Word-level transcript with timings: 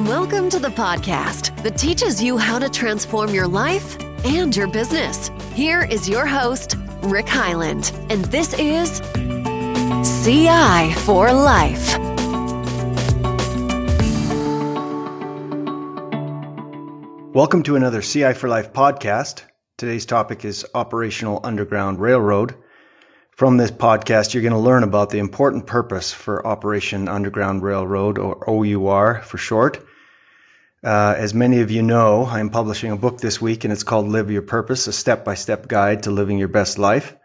Welcome 0.00 0.50
to 0.50 0.58
the 0.58 0.70
podcast 0.70 1.62
that 1.62 1.78
teaches 1.78 2.20
you 2.20 2.36
how 2.36 2.58
to 2.58 2.68
transform 2.68 3.32
your 3.32 3.46
life 3.46 3.96
and 4.24 4.54
your 4.54 4.66
business. 4.66 5.30
Here 5.52 5.84
is 5.84 6.08
your 6.08 6.26
host, 6.26 6.74
Rick 7.02 7.28
Highland, 7.28 7.92
and 8.10 8.24
this 8.24 8.54
is 8.54 8.98
CI 10.24 10.92
for 11.04 11.32
Life. 11.32 11.96
Welcome 17.32 17.62
to 17.62 17.76
another 17.76 18.02
CI 18.02 18.32
for 18.32 18.48
Life 18.48 18.72
podcast. 18.72 19.42
Today's 19.76 20.06
topic 20.06 20.44
is 20.44 20.66
Operational 20.74 21.38
Underground 21.44 22.00
Railroad. 22.00 22.56
From 23.36 23.56
this 23.56 23.72
podcast, 23.72 24.32
you're 24.32 24.44
going 24.44 24.52
to 24.52 24.60
learn 24.60 24.84
about 24.84 25.10
the 25.10 25.18
important 25.18 25.66
purpose 25.66 26.12
for 26.12 26.46
Operation 26.46 27.08
Underground 27.08 27.64
Railroad, 27.64 28.16
or 28.16 28.48
OUR 28.48 29.22
for 29.22 29.38
short. 29.38 29.84
Uh, 30.84 31.16
as 31.18 31.34
many 31.34 31.60
of 31.60 31.72
you 31.72 31.82
know, 31.82 32.24
I'm 32.26 32.50
publishing 32.50 32.92
a 32.92 32.96
book 32.96 33.18
this 33.18 33.40
week, 33.40 33.64
and 33.64 33.72
it's 33.72 33.82
called 33.82 34.06
Live 34.06 34.30
Your 34.30 34.42
Purpose, 34.42 34.86
a 34.86 34.92
step 34.92 35.24
by 35.24 35.34
step 35.34 35.66
guide 35.66 36.04
to 36.04 36.12
living 36.12 36.38
your 36.38 36.46
best 36.46 36.78
life. 36.78 37.16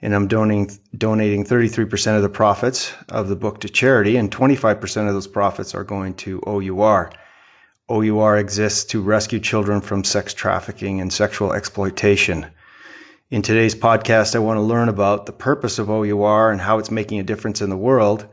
And 0.00 0.14
I'm 0.14 0.28
donating, 0.28 0.78
donating 0.96 1.44
33% 1.44 2.16
of 2.16 2.22
the 2.22 2.30
profits 2.30 2.94
of 3.10 3.28
the 3.28 3.36
book 3.36 3.60
to 3.60 3.68
charity, 3.68 4.16
and 4.16 4.30
25% 4.30 5.08
of 5.08 5.12
those 5.12 5.26
profits 5.26 5.74
are 5.74 5.84
going 5.84 6.14
to 6.24 6.40
OUR. 6.46 7.10
OUR 7.90 8.38
exists 8.38 8.86
to 8.92 9.02
rescue 9.02 9.40
children 9.40 9.82
from 9.82 10.04
sex 10.04 10.32
trafficking 10.32 11.02
and 11.02 11.12
sexual 11.12 11.52
exploitation. 11.52 12.46
In 13.30 13.40
today's 13.40 13.74
podcast, 13.74 14.36
I 14.36 14.40
want 14.40 14.58
to 14.58 14.62
learn 14.62 14.90
about 14.90 15.24
the 15.24 15.32
purpose 15.32 15.78
of 15.78 15.88
OUR 15.88 16.50
and 16.50 16.60
how 16.60 16.78
it's 16.78 16.90
making 16.90 17.20
a 17.20 17.22
difference 17.22 17.62
in 17.62 17.70
the 17.70 17.76
world. 17.76 18.26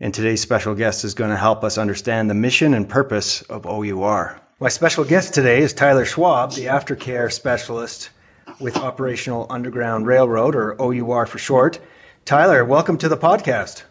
And 0.00 0.12
today's 0.12 0.40
special 0.40 0.74
guest 0.74 1.04
is 1.04 1.14
going 1.14 1.30
to 1.30 1.36
help 1.36 1.62
us 1.62 1.78
understand 1.78 2.28
the 2.28 2.34
mission 2.34 2.74
and 2.74 2.88
purpose 2.88 3.42
of 3.42 3.66
OUR. 3.66 4.40
My 4.58 4.68
special 4.68 5.04
guest 5.04 5.32
today 5.32 5.62
is 5.62 5.72
Tyler 5.72 6.04
Schwab, 6.04 6.54
the 6.54 6.64
aftercare 6.64 7.30
specialist 7.30 8.10
with 8.58 8.76
Operational 8.76 9.46
Underground 9.48 10.08
Railroad, 10.08 10.56
or 10.56 10.74
OUR 10.82 11.24
for 11.24 11.38
short. 11.38 11.78
Tyler, 12.24 12.64
welcome 12.64 12.98
to 12.98 13.08
the 13.08 13.16
podcast. 13.16 13.84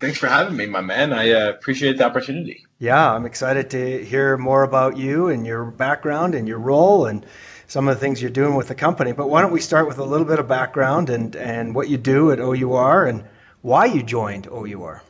Thanks 0.00 0.18
for 0.18 0.26
having 0.26 0.56
me, 0.56 0.66
my 0.66 0.80
man. 0.80 1.12
I 1.12 1.30
uh, 1.30 1.50
appreciate 1.50 1.96
the 1.96 2.04
opportunity. 2.04 2.66
Yeah, 2.80 3.12
I'm 3.12 3.24
excited 3.24 3.70
to 3.70 4.04
hear 4.04 4.36
more 4.36 4.64
about 4.64 4.96
you 4.96 5.28
and 5.28 5.46
your 5.46 5.66
background 5.66 6.34
and 6.34 6.48
your 6.48 6.58
role 6.58 7.06
and 7.06 7.24
some 7.72 7.88
of 7.88 7.96
the 7.96 8.00
things 8.00 8.20
you're 8.20 8.30
doing 8.30 8.54
with 8.54 8.68
the 8.68 8.74
company. 8.74 9.12
But 9.12 9.30
why 9.30 9.40
don't 9.40 9.50
we 9.50 9.60
start 9.60 9.88
with 9.88 9.96
a 9.96 10.04
little 10.04 10.26
bit 10.26 10.38
of 10.38 10.46
background 10.46 11.08
and, 11.08 11.34
and 11.34 11.74
what 11.74 11.88
you 11.88 11.96
do 11.96 12.30
at 12.30 12.38
OUR 12.38 13.06
and 13.06 13.24
why 13.62 13.86
you 13.86 14.02
joined 14.02 14.46
OUR? 14.46 15.02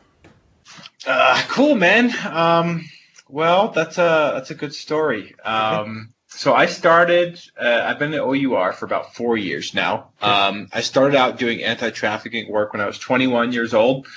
Uh, 1.05 1.41
cool, 1.49 1.75
man. 1.75 2.13
Um, 2.25 2.85
well, 3.27 3.67
that's 3.67 3.97
a 3.97 4.31
that's 4.35 4.51
a 4.51 4.55
good 4.55 4.73
story. 4.73 5.35
Um, 5.43 6.13
so 6.27 6.53
I 6.53 6.67
started. 6.67 7.37
Uh, 7.59 7.81
I've 7.83 7.99
been 7.99 8.13
at 8.13 8.21
OUR 8.21 8.71
for 8.71 8.85
about 8.85 9.13
four 9.13 9.35
years 9.35 9.73
now. 9.73 10.11
Um, 10.21 10.69
I 10.71 10.79
started 10.79 11.17
out 11.17 11.37
doing 11.37 11.61
anti-trafficking 11.63 12.49
work 12.49 12.71
when 12.71 12.81
I 12.81 12.85
was 12.85 12.97
21 12.97 13.51
years 13.51 13.73
old. 13.73 14.07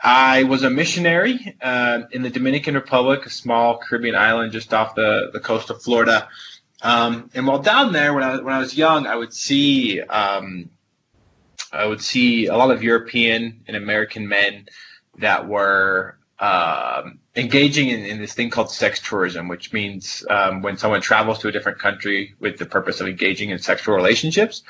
I 0.00 0.42
was 0.42 0.62
a 0.62 0.70
missionary 0.70 1.56
uh, 1.62 2.02
in 2.12 2.22
the 2.22 2.30
Dominican 2.30 2.74
Republic, 2.74 3.24
a 3.24 3.30
small 3.30 3.78
Caribbean 3.78 4.14
island 4.14 4.52
just 4.52 4.74
off 4.74 4.94
the, 4.94 5.30
the 5.32 5.40
coast 5.40 5.70
of 5.70 5.82
Florida. 5.82 6.28
Um, 6.82 7.30
and 7.34 7.46
while 7.46 7.58
down 7.58 7.92
there, 7.92 8.14
when 8.14 8.22
I 8.22 8.36
when 8.40 8.54
I 8.54 8.60
was 8.60 8.76
young, 8.76 9.06
I 9.06 9.16
would 9.16 9.32
see 9.32 10.00
um, 10.00 10.70
I 11.72 11.86
would 11.86 12.00
see 12.00 12.46
a 12.46 12.56
lot 12.56 12.70
of 12.70 12.82
European 12.82 13.60
and 13.66 13.76
American 13.76 14.28
men 14.28 14.68
that 15.18 15.48
were 15.48 16.18
um, 16.38 17.18
engaging 17.34 17.88
in, 17.88 18.04
in, 18.04 18.20
this 18.20 18.32
thing 18.32 18.48
called 18.48 18.70
sex 18.70 19.00
tourism, 19.00 19.48
which 19.48 19.72
means 19.72 20.24
um, 20.30 20.62
when 20.62 20.76
someone 20.76 21.00
travels 21.00 21.40
to 21.40 21.48
a 21.48 21.52
different 21.52 21.80
country 21.80 22.36
with 22.38 22.58
the 22.58 22.66
purpose 22.66 23.00
of 23.00 23.08
engaging 23.08 23.50
in 23.50 23.58
sexual 23.58 23.96
relationships. 23.96 24.62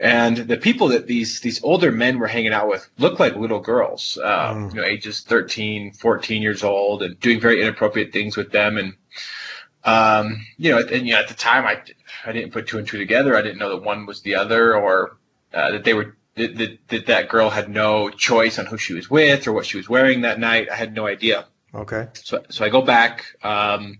And 0.00 0.36
the 0.36 0.56
people 0.56 0.88
that 0.88 1.08
these 1.08 1.40
these 1.40 1.62
older 1.62 1.92
men 1.92 2.18
were 2.18 2.26
hanging 2.26 2.52
out 2.52 2.68
with 2.68 2.88
looked 2.96 3.20
like 3.20 3.36
little 3.36 3.60
girls, 3.60 4.18
uh, 4.22 4.54
mm. 4.54 4.72
you 4.72 4.80
know, 4.80 4.86
ages 4.86 5.20
13, 5.20 5.92
14 5.92 6.40
years 6.42 6.64
old, 6.64 7.02
and 7.02 7.20
doing 7.20 7.38
very 7.38 7.60
inappropriate 7.60 8.12
things 8.12 8.36
with 8.36 8.50
them. 8.50 8.78
And 8.78 8.94
um, 9.84 10.46
you 10.56 10.70
know, 10.70 10.78
and 10.78 11.06
you 11.06 11.14
know, 11.14 11.20
at 11.20 11.28
the 11.28 11.34
time, 11.34 11.66
I 11.66 11.82
I 12.24 12.32
didn't 12.32 12.52
put 12.52 12.66
two 12.66 12.78
and 12.78 12.86
two 12.86 12.98
together. 12.98 13.36
I 13.36 13.42
didn't 13.42 13.58
know 13.58 13.70
that 13.70 13.82
one 13.82 14.06
was 14.06 14.22
the 14.22 14.36
other, 14.36 14.76
or 14.76 15.16
uh, 15.54 15.72
that 15.72 15.84
they 15.84 15.94
were 15.94 16.16
that, 16.36 16.56
that, 16.56 16.88
that 16.88 17.06
that 17.06 17.28
girl 17.28 17.50
had 17.50 17.68
no 17.68 18.10
choice 18.10 18.58
on 18.58 18.66
who 18.66 18.76
she 18.76 18.94
was 18.94 19.10
with 19.10 19.46
or 19.46 19.52
what 19.52 19.66
she 19.66 19.76
was 19.76 19.88
wearing 19.88 20.22
that 20.22 20.38
night. 20.38 20.68
I 20.70 20.76
had 20.76 20.94
no 20.94 21.06
idea. 21.06 21.46
Okay. 21.74 22.08
So 22.14 22.44
so 22.50 22.64
I 22.64 22.68
go 22.68 22.82
back. 22.82 23.24
Um, 23.42 23.98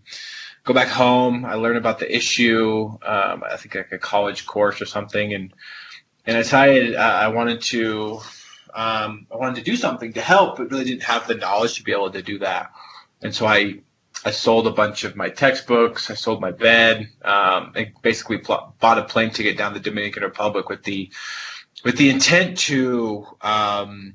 go 0.65 0.75
back 0.75 0.89
home. 0.89 1.45
I 1.45 1.55
learn 1.55 1.77
about 1.77 1.99
the 1.99 2.15
issue. 2.15 2.99
Um, 3.03 3.43
I 3.51 3.57
think 3.57 3.75
like 3.75 3.93
a 3.93 3.99
college 3.99 4.47
course 4.47 4.81
or 4.81 4.87
something, 4.87 5.33
and 5.33 5.53
and 6.27 6.37
I 6.37 6.41
decided 6.41 6.95
uh, 6.95 6.99
I 6.99 7.29
wanted 7.29 7.63
to 7.63 8.21
um, 8.75 9.27
I 9.33 9.37
wanted 9.37 9.57
to 9.57 9.63
do 9.63 9.77
something 9.77 10.13
to 10.13 10.21
help, 10.21 10.59
but 10.59 10.71
really 10.71 10.85
didn't 10.85 11.05
have 11.05 11.27
the 11.27 11.35
knowledge 11.35 11.75
to 11.77 11.83
be 11.83 11.93
able 11.93 12.11
to 12.11 12.23
do 12.23 12.39
that. 12.41 12.71
And 13.23 13.35
so 13.35 13.47
I 13.47 13.81
I 14.25 14.31
sold 14.33 14.67
a 14.67 14.71
bunch 14.71 15.05
of 15.05 15.17
my 15.17 15.31
textbooks. 15.31 16.11
I 16.11 16.15
sold 16.15 16.41
my 16.41 16.51
bed. 16.51 17.09
Um, 17.23 17.73
and 17.75 17.93
basically 18.03 18.39
pl- 18.39 18.75
bought 18.79 18.99
a 18.99 19.05
plane 19.05 19.31
ticket 19.31 19.57
down 19.57 19.73
the 19.73 19.81
Dominican 19.81 20.23
Republic 20.23 20.69
with 20.69 20.83
the 20.83 21.11
with 21.85 21.97
the 21.97 22.11
intent 22.11 22.59
to 22.59 23.27
um, 23.41 24.15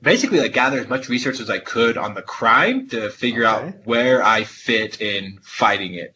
basically 0.00 0.38
like 0.38 0.52
gather 0.52 0.78
as 0.78 0.88
much 0.88 1.08
research 1.08 1.40
as 1.40 1.50
I 1.50 1.58
could 1.58 1.98
on 1.98 2.14
the 2.14 2.22
crime 2.22 2.88
to 2.90 3.10
figure 3.10 3.44
okay. 3.46 3.66
out 3.68 3.74
where 3.86 4.22
I 4.22 4.44
fit 4.44 5.00
in 5.00 5.40
fighting 5.42 5.94
it. 5.94 6.14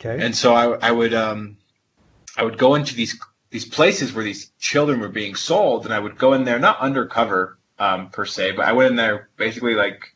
Okay. 0.00 0.22
And 0.22 0.36
so 0.36 0.54
I, 0.54 0.88
I 0.88 0.90
would 0.90 1.14
um, 1.14 1.56
I 2.36 2.44
would 2.44 2.58
go 2.58 2.74
into 2.74 2.94
these 2.94 3.18
these 3.50 3.64
places 3.64 4.12
where 4.12 4.24
these 4.24 4.50
children 4.58 5.00
were 5.00 5.08
being 5.08 5.34
sold, 5.34 5.86
and 5.86 5.94
I 5.94 5.98
would 5.98 6.18
go 6.18 6.34
in 6.34 6.44
there 6.44 6.58
not 6.58 6.78
undercover 6.80 7.58
um, 7.78 8.10
per 8.10 8.26
se, 8.26 8.52
but 8.52 8.66
I 8.66 8.72
went 8.72 8.90
in 8.90 8.96
there 8.96 9.30
basically 9.36 9.74
like 9.74 10.14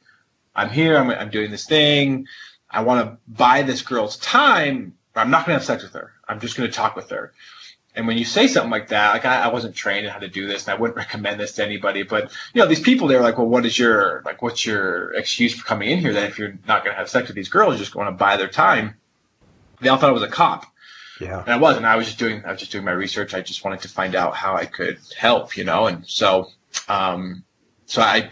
I'm 0.55 0.71
here, 0.71 0.97
I'm, 0.97 1.11
I'm 1.11 1.31
doing 1.31 1.51
this 1.51 1.67
thing. 1.67 2.27
I 2.71 2.83
want 2.83 3.05
to 3.05 3.19
buy 3.29 3.63
this 3.63 3.83
girl's 3.83 4.17
time, 4.19 4.95
but 5.13 5.21
I'm 5.21 5.31
not 5.31 5.47
going 5.47 5.55
to 5.55 5.61
have 5.61 5.65
sex 5.65 5.83
with 5.83 5.93
her. 5.93 6.13
I'm 6.29 6.41
just 6.41 6.57
going 6.57 6.69
to 6.69 6.75
talk 6.75 6.97
with 6.97 7.11
her. 7.11 7.33
And 7.95 8.07
when 8.07 8.17
you 8.17 8.25
say 8.25 8.47
something 8.47 8.71
like 8.71 8.89
that, 8.89 9.13
like 9.13 9.27
I, 9.27 9.43
I, 9.43 9.49
wasn't 9.49 9.75
trained 9.75 10.07
in 10.07 10.13
how 10.13 10.19
to 10.19 10.29
do 10.29 10.47
this, 10.47 10.67
and 10.67 10.75
I 10.75 10.81
wouldn't 10.81 10.97
recommend 11.05 11.39
this 11.39 11.53
to 11.53 11.65
anybody. 11.65 12.03
But 12.03 12.33
you 12.55 12.63
know, 12.63 12.67
these 12.67 12.81
people, 12.81 13.07
they're 13.07 13.21
like, 13.21 13.37
well, 13.37 13.47
what 13.47 13.67
is 13.67 13.79
your 13.79 14.23
like, 14.25 14.41
what's 14.41 14.65
your 14.65 15.13
excuse 15.13 15.55
for 15.55 15.65
coming 15.67 15.91
in 15.91 15.99
here? 15.99 16.15
Then 16.15 16.25
if 16.25 16.39
you're 16.39 16.55
not 16.67 16.84
going 16.84 16.95
to 16.95 16.99
have 16.99 17.11
sex 17.11 17.29
with 17.29 17.37
these 17.37 17.51
girls, 17.51 17.75
you're 17.75 17.81
just 17.81 17.93
going 17.93 18.07
to 18.07 18.13
buy 18.13 18.39
their 18.39 18.49
time. 18.49 18.95
They 19.81 19.91
all 19.91 19.99
thought 19.99 20.09
I 20.09 20.13
was 20.13 20.23
a 20.23 20.29
cop. 20.29 20.65
Yeah. 21.21 21.43
And 21.43 21.51
I 21.51 21.57
wasn't. 21.57 21.84
I 21.84 21.97
was 21.97 22.07
just 22.07 22.19
doing. 22.19 22.43
I 22.47 22.53
was 22.53 22.61
just 22.61 22.73
doing 22.73 22.84
my 22.84 22.93
research. 22.93 23.34
I 23.34 23.43
just 23.43 23.63
wanted 23.63 23.81
to 23.81 23.89
find 23.89 24.15
out 24.15 24.34
how 24.34 24.57
I 24.57 24.65
could 24.65 24.99
help, 25.17 25.57
you 25.57 25.65
know. 25.65 25.87
And 25.87 26.07
so, 26.09 26.49
um, 26.89 27.45
so 27.84 28.01
I 28.01 28.31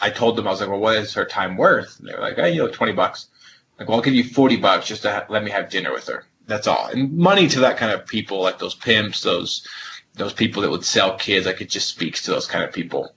I 0.00 0.10
told 0.10 0.36
them, 0.36 0.46
I 0.46 0.50
was 0.50 0.60
like, 0.60 0.70
well, 0.70 0.78
what 0.78 0.96
is 0.96 1.14
her 1.14 1.24
time 1.24 1.56
worth? 1.56 1.98
And 1.98 2.08
they 2.08 2.14
were 2.14 2.20
like, 2.20 2.36
hey, 2.36 2.52
you 2.52 2.58
know, 2.58 2.68
20 2.68 2.92
bucks. 2.92 3.28
Like, 3.78 3.88
well, 3.88 3.98
I'll 3.98 4.02
give 4.02 4.14
you 4.14 4.24
40 4.24 4.56
bucks 4.56 4.86
just 4.86 5.02
to 5.02 5.12
ha- 5.12 5.26
let 5.28 5.44
me 5.44 5.50
have 5.50 5.70
dinner 5.70 5.92
with 5.92 6.06
her. 6.06 6.24
That's 6.46 6.66
all. 6.66 6.86
And 6.86 7.16
money 7.16 7.48
to 7.48 7.60
that 7.60 7.76
kind 7.76 7.92
of 7.92 8.06
people, 8.06 8.40
like 8.40 8.58
those 8.58 8.74
pimps, 8.74 9.22
those, 9.22 9.66
those 10.14 10.32
people 10.32 10.62
that 10.62 10.70
would 10.70 10.84
sell 10.84 11.16
kids, 11.16 11.46
like 11.46 11.60
it 11.60 11.68
just 11.68 11.88
speaks 11.88 12.22
to 12.22 12.30
those 12.30 12.46
kind 12.46 12.64
of 12.64 12.72
people. 12.72 13.14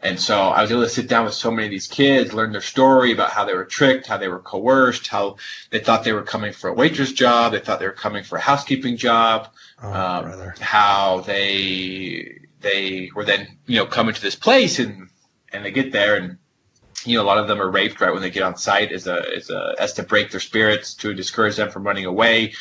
And 0.00 0.18
so 0.20 0.38
I 0.38 0.62
was 0.62 0.70
able 0.70 0.82
to 0.82 0.88
sit 0.88 1.08
down 1.08 1.24
with 1.24 1.34
so 1.34 1.50
many 1.50 1.66
of 1.66 1.72
these 1.72 1.88
kids, 1.88 2.32
learn 2.32 2.52
their 2.52 2.60
story 2.60 3.12
about 3.12 3.30
how 3.30 3.44
they 3.44 3.54
were 3.54 3.64
tricked, 3.64 4.06
how 4.06 4.16
they 4.16 4.28
were 4.28 4.38
coerced, 4.38 5.08
how 5.08 5.36
they 5.70 5.80
thought 5.80 6.04
they 6.04 6.12
were 6.12 6.22
coming 6.22 6.52
for 6.52 6.70
a 6.70 6.72
waitress 6.72 7.12
job, 7.12 7.52
they 7.52 7.58
thought 7.58 7.80
they 7.80 7.86
were 7.86 7.92
coming 7.92 8.22
for 8.22 8.38
a 8.38 8.40
housekeeping 8.40 8.96
job, 8.96 9.48
oh, 9.82 9.92
um, 9.92 10.52
how 10.60 11.20
they 11.26 12.38
they 12.60 13.10
were 13.14 13.24
then 13.24 13.46
you 13.66 13.76
know 13.76 13.86
coming 13.86 14.14
to 14.14 14.22
this 14.22 14.36
place 14.36 14.78
and 14.78 15.08
and 15.52 15.64
they 15.64 15.70
get 15.70 15.92
there 15.92 16.16
and 16.16 16.38
you 17.04 17.16
know 17.16 17.22
a 17.22 17.26
lot 17.26 17.38
of 17.38 17.48
them 17.48 17.60
are 17.60 17.70
raped 17.70 18.00
right 18.00 18.12
when 18.12 18.22
they 18.22 18.30
get 18.30 18.42
on 18.42 18.56
site 18.56 18.92
as 18.92 19.06
a 19.06 19.36
as 19.36 19.50
a 19.50 19.74
as 19.78 19.92
to 19.92 20.02
break 20.02 20.30
their 20.30 20.40
spirits 20.40 20.94
to 20.94 21.14
discourage 21.14 21.56
them 21.56 21.70
from 21.70 21.84
running 21.84 22.04
away 22.04 22.52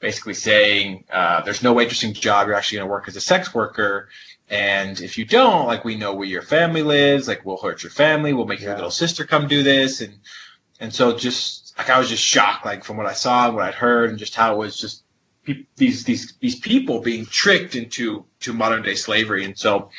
basically 0.00 0.34
saying 0.34 1.04
uh, 1.10 1.40
there's 1.42 1.62
no 1.62 1.74
waitressing 1.74 2.12
job 2.12 2.46
you're 2.46 2.56
actually 2.56 2.76
going 2.76 2.86
to 2.86 2.92
work 2.92 3.08
as 3.08 3.16
a 3.16 3.20
sex 3.20 3.54
worker 3.54 4.08
and 4.48 5.00
if 5.00 5.16
you 5.16 5.24
don't 5.24 5.66
like 5.66 5.84
we 5.84 5.96
know 5.96 6.14
where 6.14 6.28
your 6.28 6.42
family 6.42 6.82
lives 6.82 7.28
like 7.28 7.44
we'll 7.44 7.56
hurt 7.56 7.82
your 7.82 7.90
family 7.90 8.32
we'll 8.32 8.46
make 8.46 8.60
yeah. 8.60 8.68
your 8.68 8.74
little 8.76 8.90
sister 8.90 9.24
come 9.24 9.48
do 9.48 9.62
this 9.62 10.00
and 10.00 10.14
and 10.80 10.92
so 10.92 11.16
just 11.16 11.74
like 11.78 11.88
i 11.88 11.98
was 11.98 12.08
just 12.08 12.22
shocked 12.22 12.66
like 12.66 12.84
from 12.84 12.96
what 12.96 13.06
i 13.06 13.12
saw 13.12 13.46
and 13.46 13.54
what 13.54 13.64
i'd 13.64 13.74
heard 13.74 14.10
and 14.10 14.18
just 14.18 14.34
how 14.34 14.54
it 14.54 14.58
was 14.58 14.76
just 14.76 15.04
pe- 15.44 15.64
these 15.76 16.04
these 16.04 16.34
these 16.40 16.58
people 16.58 17.00
being 17.00 17.24
tricked 17.26 17.74
into 17.74 18.24
to 18.40 18.52
modern 18.52 18.82
day 18.82 18.94
slavery 18.94 19.44
and 19.44 19.58
so 19.58 19.90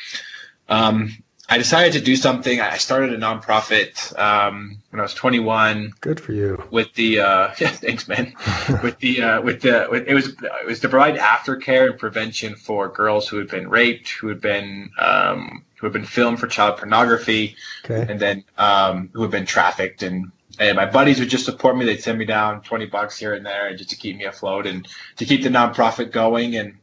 um 0.68 1.10
I 1.48 1.58
decided 1.58 1.92
to 1.92 2.00
do 2.00 2.16
something. 2.16 2.60
I 2.60 2.76
started 2.78 3.12
a 3.12 3.18
nonprofit 3.18 4.18
um, 4.18 4.78
when 4.90 4.98
I 4.98 5.02
was 5.02 5.14
21. 5.14 5.94
Good 6.00 6.18
for 6.18 6.32
you. 6.32 6.62
With 6.70 6.92
the 6.94 7.20
uh, 7.20 7.54
yeah, 7.58 7.70
thanks, 7.70 8.08
man. 8.08 8.34
with 8.82 8.98
the 8.98 9.22
uh, 9.22 9.42
with 9.42 9.62
the 9.62 9.86
with, 9.90 10.08
it 10.08 10.14
was 10.14 10.28
it 10.28 10.66
was 10.66 10.80
to 10.80 10.88
provide 10.88 11.16
aftercare 11.16 11.90
and 11.90 11.98
prevention 11.98 12.56
for 12.56 12.88
girls 12.88 13.28
who 13.28 13.38
had 13.38 13.48
been 13.48 13.68
raped, 13.68 14.08
who 14.08 14.28
had 14.28 14.40
been 14.40 14.90
um, 14.98 15.64
who 15.78 15.86
had 15.86 15.92
been 15.92 16.04
filmed 16.04 16.40
for 16.40 16.46
child 16.46 16.78
pornography, 16.78 17.56
okay. 17.84 18.10
and 18.10 18.18
then 18.18 18.44
um, 18.58 19.10
who 19.12 19.22
had 19.22 19.30
been 19.30 19.46
trafficked. 19.46 20.02
And, 20.02 20.32
and 20.58 20.76
my 20.76 20.86
buddies 20.86 21.20
would 21.20 21.28
just 21.28 21.44
support 21.44 21.76
me. 21.76 21.84
They'd 21.84 22.02
send 22.02 22.18
me 22.18 22.24
down 22.24 22.62
20 22.62 22.86
bucks 22.86 23.18
here 23.18 23.34
and 23.34 23.44
there 23.44 23.76
just 23.76 23.90
to 23.90 23.96
keep 23.96 24.16
me 24.16 24.24
afloat 24.24 24.66
and 24.66 24.88
to 25.16 25.24
keep 25.24 25.42
the 25.42 25.50
nonprofit 25.50 26.12
going. 26.12 26.56
And 26.56 26.78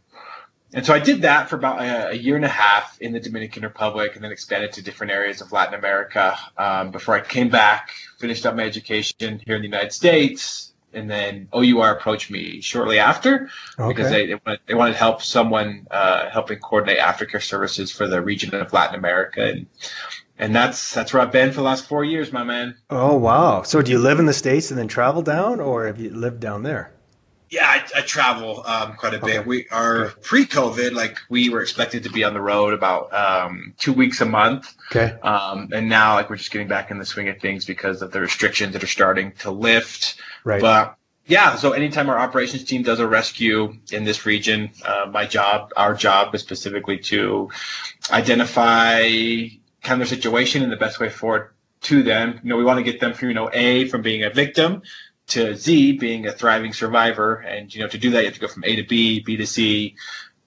and 0.74 0.86
so 0.86 0.94
I 0.94 1.00
did 1.00 1.22
that 1.22 1.50
for 1.50 1.56
about 1.56 1.82
a, 1.82 2.10
a, 2.10 2.14
year 2.14 2.36
and 2.36 2.46
a 2.46 2.50
half 2.50 3.00
in 3.00 3.14
the 3.14 3.20
Dominican 3.20 3.64
Republic, 3.64 4.16
and 4.16 4.24
then 4.24 4.32
expanded 4.32 4.74
to 4.74 4.82
different 4.82 5.12
areas 5.12 5.42
of 5.42 5.52
Latin 5.52 5.76
America 5.76 6.38
um, 6.58 6.92
before 6.92 7.16
I 7.16 7.22
came 7.22 7.50
back, 7.50 7.92
finished 8.18 8.46
up 8.46 8.56
my 8.56 8.64
education 8.64 9.42
here 9.46 9.56
in 9.56 9.62
the 9.62 9.68
United 9.68 9.94
States, 9.94 10.74
and 10.94 11.10
then 11.10 11.48
OUR 11.54 11.92
approached 11.92 12.32
me 12.32 12.62
shortly 12.62 13.00
after 13.00 13.50
okay. 13.80 13.88
because 13.88 14.12
they, 14.12 14.28
they 14.28 14.36
wanted, 14.36 14.60
they 14.68 14.74
wanted 14.74 14.96
help 14.96 15.22
someone 15.22 15.88
uh, 15.92 16.30
helping 16.30 16.60
coordinate 16.60 17.00
aftercare 17.00 17.42
services 17.42 17.92
for 17.92 18.08
the 18.08 18.22
region 18.22 18.54
of 18.56 18.74
Latin 18.74 18.96
America, 18.96 19.44
and 19.44 19.66
and 20.38 20.56
that's 20.56 20.94
that's 20.94 21.14
where 21.14 21.22
I've 21.22 21.32
been 21.32 21.52
for 21.52 21.58
the 21.58 21.64
last 21.64 21.88
four 21.88 22.04
years, 22.04 22.32
my 22.32 22.44
man. 22.44 22.76
Oh 22.90 23.16
wow! 23.16 23.64
So 23.64 23.82
do 23.82 23.92
you 23.92 24.00
live 24.00 24.20
in 24.20 24.26
the 24.26 24.34
states 24.34 24.72
and 24.72 24.80
then 24.80 24.88
travel 24.88 25.22
down, 25.22 25.60
or 25.60 25.86
have 25.88 26.00
you 26.00 26.10
lived 26.10 26.40
down 26.40 26.64
there? 26.64 26.92
Yeah, 27.54 27.68
I, 27.68 28.00
I 28.00 28.02
travel 28.02 28.64
um, 28.66 28.96
quite 28.96 29.14
a 29.14 29.20
bit. 29.20 29.42
Okay. 29.42 29.48
We 29.48 29.68
are 29.70 30.08
pre-COVID, 30.24 30.94
like 30.94 31.20
we 31.30 31.50
were 31.50 31.62
expected 31.62 32.02
to 32.06 32.10
be 32.10 32.24
on 32.24 32.34
the 32.34 32.42
road 32.42 32.74
about 32.74 33.14
um, 33.14 33.76
two 33.78 33.94
weeks 33.94 34.22
a 34.22 34.26
month. 34.26 34.74
Okay. 34.90 35.16
Um, 35.22 35.70
and 35.72 35.88
now, 35.88 36.16
like 36.16 36.32
we're 36.32 36.38
just 36.38 36.50
getting 36.50 36.68
back 36.68 36.90
in 36.90 36.98
the 36.98 37.06
swing 37.06 37.30
of 37.30 37.40
things 37.40 37.66
because 37.66 38.02
of 38.02 38.12
the 38.12 38.22
restrictions 38.22 38.74
that 38.74 38.84
are 38.84 38.88
starting 38.88 39.34
to 39.42 39.52
lift. 39.52 40.20
Right. 40.44 40.60
But 40.60 40.96
yeah, 41.28 41.56
so 41.56 41.74
anytime 41.74 42.10
our 42.10 42.18
operations 42.18 42.64
team 42.64 42.82
does 42.82 43.00
a 43.00 43.06
rescue 43.06 43.78
in 43.92 44.04
this 44.04 44.26
region, 44.26 44.72
uh, 44.84 45.12
my 45.12 45.28
job, 45.28 45.74
our 45.78 45.94
job, 45.94 46.34
is 46.34 46.42
specifically 46.42 46.98
to 47.14 47.52
identify 48.10 49.04
kind 49.84 50.02
of 50.02 50.10
their 50.10 50.18
situation 50.18 50.64
and 50.64 50.72
the 50.72 50.78
best 50.78 51.00
way 51.00 51.10
forward 51.10 51.52
to 51.82 52.02
them. 52.02 52.40
You 52.42 52.50
know, 52.50 52.58
we 52.58 52.64
want 52.64 52.80
to 52.80 52.84
get 52.84 53.00
them 53.00 53.14
from 53.14 53.28
you 53.28 53.36
know 53.36 53.52
A 53.54 53.88
from 53.90 54.02
being 54.02 54.24
a 54.24 54.32
victim 54.32 54.82
to 55.34 55.56
Z 55.56 55.98
being 55.98 56.28
a 56.28 56.32
thriving 56.32 56.74
survivor. 56.74 57.36
And, 57.36 57.74
you 57.74 57.82
know, 57.82 57.88
to 57.88 57.98
do 57.98 58.10
that, 58.12 58.20
you 58.20 58.26
have 58.26 58.34
to 58.34 58.40
go 58.40 58.48
from 58.48 58.64
A 58.66 58.76
to 58.76 58.84
B, 58.84 59.20
B 59.20 59.38
to 59.38 59.46
C. 59.46 59.96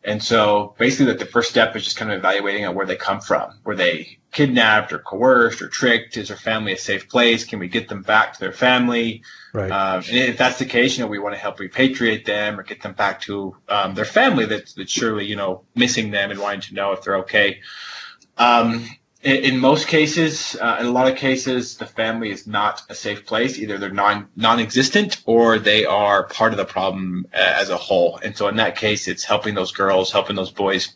And 0.05 0.23
so 0.23 0.75
basically 0.79 1.13
the 1.15 1.27
first 1.27 1.51
step 1.51 1.75
is 1.75 1.83
just 1.83 1.97
kind 1.97 2.13
of 2.13 2.19
evaluating 2.19 2.65
on 2.65 2.77
where 2.77 2.87
they 2.87 2.95
come 2.95 3.21
from. 3.21 3.59
Were 3.65 3.75
they 3.75 4.19
kidnapped 4.31 4.93
or 4.93 5.01
coerced 5.01 5.61
or 5.61 5.69
tricked? 5.69 6.17
Is 6.17 6.29
their 6.29 6.37
family 6.37 6.73
a 6.73 6.79
safe 6.79 7.09
place? 7.09 7.45
Can 7.45 7.59
we 7.59 7.67
get 7.67 7.89
them 7.89 8.03
back 8.03 8.35
to 8.35 8.39
their 8.39 8.53
family? 8.53 9.23
Right. 9.53 9.71
Um, 9.71 10.05
and 10.09 10.17
if 10.17 10.39
that's 10.39 10.61
the 10.61 10.65
case, 10.65 10.97
you 10.97 11.03
know, 11.03 11.11
we 11.11 11.19
want 11.19 11.35
to 11.35 11.41
help 11.41 11.59
repatriate 11.59 12.25
them 12.25 12.61
or 12.61 12.63
get 12.63 12.83
them 12.83 12.93
back 12.93 13.21
to 13.23 13.57
um, 13.69 13.95
their 13.95 14.05
family 14.05 14.47
that's, 14.47 14.75
that's 14.75 14.93
surely, 14.93 15.27
you 15.27 15.35
know, 15.35 15.65
missing 15.75 16.13
them 16.13 16.31
and 16.31 16.39
wanting 16.39 16.61
to 16.61 16.75
know 16.75 16.93
if 16.93 17.03
they're 17.03 17.19
okay. 17.19 17.61
Um, 18.39 18.87
in, 19.27 19.59
most 19.59 19.89
cases, 19.89 20.57
uh, 20.61 20.79
in 20.81 20.87
a 20.87 20.91
lot 20.91 21.11
of 21.11 21.17
cases, 21.17 21.77
the 21.77 21.87
family 21.87 22.31
is 22.31 22.47
not 22.47 22.83
a 22.89 22.95
safe 22.95 23.27
place. 23.27 23.59
Either 23.59 23.77
they're 23.77 23.91
non 23.91 24.29
non-existent 24.37 25.23
or 25.27 25.59
they 25.59 25.85
are 25.85 26.25
part 26.25 26.53
of 26.53 26.59
the 26.59 26.65
problem 26.65 27.27
uh, 27.35 27.39
as 27.39 27.69
a 27.71 27.77
whole. 27.77 28.19
And 28.23 28.37
so, 28.37 28.47
in 28.49 28.57
that 28.57 28.77
case, 28.77 29.09
it's 29.09 29.25
helping 29.25 29.55
those 29.55 29.73
girls, 29.73 30.13
helping 30.13 30.37
those 30.37 30.53
boys, 30.53 30.95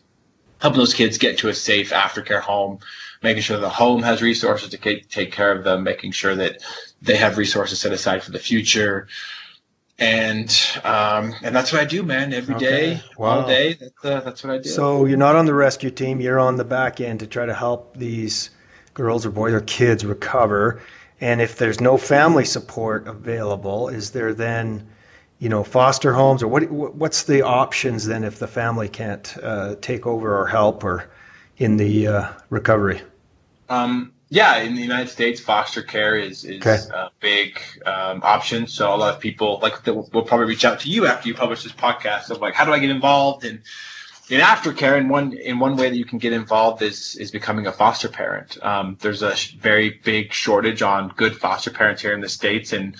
helping 0.59 0.79
those 0.79 0.93
kids 0.93 1.17
get 1.17 1.37
to 1.39 1.49
a 1.49 1.53
safe 1.53 1.91
aftercare 1.91 2.41
home, 2.41 2.79
making 3.21 3.43
sure 3.43 3.57
the 3.57 3.69
home 3.69 4.01
has 4.01 4.21
resources 4.21 4.69
to 4.69 4.77
take 4.77 5.31
care 5.31 5.51
of 5.51 5.63
them, 5.63 5.83
making 5.83 6.11
sure 6.11 6.35
that 6.35 6.61
they 7.01 7.17
have 7.17 7.37
resources 7.37 7.81
set 7.81 7.91
aside 7.91 8.23
for 8.23 8.31
the 8.31 8.39
future 8.39 9.07
and 10.01 10.81
um, 10.83 11.33
and 11.43 11.55
that's 11.55 11.71
what 11.71 11.79
I 11.79 11.85
do, 11.85 12.01
man. 12.01 12.33
Every 12.33 12.55
okay. 12.55 12.65
day, 12.65 13.03
wow. 13.17 13.41
all 13.41 13.47
day. 13.47 13.73
That's 13.73 14.03
uh, 14.03 14.19
that's 14.21 14.43
what 14.43 14.53
I 14.53 14.57
do. 14.57 14.67
So 14.67 15.05
you're 15.05 15.17
not 15.17 15.35
on 15.35 15.45
the 15.45 15.53
rescue 15.53 15.91
team. 15.91 16.19
You're 16.19 16.39
on 16.39 16.57
the 16.57 16.65
back 16.65 16.99
end 16.99 17.19
to 17.19 17.27
try 17.27 17.45
to 17.45 17.53
help 17.53 17.95
these 17.95 18.49
girls 18.95 19.25
or 19.25 19.29
boys 19.29 19.53
or 19.53 19.61
kids 19.61 20.03
recover. 20.03 20.81
And 21.21 21.39
if 21.39 21.57
there's 21.57 21.79
no 21.79 21.97
family 21.97 22.45
support 22.45 23.07
available, 23.07 23.89
is 23.89 24.09
there 24.09 24.33
then, 24.33 24.87
you 25.37 25.49
know, 25.49 25.63
foster 25.63 26.13
homes 26.13 26.41
or 26.41 26.47
what? 26.47 26.69
What's 26.71 27.23
the 27.23 27.43
options 27.43 28.07
then 28.07 28.23
if 28.23 28.39
the 28.39 28.47
family 28.47 28.89
can't 28.89 29.37
uh, 29.43 29.75
take 29.81 30.07
over 30.07 30.35
or 30.35 30.47
help 30.47 30.83
or 30.83 31.11
in 31.57 31.77
the 31.77 32.07
uh, 32.07 32.27
recovery? 32.49 33.03
Um, 33.69 34.13
yeah, 34.33 34.59
in 34.59 34.75
the 34.75 34.81
United 34.81 35.09
States, 35.09 35.41
foster 35.41 35.81
care 35.81 36.17
is, 36.17 36.45
is 36.45 36.65
okay. 36.65 36.79
a 36.95 37.09
big 37.19 37.59
um, 37.85 38.21
option. 38.23 38.65
So 38.65 38.95
a 38.95 38.95
lot 38.95 39.13
of 39.13 39.19
people 39.19 39.59
like 39.61 39.85
will 39.85 40.23
probably 40.23 40.45
reach 40.45 40.63
out 40.63 40.79
to 40.79 40.89
you 40.89 41.05
after 41.05 41.27
you 41.27 41.35
publish 41.35 41.63
this 41.63 41.73
podcast 41.73 42.29
of 42.29 42.39
like, 42.39 42.53
how 42.53 42.63
do 42.63 42.71
I 42.71 42.79
get 42.79 42.91
involved 42.91 43.43
in 43.43 43.61
in 44.29 44.39
aftercare? 44.39 44.97
And 44.97 45.09
one 45.09 45.33
in 45.33 45.59
one 45.59 45.75
way 45.75 45.89
that 45.89 45.97
you 45.97 46.05
can 46.05 46.17
get 46.17 46.31
involved 46.31 46.81
is 46.81 47.17
is 47.17 47.29
becoming 47.29 47.67
a 47.67 47.73
foster 47.73 48.07
parent. 48.07 48.57
Um, 48.63 48.97
there's 49.01 49.21
a 49.21 49.35
very 49.59 49.99
big 50.01 50.31
shortage 50.31 50.81
on 50.81 51.09
good 51.17 51.35
foster 51.35 51.69
parents 51.69 52.01
here 52.01 52.13
in 52.13 52.21
the 52.21 52.29
states, 52.29 52.71
and 52.71 52.95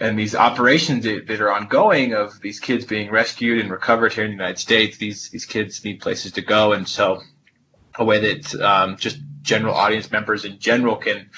and 0.00 0.18
these 0.18 0.34
operations 0.34 1.04
that, 1.04 1.26
that 1.26 1.42
are 1.42 1.52
ongoing 1.52 2.14
of 2.14 2.40
these 2.40 2.58
kids 2.58 2.86
being 2.86 3.10
rescued 3.10 3.60
and 3.60 3.70
recovered 3.70 4.14
here 4.14 4.24
in 4.24 4.30
the 4.30 4.36
United 4.36 4.58
States. 4.58 4.96
These 4.96 5.28
these 5.28 5.44
kids 5.44 5.84
need 5.84 6.00
places 6.00 6.32
to 6.32 6.40
go, 6.40 6.72
and 6.72 6.88
so 6.88 7.20
a 7.96 8.04
way 8.06 8.20
that 8.32 8.54
um, 8.62 8.96
just 8.96 9.18
general 9.42 9.74
audience 9.74 10.10
members 10.10 10.44
in 10.44 10.58
general 10.58 10.96
can 10.96 11.28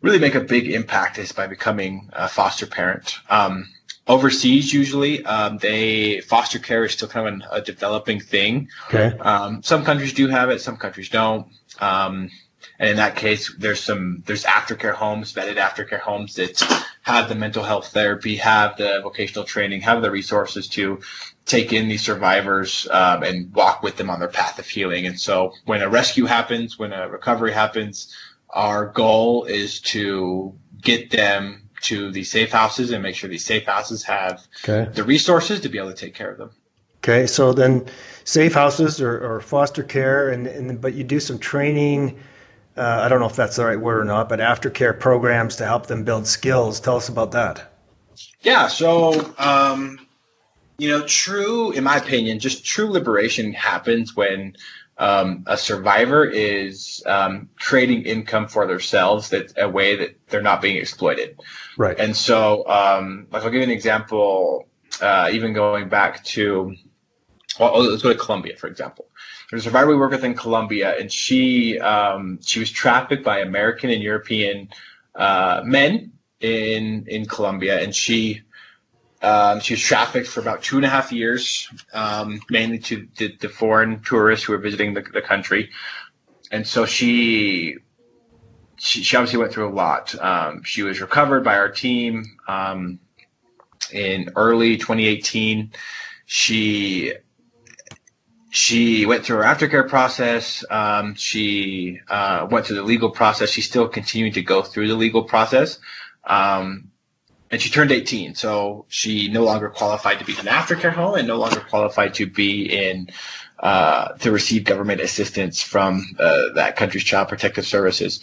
really 0.00 0.18
make 0.18 0.34
a 0.34 0.40
big 0.40 0.70
impact 0.70 1.18
is 1.18 1.32
by 1.32 1.46
becoming 1.46 2.10
a 2.12 2.28
foster 2.28 2.66
parent. 2.66 3.18
Um, 3.30 3.68
overseas, 4.06 4.72
usually, 4.72 5.24
um, 5.24 5.58
they 5.58 6.20
foster 6.20 6.58
care 6.58 6.84
is 6.84 6.92
still 6.92 7.08
kind 7.08 7.26
of 7.26 7.34
an, 7.34 7.44
a 7.50 7.60
developing 7.62 8.20
thing. 8.20 8.68
Okay. 8.88 9.16
Um, 9.18 9.62
some 9.62 9.84
countries 9.84 10.12
do 10.12 10.28
have 10.28 10.50
it, 10.50 10.60
some 10.60 10.76
countries 10.76 11.08
don't. 11.08 11.46
And 12.78 12.88
in 12.88 12.96
that 12.96 13.16
case, 13.16 13.54
there's 13.58 13.80
some 13.80 14.22
there's 14.26 14.44
aftercare 14.44 14.94
homes, 14.94 15.32
vetted 15.32 15.56
aftercare 15.56 16.00
homes 16.00 16.34
that 16.34 16.62
have 17.02 17.28
the 17.28 17.34
mental 17.34 17.62
health 17.62 17.88
therapy, 17.88 18.36
have 18.36 18.76
the 18.76 19.00
vocational 19.02 19.44
training, 19.44 19.80
have 19.82 20.02
the 20.02 20.10
resources 20.10 20.68
to 20.68 21.00
take 21.46 21.72
in 21.72 21.88
these 21.88 22.02
survivors 22.02 22.88
um, 22.90 23.22
and 23.22 23.54
walk 23.54 23.82
with 23.82 23.96
them 23.96 24.10
on 24.10 24.18
their 24.18 24.28
path 24.28 24.58
of 24.58 24.66
healing. 24.66 25.06
And 25.06 25.20
so 25.20 25.52
when 25.66 25.82
a 25.82 25.88
rescue 25.88 26.24
happens, 26.24 26.78
when 26.78 26.92
a 26.92 27.08
recovery 27.08 27.52
happens, 27.52 28.14
our 28.50 28.86
goal 28.86 29.44
is 29.44 29.80
to 29.80 30.54
get 30.80 31.10
them 31.10 31.68
to 31.82 32.10
these 32.10 32.30
safe 32.30 32.50
houses 32.50 32.90
and 32.90 33.02
make 33.02 33.14
sure 33.14 33.28
these 33.28 33.44
safe 33.44 33.66
houses 33.66 34.02
have 34.04 34.46
okay. 34.66 34.90
the 34.92 35.04
resources 35.04 35.60
to 35.60 35.68
be 35.68 35.78
able 35.78 35.90
to 35.90 35.96
take 35.96 36.14
care 36.14 36.30
of 36.30 36.38
them. 36.38 36.50
Okay, 36.98 37.26
so 37.26 37.52
then 37.52 37.84
safe 38.24 38.54
houses 38.54 39.00
or, 39.00 39.18
or 39.18 39.40
foster 39.40 39.82
care, 39.82 40.30
and, 40.30 40.46
and 40.46 40.80
but 40.80 40.94
you 40.94 41.04
do 41.04 41.20
some 41.20 41.38
training. 41.38 42.18
Uh, 42.76 43.00
I 43.02 43.08
don't 43.08 43.20
know 43.20 43.26
if 43.26 43.36
that's 43.36 43.56
the 43.56 43.64
right 43.64 43.80
word 43.80 44.00
or 44.00 44.04
not, 44.04 44.28
but 44.28 44.40
aftercare 44.40 44.98
programs 44.98 45.56
to 45.56 45.64
help 45.64 45.86
them 45.86 46.04
build 46.04 46.26
skills. 46.26 46.80
Tell 46.80 46.96
us 46.96 47.08
about 47.08 47.32
that. 47.32 47.72
Yeah, 48.42 48.68
so 48.68 49.34
um, 49.38 50.00
you 50.78 50.88
know, 50.88 51.06
true, 51.06 51.70
in 51.70 51.84
my 51.84 51.96
opinion, 51.96 52.40
just 52.40 52.64
true 52.64 52.90
liberation 52.90 53.52
happens 53.52 54.16
when 54.16 54.56
um, 54.98 55.44
a 55.46 55.56
survivor 55.56 56.24
is 56.24 57.02
um, 57.06 57.48
creating 57.58 58.02
income 58.02 58.48
for 58.48 58.66
themselves 58.66 59.28
that's 59.28 59.54
a 59.56 59.68
way 59.68 59.96
that 59.96 60.16
they're 60.28 60.42
not 60.42 60.62
being 60.62 60.76
exploited. 60.76 61.38
Right. 61.76 61.98
And 61.98 62.16
so, 62.16 62.66
um, 62.68 63.26
like, 63.30 63.44
I'll 63.44 63.50
give 63.50 63.58
you 63.58 63.64
an 63.64 63.70
example, 63.70 64.68
uh, 65.00 65.30
even 65.32 65.52
going 65.52 65.88
back 65.88 66.24
to, 66.24 66.74
well, 67.58 67.82
let's 67.82 68.02
go 68.02 68.12
to 68.12 68.18
Colombia, 68.18 68.56
for 68.56 68.66
example. 68.66 69.06
There's 69.54 69.66
a 69.66 69.70
survivor 69.70 69.90
we 69.90 69.96
work 69.96 70.10
with 70.10 70.24
in 70.24 70.34
Colombia, 70.34 70.96
and 70.98 71.12
she 71.12 71.78
um, 71.78 72.40
she 72.42 72.58
was 72.58 72.72
trafficked 72.72 73.22
by 73.22 73.38
American 73.38 73.88
and 73.88 74.02
European 74.02 74.68
uh, 75.14 75.62
men 75.64 76.10
in 76.40 77.04
in 77.06 77.26
Colombia, 77.26 77.80
and 77.80 77.94
she 77.94 78.42
um, 79.22 79.60
she 79.60 79.74
was 79.74 79.80
trafficked 79.80 80.26
for 80.26 80.40
about 80.40 80.64
two 80.64 80.74
and 80.74 80.84
a 80.84 80.88
half 80.88 81.12
years, 81.12 81.68
um, 81.92 82.40
mainly 82.50 82.80
to 82.80 83.06
the, 83.16 83.36
the, 83.40 83.48
foreign 83.48 84.02
tourists 84.02 84.44
who 84.44 84.54
were 84.54 84.58
visiting 84.58 84.92
the, 84.92 85.02
the 85.02 85.22
country. 85.22 85.70
And 86.50 86.66
so 86.66 86.84
she, 86.84 87.76
she, 88.76 89.04
she, 89.04 89.16
obviously 89.16 89.38
went 89.38 89.52
through 89.52 89.68
a 89.68 89.72
lot. 89.72 90.20
Um, 90.20 90.64
she 90.64 90.82
was 90.82 91.00
recovered 91.00 91.44
by 91.44 91.58
our 91.58 91.70
team 91.70 92.24
um, 92.48 92.98
in 93.92 94.30
early 94.34 94.78
2018. 94.78 95.72
She 96.26 97.14
she 98.54 99.04
went 99.04 99.24
through 99.24 99.38
her 99.38 99.42
aftercare 99.42 99.88
process. 99.88 100.64
Um, 100.70 101.16
she 101.16 102.00
uh, 102.08 102.46
went 102.48 102.66
through 102.66 102.76
the 102.76 102.84
legal 102.84 103.10
process. 103.10 103.50
She's 103.50 103.66
still 103.66 103.88
continuing 103.88 104.32
to 104.34 104.42
go 104.42 104.62
through 104.62 104.86
the 104.86 104.94
legal 104.94 105.24
process. 105.24 105.80
Um, 106.22 106.92
and 107.50 107.60
she 107.60 107.68
turned 107.68 107.90
18, 107.90 108.36
so 108.36 108.84
she 108.88 109.26
no 109.26 109.42
longer 109.42 109.70
qualified 109.70 110.20
to 110.20 110.24
be 110.24 110.34
in 110.34 110.46
an 110.46 110.46
aftercare 110.46 110.92
home 110.92 111.16
and 111.16 111.26
no 111.26 111.36
longer 111.36 111.58
qualified 111.68 112.14
to 112.14 112.26
be 112.26 112.72
in 112.72 113.08
uh, 113.58 114.12
to 114.18 114.30
receive 114.30 114.62
government 114.62 115.00
assistance 115.00 115.60
from 115.60 116.14
uh, 116.20 116.50
that 116.54 116.76
country's 116.76 117.02
child 117.02 117.28
protective 117.28 117.66
services. 117.66 118.20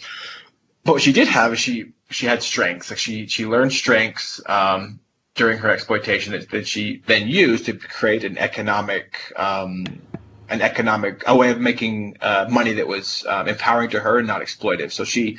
But 0.82 0.92
what 0.92 1.02
she 1.02 1.12
did 1.12 1.28
have 1.28 1.52
is 1.52 1.58
she 1.58 1.92
she 2.08 2.24
had 2.24 2.42
strengths. 2.42 2.88
Like 2.88 2.98
she 2.98 3.26
she 3.26 3.44
learned 3.44 3.74
strengths 3.74 4.40
um, 4.46 4.98
during 5.34 5.58
her 5.58 5.68
exploitation 5.68 6.32
that, 6.32 6.50
that 6.50 6.66
she 6.66 7.02
then 7.06 7.28
used 7.28 7.66
to 7.66 7.74
create 7.74 8.24
an 8.24 8.38
economic 8.38 9.30
um, 9.36 9.84
an 10.52 10.60
economic 10.60 11.22
a 11.26 11.34
way 11.34 11.50
of 11.50 11.58
making 11.58 12.16
uh, 12.20 12.46
money 12.50 12.74
that 12.74 12.86
was 12.86 13.24
um, 13.26 13.48
empowering 13.48 13.90
to 13.90 14.00
her 14.00 14.18
and 14.18 14.26
not 14.26 14.40
exploitive. 14.42 14.92
So 14.92 15.04
she 15.04 15.38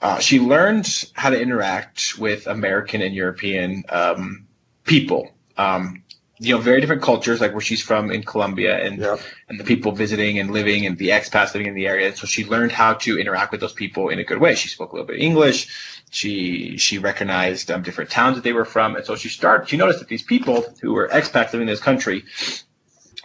uh, 0.00 0.18
she 0.18 0.40
learned 0.40 1.08
how 1.12 1.30
to 1.30 1.40
interact 1.40 2.18
with 2.18 2.46
American 2.46 3.02
and 3.02 3.14
European 3.14 3.84
um, 3.88 4.46
people. 4.84 5.30
Um, 5.56 6.02
you 6.38 6.52
know, 6.52 6.60
very 6.60 6.80
different 6.80 7.02
cultures, 7.02 7.40
like 7.40 7.52
where 7.52 7.60
she's 7.60 7.82
from 7.82 8.10
in 8.10 8.24
Colombia, 8.24 8.84
and 8.84 8.98
yep. 8.98 9.20
and 9.48 9.60
the 9.60 9.64
people 9.64 9.92
visiting 9.92 10.40
and 10.40 10.50
living, 10.50 10.86
and 10.86 10.98
the 10.98 11.10
expats 11.10 11.54
living 11.54 11.68
in 11.68 11.74
the 11.74 11.86
area. 11.86 12.08
And 12.08 12.16
So 12.16 12.26
she 12.26 12.44
learned 12.44 12.72
how 12.72 12.94
to 12.94 13.16
interact 13.20 13.52
with 13.52 13.60
those 13.60 13.72
people 13.72 14.08
in 14.08 14.18
a 14.18 14.24
good 14.24 14.40
way. 14.40 14.56
She 14.56 14.68
spoke 14.68 14.90
a 14.90 14.96
little 14.96 15.06
bit 15.06 15.16
of 15.16 15.22
English. 15.22 15.68
She 16.10 16.76
she 16.78 16.98
recognized 16.98 17.70
um, 17.70 17.82
different 17.82 18.10
towns 18.10 18.34
that 18.36 18.42
they 18.42 18.52
were 18.52 18.64
from, 18.64 18.96
and 18.96 19.04
so 19.06 19.14
she 19.14 19.28
started. 19.28 19.68
She 19.68 19.76
noticed 19.76 20.00
that 20.00 20.08
these 20.08 20.24
people 20.24 20.64
who 20.80 20.92
were 20.94 21.06
expats 21.08 21.52
living 21.52 21.68
in 21.68 21.74
this 21.74 21.80
country 21.80 22.24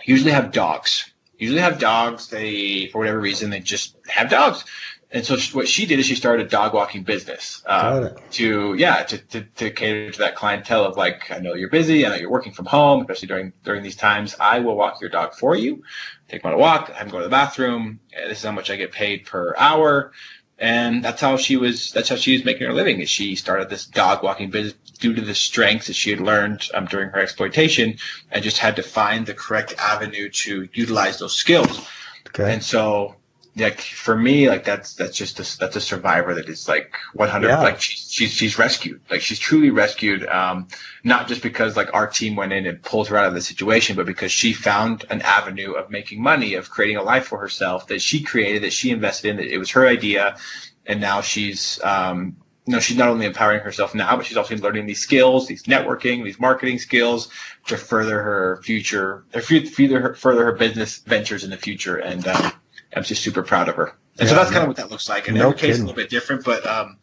usually 0.07 0.31
have 0.31 0.51
dogs. 0.51 1.11
Usually 1.37 1.61
have 1.61 1.77
dogs. 1.77 2.29
They, 2.29 2.87
for 2.87 2.99
whatever 2.99 3.19
reason, 3.19 3.51
they 3.51 3.59
just 3.59 3.95
have 4.07 4.29
dogs. 4.29 4.65
And 5.09 5.25
so 5.25 5.37
what 5.53 5.67
she 5.67 5.85
did 5.85 5.99
is 5.99 6.05
she 6.05 6.15
started 6.15 6.47
a 6.47 6.49
dog 6.49 6.73
walking 6.73 7.03
business 7.03 7.63
uh, 7.65 8.09
to 8.31 8.75
yeah 8.77 9.03
to, 9.03 9.17
to, 9.17 9.41
to 9.41 9.71
cater 9.71 10.11
to 10.11 10.19
that 10.19 10.35
clientele 10.35 10.83
of 10.83 10.97
like 10.97 11.31
I 11.31 11.39
know 11.39 11.53
you're 11.53 11.69
busy 11.69 12.05
I 12.05 12.09
know 12.09 12.15
you're 12.15 12.29
working 12.29 12.51
from 12.51 12.65
home 12.65 13.01
especially 13.01 13.29
during 13.29 13.53
during 13.63 13.83
these 13.83 13.95
times 13.95 14.35
I 14.37 14.59
will 14.59 14.75
walk 14.75 14.99
your 14.99 15.09
dog 15.09 15.33
for 15.33 15.55
you 15.55 15.81
take 16.27 16.43
him 16.43 16.49
on 16.49 16.55
a 16.55 16.57
walk 16.57 16.89
have 16.89 17.07
him 17.07 17.11
go 17.11 17.19
to 17.19 17.23
the 17.23 17.29
bathroom 17.29 18.01
this 18.27 18.39
is 18.39 18.43
how 18.43 18.51
much 18.51 18.69
I 18.69 18.75
get 18.75 18.91
paid 18.91 19.25
per 19.25 19.55
hour 19.57 20.11
and 20.59 21.03
that's 21.05 21.21
how 21.21 21.37
she 21.37 21.55
was 21.55 21.91
that's 21.91 22.09
how 22.09 22.17
she 22.17 22.33
was 22.33 22.43
making 22.43 22.67
her 22.67 22.73
living 22.73 22.99
is 22.99 23.09
she 23.09 23.35
started 23.35 23.69
this 23.69 23.85
dog 23.85 24.23
walking 24.23 24.49
business 24.49 24.86
due 24.97 25.13
to 25.13 25.21
the 25.21 25.35
strengths 25.35 25.87
that 25.87 25.95
she 25.95 26.09
had 26.09 26.19
learned 26.19 26.67
um, 26.73 26.85
during 26.85 27.09
her 27.09 27.19
exploitation 27.19 27.97
and 28.31 28.43
just 28.43 28.57
had 28.57 28.75
to 28.75 28.83
find 28.83 29.25
the 29.25 29.33
correct 29.33 29.73
avenue 29.77 30.29
to 30.29 30.67
utilize 30.73 31.19
those 31.19 31.35
skills 31.35 31.87
okay. 32.27 32.53
and 32.53 32.63
so 32.63 33.15
like 33.57 33.81
for 33.81 34.15
me 34.15 34.49
like 34.49 34.63
that's 34.63 34.93
that's 34.93 35.17
just 35.17 35.39
a, 35.39 35.57
that's 35.59 35.75
a 35.75 35.81
survivor 35.81 36.33
that 36.33 36.47
is 36.47 36.67
like 36.67 36.93
100 37.13 37.47
yeah. 37.47 37.61
like 37.61 37.81
she's, 37.81 38.11
she's 38.11 38.31
she's 38.31 38.59
rescued 38.59 39.01
like 39.09 39.21
she's 39.21 39.39
truly 39.39 39.71
rescued 39.71 40.25
um 40.27 40.67
not 41.03 41.27
just 41.27 41.41
because 41.41 41.75
like 41.75 41.93
our 41.93 42.07
team 42.07 42.35
went 42.35 42.53
in 42.53 42.65
and 42.65 42.81
pulled 42.83 43.07
her 43.07 43.17
out 43.17 43.25
of 43.25 43.33
the 43.33 43.41
situation 43.41 43.95
but 43.95 44.05
because 44.05 44.31
she 44.31 44.53
found 44.53 45.05
an 45.09 45.21
avenue 45.21 45.73
of 45.73 45.89
making 45.89 46.21
money 46.21 46.53
of 46.53 46.69
creating 46.69 46.97
a 46.97 47.03
life 47.03 47.25
for 47.25 47.39
herself 47.39 47.87
that 47.87 48.01
she 48.01 48.21
created 48.21 48.63
that 48.63 48.73
she 48.73 48.91
invested 48.91 49.29
in 49.29 49.37
that 49.37 49.47
it 49.47 49.57
was 49.57 49.71
her 49.71 49.87
idea 49.87 50.37
and 50.85 51.01
now 51.01 51.21
she's 51.21 51.81
um 51.83 52.35
you 52.67 52.73
know, 52.73 52.79
she's 52.79 52.97
not 52.97 53.07
only 53.07 53.25
empowering 53.25 53.61
herself 53.61 53.95
now, 53.95 54.17
but 54.17 54.25
she's 54.25 54.35
also 54.35 54.55
learning 54.57 54.85
these 54.85 54.99
skills, 54.99 55.47
these 55.47 55.63
networking, 55.63 56.23
these 56.25 56.39
marketing 56.39 56.79
skills 56.79 57.29
to 57.67 57.77
further 57.77 58.21
her 58.21 58.59
future, 58.61 59.23
or 59.33 59.41
further 59.41 60.01
her, 60.01 60.15
further 60.15 60.45
her 60.45 60.51
business 60.51 60.97
ventures 60.97 61.45
in 61.45 61.49
the 61.49 61.57
future. 61.57 61.95
And 61.95 62.27
um, 62.27 62.51
I'm 62.93 63.03
just 63.03 63.23
super 63.23 63.41
proud 63.41 63.69
of 63.69 63.75
her. 63.75 63.95
And 64.19 64.27
yeah, 64.27 64.27
so 64.27 64.35
that's 64.35 64.51
kind 64.51 64.63
of 64.63 64.67
what 64.67 64.77
that 64.77 64.91
looks 64.91 65.07
like. 65.07 65.29
And 65.29 65.37
no 65.37 65.47
every 65.49 65.59
case 65.59 65.75
is 65.75 65.79
a 65.79 65.83
little 65.83 65.95
bit 65.95 66.09
different, 66.09 66.43
but 66.43 66.67
um, 66.67 66.97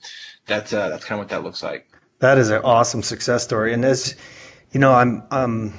that's 0.46 0.72
uh, 0.72 0.90
that's 0.90 1.04
kind 1.04 1.18
of 1.18 1.24
what 1.24 1.30
that 1.30 1.42
looks 1.42 1.62
like. 1.62 1.88
That 2.18 2.36
is 2.36 2.50
an 2.50 2.60
awesome 2.62 3.02
success 3.02 3.42
story. 3.42 3.72
And 3.72 3.84
as 3.84 4.16
you 4.72 4.80
know, 4.80 4.92
I'm 4.92 5.22
um, 5.30 5.72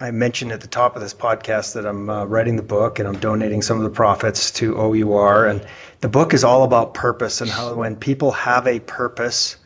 I 0.00 0.12
mentioned 0.12 0.52
at 0.52 0.60
the 0.60 0.68
top 0.68 0.94
of 0.94 1.02
this 1.02 1.12
podcast 1.12 1.74
that 1.74 1.84
I'm 1.84 2.08
uh, 2.08 2.24
writing 2.24 2.54
the 2.54 2.62
book 2.62 3.00
and 3.00 3.08
I'm 3.08 3.18
donating 3.18 3.62
some 3.62 3.78
of 3.78 3.82
the 3.82 3.90
profits 3.90 4.52
to 4.52 4.78
OUR. 4.78 5.46
And 5.46 5.66
the 6.00 6.08
book 6.08 6.34
is 6.34 6.44
all 6.44 6.62
about 6.62 6.94
purpose 6.94 7.40
and 7.40 7.50
how 7.50 7.74
when 7.74 7.96
people 7.96 8.30
have 8.30 8.68
a 8.68 8.78
purpose, 8.78 9.56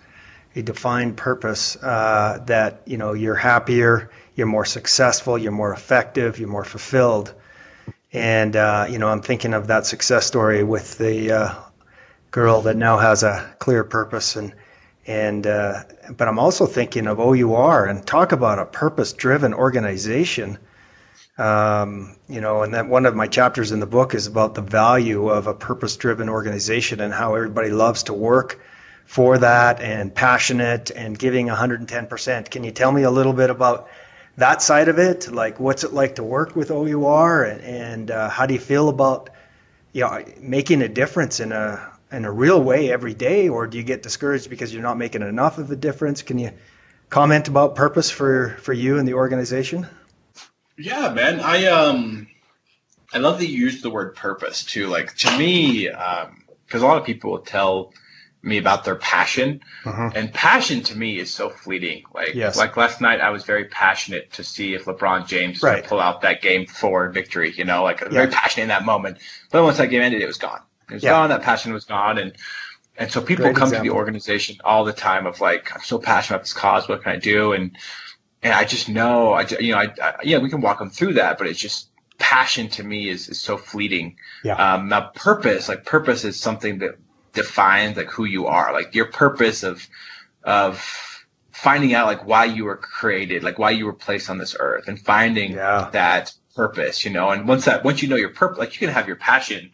a 0.56 0.62
defined 0.62 1.18
purpose, 1.18 1.76
uh, 1.76 2.42
that 2.46 2.80
you 2.86 2.96
know 2.96 3.12
you're 3.12 3.34
happier, 3.34 4.10
you're 4.34 4.46
more 4.46 4.64
successful, 4.64 5.36
you're 5.36 5.52
more 5.52 5.74
effective, 5.74 6.38
you're 6.38 6.48
more 6.48 6.64
fulfilled. 6.64 7.34
And, 8.10 8.56
uh, 8.56 8.86
you 8.88 8.98
know, 8.98 9.08
I'm 9.08 9.20
thinking 9.20 9.52
of 9.52 9.66
that 9.66 9.84
success 9.84 10.24
story 10.24 10.64
with 10.64 10.96
the 10.96 11.32
uh, 11.32 11.54
girl 12.30 12.62
that 12.62 12.76
now 12.76 12.96
has 12.96 13.22
a 13.22 13.54
clear 13.58 13.84
purpose. 13.84 14.36
And, 14.36 14.54
and 15.06 15.46
uh, 15.46 15.82
but 16.16 16.28
I'm 16.28 16.38
also 16.38 16.66
thinking 16.66 17.06
of 17.06 17.18
OUR 17.18 17.86
and 17.86 18.06
talk 18.06 18.32
about 18.32 18.58
a 18.58 18.66
purpose 18.66 19.12
driven 19.12 19.54
organization. 19.54 20.58
Um, 21.38 22.16
you 22.28 22.40
know, 22.40 22.62
and 22.62 22.74
that 22.74 22.86
one 22.86 23.06
of 23.06 23.16
my 23.16 23.26
chapters 23.26 23.72
in 23.72 23.80
the 23.80 23.86
book 23.86 24.14
is 24.14 24.26
about 24.26 24.54
the 24.54 24.60
value 24.60 25.28
of 25.28 25.46
a 25.46 25.54
purpose 25.54 25.96
driven 25.96 26.28
organization 26.28 27.00
and 27.00 27.12
how 27.12 27.34
everybody 27.34 27.70
loves 27.70 28.04
to 28.04 28.12
work 28.12 28.60
for 29.06 29.38
that 29.38 29.80
and 29.80 30.14
passionate 30.14 30.90
and 30.90 31.18
giving 31.18 31.48
110%. 31.48 32.50
Can 32.50 32.64
you 32.64 32.70
tell 32.70 32.92
me 32.92 33.02
a 33.02 33.10
little 33.10 33.32
bit 33.32 33.50
about 33.50 33.88
that 34.36 34.62
side 34.62 34.88
of 34.88 34.98
it? 34.98 35.32
Like, 35.32 35.58
what's 35.58 35.84
it 35.84 35.92
like 35.92 36.16
to 36.16 36.22
work 36.22 36.54
with 36.54 36.70
OUR, 36.70 37.44
and, 37.44 37.60
and 37.62 38.10
uh, 38.10 38.28
how 38.28 38.46
do 38.46 38.54
you 38.54 38.60
feel 38.60 38.88
about 38.88 39.30
you 39.92 40.02
know 40.02 40.24
making 40.38 40.82
a 40.82 40.88
difference 40.88 41.40
in 41.40 41.52
a 41.52 41.91
in 42.12 42.24
a 42.24 42.30
real 42.30 42.62
way 42.62 42.92
every 42.92 43.14
day, 43.14 43.48
or 43.48 43.66
do 43.66 43.78
you 43.78 43.84
get 43.84 44.02
discouraged 44.02 44.50
because 44.50 44.72
you're 44.72 44.82
not 44.82 44.98
making 44.98 45.22
enough 45.22 45.58
of 45.58 45.70
a 45.70 45.76
difference? 45.76 46.22
Can 46.22 46.38
you 46.38 46.52
comment 47.08 47.48
about 47.48 47.74
purpose 47.74 48.10
for 48.10 48.56
for 48.60 48.72
you 48.72 48.98
and 48.98 49.08
the 49.08 49.14
organization? 49.14 49.86
Yeah, 50.78 51.12
man, 51.12 51.40
I 51.40 51.66
um, 51.66 52.28
I 53.12 53.18
love 53.18 53.38
that 53.38 53.46
you 53.46 53.58
use 53.58 53.82
the 53.82 53.90
word 53.90 54.14
purpose 54.14 54.64
too. 54.64 54.86
Like 54.88 55.14
to 55.18 55.38
me, 55.38 55.88
because 55.88 56.82
um, 56.82 56.82
a 56.82 56.86
lot 56.86 56.98
of 56.98 57.04
people 57.04 57.30
will 57.30 57.38
tell 57.38 57.92
me 58.42 58.58
about 58.58 58.84
their 58.84 58.96
passion. 58.96 59.60
Uh-huh. 59.84 60.10
And 60.14 60.32
passion 60.32 60.82
to 60.82 60.98
me 60.98 61.18
is 61.18 61.32
so 61.32 61.48
fleeting. 61.48 62.04
Like 62.12 62.34
yes. 62.34 62.56
like 62.56 62.76
last 62.76 63.00
night, 63.00 63.20
I 63.20 63.30
was 63.30 63.44
very 63.44 63.66
passionate 63.66 64.32
to 64.32 64.44
see 64.44 64.74
if 64.74 64.84
LeBron 64.84 65.26
James 65.26 65.62
right. 65.62 65.84
pull 65.84 66.00
out 66.00 66.22
that 66.22 66.42
game 66.42 66.66
four 66.66 67.08
victory. 67.10 67.52
You 67.56 67.64
know, 67.64 67.82
like 67.84 68.00
yeah. 68.00 68.08
very 68.08 68.28
passionate 68.28 68.64
in 68.64 68.68
that 68.68 68.84
moment. 68.84 69.18
But 69.50 69.62
once 69.62 69.78
that 69.78 69.86
game 69.86 70.02
ended, 70.02 70.22
it 70.22 70.26
was 70.26 70.38
gone. 70.38 70.60
It 70.90 70.94
was 70.94 71.02
yeah. 71.02 71.10
gone. 71.10 71.28
That 71.30 71.42
passion 71.42 71.72
was 71.72 71.84
gone. 71.84 72.18
And 72.18 72.32
and 72.98 73.10
so 73.10 73.20
people 73.22 73.44
Great 73.44 73.56
come 73.56 73.68
example. 73.68 73.86
to 73.86 73.90
the 73.90 73.96
organization 73.96 74.56
all 74.64 74.84
the 74.84 74.92
time 74.92 75.26
of 75.26 75.40
like, 75.40 75.74
I'm 75.74 75.82
so 75.82 75.98
passionate 75.98 76.36
about 76.36 76.44
this 76.44 76.52
cause. 76.52 76.88
What 76.88 77.02
can 77.02 77.12
I 77.12 77.16
do? 77.16 77.52
And 77.52 77.76
and 78.42 78.52
I 78.52 78.64
just 78.64 78.88
know, 78.88 79.32
I 79.32 79.46
you 79.60 79.72
know, 79.72 79.78
I, 79.78 79.92
I 80.02 80.14
yeah, 80.22 80.38
we 80.38 80.50
can 80.50 80.60
walk 80.60 80.78
them 80.78 80.90
through 80.90 81.14
that, 81.14 81.38
but 81.38 81.46
it's 81.46 81.60
just 81.60 81.88
passion 82.18 82.68
to 82.68 82.84
me 82.84 83.08
is, 83.08 83.28
is 83.28 83.40
so 83.40 83.56
fleeting. 83.56 84.16
Yeah. 84.44 84.54
Um, 84.54 84.88
now 84.88 85.10
purpose, 85.14 85.68
like 85.68 85.84
purpose 85.84 86.24
is 86.24 86.38
something 86.38 86.78
that 86.78 86.96
defines 87.32 87.96
like 87.96 88.10
who 88.10 88.24
you 88.24 88.46
are, 88.46 88.72
like 88.72 88.94
your 88.94 89.06
purpose 89.06 89.62
of 89.62 89.86
of 90.44 90.84
finding 91.50 91.94
out 91.94 92.06
like 92.06 92.26
why 92.26 92.44
you 92.44 92.64
were 92.64 92.76
created, 92.76 93.42
like 93.42 93.58
why 93.58 93.70
you 93.70 93.86
were 93.86 93.92
placed 93.92 94.28
on 94.28 94.38
this 94.38 94.56
earth, 94.58 94.88
and 94.88 95.00
finding 95.00 95.52
yeah. 95.52 95.88
that 95.92 96.32
purpose, 96.54 97.04
you 97.04 97.10
know. 97.10 97.30
And 97.30 97.46
once 97.48 97.64
that 97.64 97.84
once 97.84 98.02
you 98.02 98.08
know 98.08 98.16
your 98.16 98.30
purpose, 98.30 98.58
like 98.58 98.72
you 98.74 98.86
can 98.86 98.94
have 98.94 99.06
your 99.06 99.16
passion, 99.16 99.70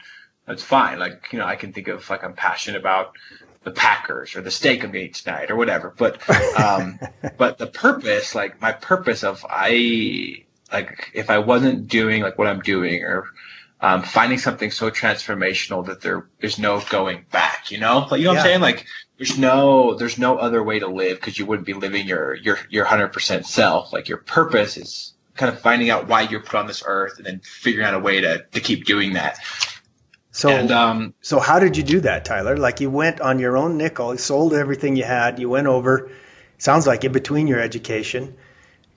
that's 0.49 0.63
fine. 0.63 0.99
Like 0.99 1.29
you 1.33 1.39
know, 1.39 1.47
I 1.47 1.57
can 1.57 1.73
think 1.73 1.89
of 1.89 2.09
like 2.11 2.25
I'm 2.25 2.35
passionate 2.35 2.81
about 2.81 3.13
the 3.65 3.71
Packers 3.71 4.35
or 4.35 4.41
the 4.41 4.51
steak 4.51 4.83
I'm 4.83 4.95
eating 4.97 5.13
tonight 5.13 5.51
or 5.51 5.57
whatever. 5.57 5.95
But 5.97 6.29
um, 6.59 6.99
but 7.37 7.59
the 7.59 7.67
purpose, 7.67 8.35
like 8.35 8.61
my 8.61 8.73
purpose 8.73 9.23
of 9.23 9.45
I 9.49 10.45
like 10.73 11.11
if 11.15 11.31
I 11.31 11.39
wasn't 11.39 11.89
doing 11.89 12.23
like 12.23 12.39
what 12.39 12.49
I'm 12.49 12.61
doing 12.61 13.03
or 13.05 13.27
um, 13.81 14.03
finding 14.03 14.39
something 14.39 14.71
so 14.71 14.91
transformational 14.91 15.87
that 15.87 16.01
there 16.01 16.29
there's 16.41 16.59
no 16.59 16.81
going 16.89 17.25
back. 17.31 17.71
You 17.71 17.79
know, 17.79 18.07
like 18.11 18.21
you 18.21 18.27
know 18.27 18.33
yeah. 18.33 18.39
what 18.39 18.39
I'm 18.39 18.45
saying? 18.45 18.61
Like 18.61 18.87
there's 19.19 19.39
no 19.39 19.95
there's 19.95 20.19
no 20.19 20.39
other 20.39 20.63
way 20.63 20.79
to 20.79 20.89
live 20.89 21.19
because 21.19 21.39
you 21.39 21.47
wouldn't 21.47 21.67
be 21.67 21.75
living 21.75 22.07
your 22.07 22.35
your 22.35 22.59
your 22.71 22.85
hundred 22.85 23.13
percent 23.13 23.47
self. 23.47 23.93
Like 23.93 24.09
your 24.09 24.19
purpose 24.19 24.77
is 24.77 25.15
kind 25.35 25.53
of 25.53 25.61
finding 25.61 25.91
out 25.91 26.09
why 26.09 26.23
you're 26.23 26.41
put 26.41 26.57
on 26.57 26.67
this 26.67 26.83
earth 26.85 27.19
and 27.19 27.27
then 27.27 27.41
figuring 27.41 27.87
out 27.87 27.95
a 27.95 27.99
way 27.99 28.21
to 28.21 28.45
to 28.53 28.61
keep 28.61 28.85
doing 28.85 29.13
that. 29.15 29.39
So, 30.31 30.51
and, 30.51 30.71
um, 30.71 31.15
so 31.21 31.41
how 31.41 31.59
did 31.59 31.77
you 31.77 31.83
do 31.83 32.01
that, 32.01 32.25
Tyler? 32.25 32.57
Like 32.57 32.81
you 32.81 32.91
went 32.91 33.21
on 33.21 33.39
your 33.39 33.57
own 33.57 33.77
nickel, 33.77 34.13
you 34.13 34.19
sold 34.19 34.53
everything 34.53 34.97
you 34.97 35.05
had, 35.05 35.39
you 35.39 35.49
went 35.49 35.67
over. 35.67 36.11
Sounds 36.59 36.87
like 36.87 37.05
in 37.05 37.13
between 37.13 37.47
your 37.47 37.61
education, 37.61 38.37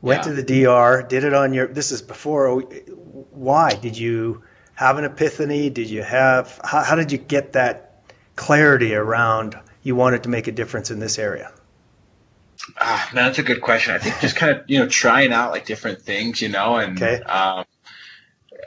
went 0.01 0.25
yeah. 0.25 0.33
to 0.33 0.41
the 0.41 0.63
DR, 0.63 1.03
did 1.07 1.23
it 1.23 1.33
on 1.33 1.53
your. 1.53 1.67
This 1.67 1.91
is 1.91 2.01
before. 2.01 2.61
Why 2.61 3.73
did 3.73 3.97
you? 3.97 4.43
have 4.81 4.97
an 4.97 5.05
epiphany? 5.05 5.69
Did 5.69 5.91
you 5.91 6.01
have 6.01 6.59
how, 6.63 6.81
how 6.81 6.95
did 6.95 7.11
you 7.11 7.19
get 7.19 7.53
that 7.53 8.01
clarity 8.35 8.95
around 8.95 9.55
you 9.83 9.95
wanted 9.95 10.23
to 10.23 10.29
make 10.29 10.47
a 10.47 10.51
difference 10.51 10.89
in 10.89 10.99
this 10.99 11.19
area? 11.19 11.51
Ah, 12.79 13.09
man, 13.13 13.25
that's 13.25 13.37
a 13.37 13.43
good 13.43 13.61
question. 13.61 13.93
I 13.93 13.99
think 13.99 14.19
just 14.19 14.35
kind 14.35 14.57
of 14.57 14.63
you 14.67 14.79
know 14.79 14.87
trying 14.87 15.33
out 15.33 15.51
like 15.51 15.67
different 15.67 16.01
things, 16.01 16.41
you 16.41 16.49
know, 16.49 16.77
and 16.77 16.97
okay. 17.01 17.21
um, 17.23 17.65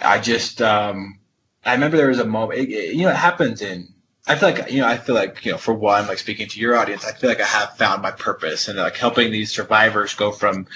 I 0.00 0.20
just 0.20 0.62
um, 0.62 1.18
I 1.64 1.72
remember 1.72 1.96
there 1.96 2.08
was 2.08 2.18
a 2.18 2.26
moment. 2.26 2.60
It, 2.60 2.70
it, 2.70 2.94
you 2.94 3.04
know, 3.04 3.10
it 3.10 3.16
happens 3.16 3.62
in. 3.62 3.88
I 4.26 4.36
feel 4.36 4.50
like 4.50 4.70
you 4.70 4.80
know. 4.80 4.88
I 4.88 4.96
feel 4.96 5.14
like 5.14 5.44
you 5.44 5.52
know. 5.52 5.58
For 5.58 5.74
one, 5.74 6.06
like 6.06 6.18
speaking 6.18 6.48
to 6.48 6.60
your 6.60 6.76
audience, 6.76 7.04
I 7.04 7.12
feel 7.12 7.28
like 7.28 7.40
I 7.40 7.46
have 7.46 7.76
found 7.76 8.02
my 8.02 8.10
purpose 8.10 8.68
and 8.68 8.78
like 8.78 8.96
helping 8.96 9.30
these 9.30 9.52
survivors 9.52 10.14
go 10.14 10.32
from 10.32 10.66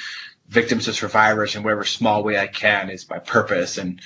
victims 0.48 0.86
to 0.86 0.92
survivors 0.92 1.54
in 1.54 1.62
whatever 1.62 1.84
small 1.84 2.22
way 2.22 2.38
I 2.38 2.46
can 2.46 2.90
is 2.90 3.08
my 3.08 3.18
purpose. 3.18 3.78
And 3.78 4.00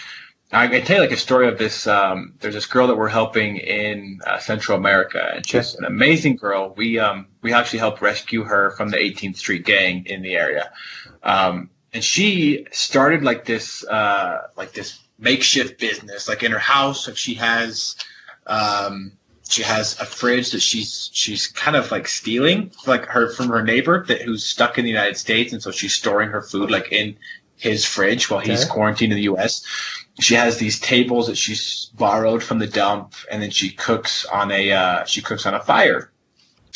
I 0.52 0.68
can 0.68 0.84
tell 0.84 0.96
you 0.96 1.02
like 1.02 1.12
a 1.12 1.16
story 1.16 1.48
of 1.48 1.56
this. 1.56 1.86
Um, 1.86 2.34
there's 2.40 2.54
this 2.54 2.66
girl 2.66 2.86
that 2.88 2.96
we're 2.96 3.08
helping 3.08 3.56
in 3.56 4.20
uh, 4.26 4.38
Central 4.38 4.76
America, 4.76 5.32
and 5.34 5.46
she's 5.46 5.74
an 5.74 5.84
amazing 5.86 6.36
girl. 6.36 6.74
We 6.76 6.98
um, 6.98 7.26
we 7.40 7.54
actually 7.54 7.78
helped 7.78 8.02
rescue 8.02 8.44
her 8.44 8.72
from 8.72 8.90
the 8.90 8.98
18th 8.98 9.36
Street 9.36 9.64
gang 9.64 10.04
in 10.06 10.20
the 10.20 10.34
area, 10.34 10.70
um, 11.22 11.70
and 11.94 12.04
she 12.04 12.66
started 12.70 13.24
like 13.24 13.46
this 13.46 13.82
uh, 13.86 14.48
like 14.56 14.72
this 14.72 14.98
makeshift 15.22 15.78
business, 15.78 16.28
like 16.28 16.42
in 16.42 16.52
her 16.52 16.58
house. 16.58 17.06
Like 17.06 17.16
she 17.16 17.34
has 17.34 17.96
um, 18.46 19.12
she 19.48 19.62
has 19.62 19.98
a 20.00 20.04
fridge 20.04 20.50
that 20.52 20.60
she's 20.60 21.10
she's 21.12 21.46
kind 21.46 21.76
of 21.76 21.90
like 21.90 22.08
stealing 22.08 22.72
like 22.86 23.06
her 23.06 23.30
from 23.30 23.48
her 23.48 23.62
neighbor 23.62 24.04
that 24.08 24.22
who's 24.22 24.44
stuck 24.44 24.78
in 24.78 24.84
the 24.84 24.90
United 24.90 25.16
States, 25.16 25.52
and 25.52 25.62
so 25.62 25.70
she's 25.70 25.94
storing 25.94 26.30
her 26.30 26.42
food 26.42 26.70
like 26.70 26.92
in 26.92 27.16
his 27.56 27.84
fridge 27.84 28.28
while 28.28 28.40
he's 28.40 28.64
okay. 28.64 28.70
quarantined 28.72 29.12
in 29.12 29.16
the 29.16 29.22
U.S 29.22 29.64
she 30.20 30.34
has 30.34 30.58
these 30.58 30.78
tables 30.78 31.26
that 31.26 31.36
she's 31.36 31.90
borrowed 31.94 32.42
from 32.42 32.58
the 32.58 32.66
dump, 32.66 33.14
and 33.30 33.42
then 33.42 33.50
she 33.50 33.70
cooks 33.70 34.24
on 34.26 34.50
a 34.50 34.72
uh, 34.72 35.04
she 35.04 35.22
cooks 35.22 35.46
on 35.46 35.54
a 35.54 35.60
fire. 35.60 36.10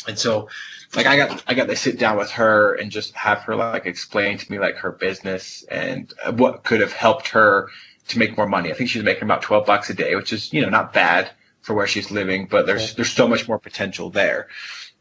And 0.07 0.17
so, 0.17 0.49
like 0.95 1.05
I 1.05 1.17
got 1.17 1.43
I 1.47 1.53
got 1.53 1.67
to 1.67 1.75
sit 1.75 1.99
down 1.99 2.17
with 2.17 2.31
her 2.31 2.75
and 2.75 2.91
just 2.91 3.13
have 3.13 3.39
her 3.39 3.55
like 3.55 3.85
explain 3.85 4.37
to 4.37 4.51
me 4.51 4.59
like 4.59 4.75
her 4.77 4.91
business 4.91 5.63
and 5.69 6.11
what 6.35 6.63
could 6.63 6.81
have 6.81 6.93
helped 6.93 7.27
her 7.29 7.69
to 8.09 8.19
make 8.19 8.37
more 8.37 8.47
money. 8.47 8.71
I 8.71 8.75
think 8.75 8.89
she's 8.89 9.03
making 9.03 9.23
about 9.23 9.41
twelve 9.41 9.65
bucks 9.65 9.89
a 9.89 9.93
day, 9.93 10.15
which 10.15 10.33
is 10.33 10.51
you 10.53 10.61
know 10.61 10.69
not 10.69 10.93
bad 10.93 11.31
for 11.61 11.73
where 11.73 11.87
she's 11.87 12.11
living, 12.11 12.47
but 12.49 12.65
there's 12.65 12.95
there's 12.95 13.11
so 13.11 13.27
much 13.27 13.47
more 13.47 13.59
potential 13.59 14.09
there. 14.09 14.47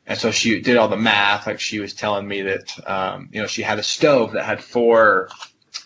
And 0.06 0.18
so 0.18 0.30
she 0.30 0.60
did 0.60 0.76
all 0.76 0.88
the 0.88 0.96
math. 0.96 1.46
Like 1.46 1.58
she 1.58 1.80
was 1.80 1.92
telling 1.92 2.28
me 2.28 2.42
that, 2.42 2.88
um, 2.88 3.28
you 3.32 3.40
know, 3.40 3.48
she 3.48 3.62
had 3.62 3.80
a 3.80 3.82
stove 3.82 4.32
that 4.32 4.44
had 4.44 4.62
four 4.62 5.28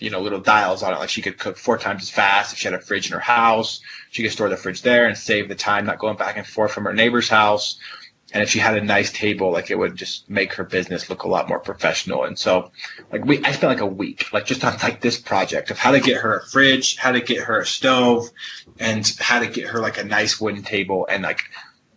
you 0.00 0.10
know, 0.10 0.20
little 0.20 0.40
dials 0.40 0.82
on 0.82 0.92
it. 0.94 0.98
Like 0.98 1.10
she 1.10 1.22
could 1.22 1.38
cook 1.38 1.56
four 1.56 1.78
times 1.78 2.02
as 2.02 2.10
fast 2.10 2.52
if 2.52 2.58
she 2.58 2.68
had 2.68 2.74
a 2.74 2.80
fridge 2.80 3.06
in 3.06 3.12
her 3.12 3.20
house. 3.20 3.80
She 4.10 4.22
could 4.22 4.32
store 4.32 4.48
the 4.48 4.56
fridge 4.56 4.82
there 4.82 5.06
and 5.06 5.16
save 5.16 5.48
the 5.48 5.54
time 5.54 5.86
not 5.86 5.98
going 5.98 6.16
back 6.16 6.36
and 6.36 6.46
forth 6.46 6.72
from 6.72 6.84
her 6.84 6.94
neighbor's 6.94 7.28
house. 7.28 7.78
And 8.32 8.42
if 8.42 8.50
she 8.50 8.58
had 8.58 8.76
a 8.76 8.80
nice 8.80 9.10
table, 9.12 9.50
like 9.50 9.70
it 9.70 9.78
would 9.78 9.96
just 9.96 10.30
make 10.30 10.52
her 10.54 10.64
business 10.64 11.10
look 11.10 11.24
a 11.24 11.28
lot 11.28 11.48
more 11.48 11.58
professional. 11.58 12.24
And 12.24 12.38
so, 12.38 12.70
like 13.10 13.24
we, 13.24 13.38
I 13.44 13.52
spent 13.52 13.70
like 13.72 13.80
a 13.80 13.86
week, 13.86 14.32
like 14.32 14.46
just 14.46 14.64
on 14.64 14.76
like 14.82 15.00
this 15.00 15.18
project 15.18 15.70
of 15.70 15.78
how 15.78 15.90
to 15.90 16.00
get 16.00 16.18
her 16.18 16.38
a 16.38 16.46
fridge, 16.46 16.96
how 16.96 17.12
to 17.12 17.20
get 17.20 17.42
her 17.44 17.58
a 17.58 17.66
stove, 17.66 18.30
and 18.78 19.10
how 19.18 19.40
to 19.40 19.46
get 19.46 19.68
her 19.68 19.80
like 19.80 19.98
a 19.98 20.04
nice 20.04 20.40
wooden 20.40 20.62
table. 20.62 21.06
And 21.10 21.24
like, 21.24 21.42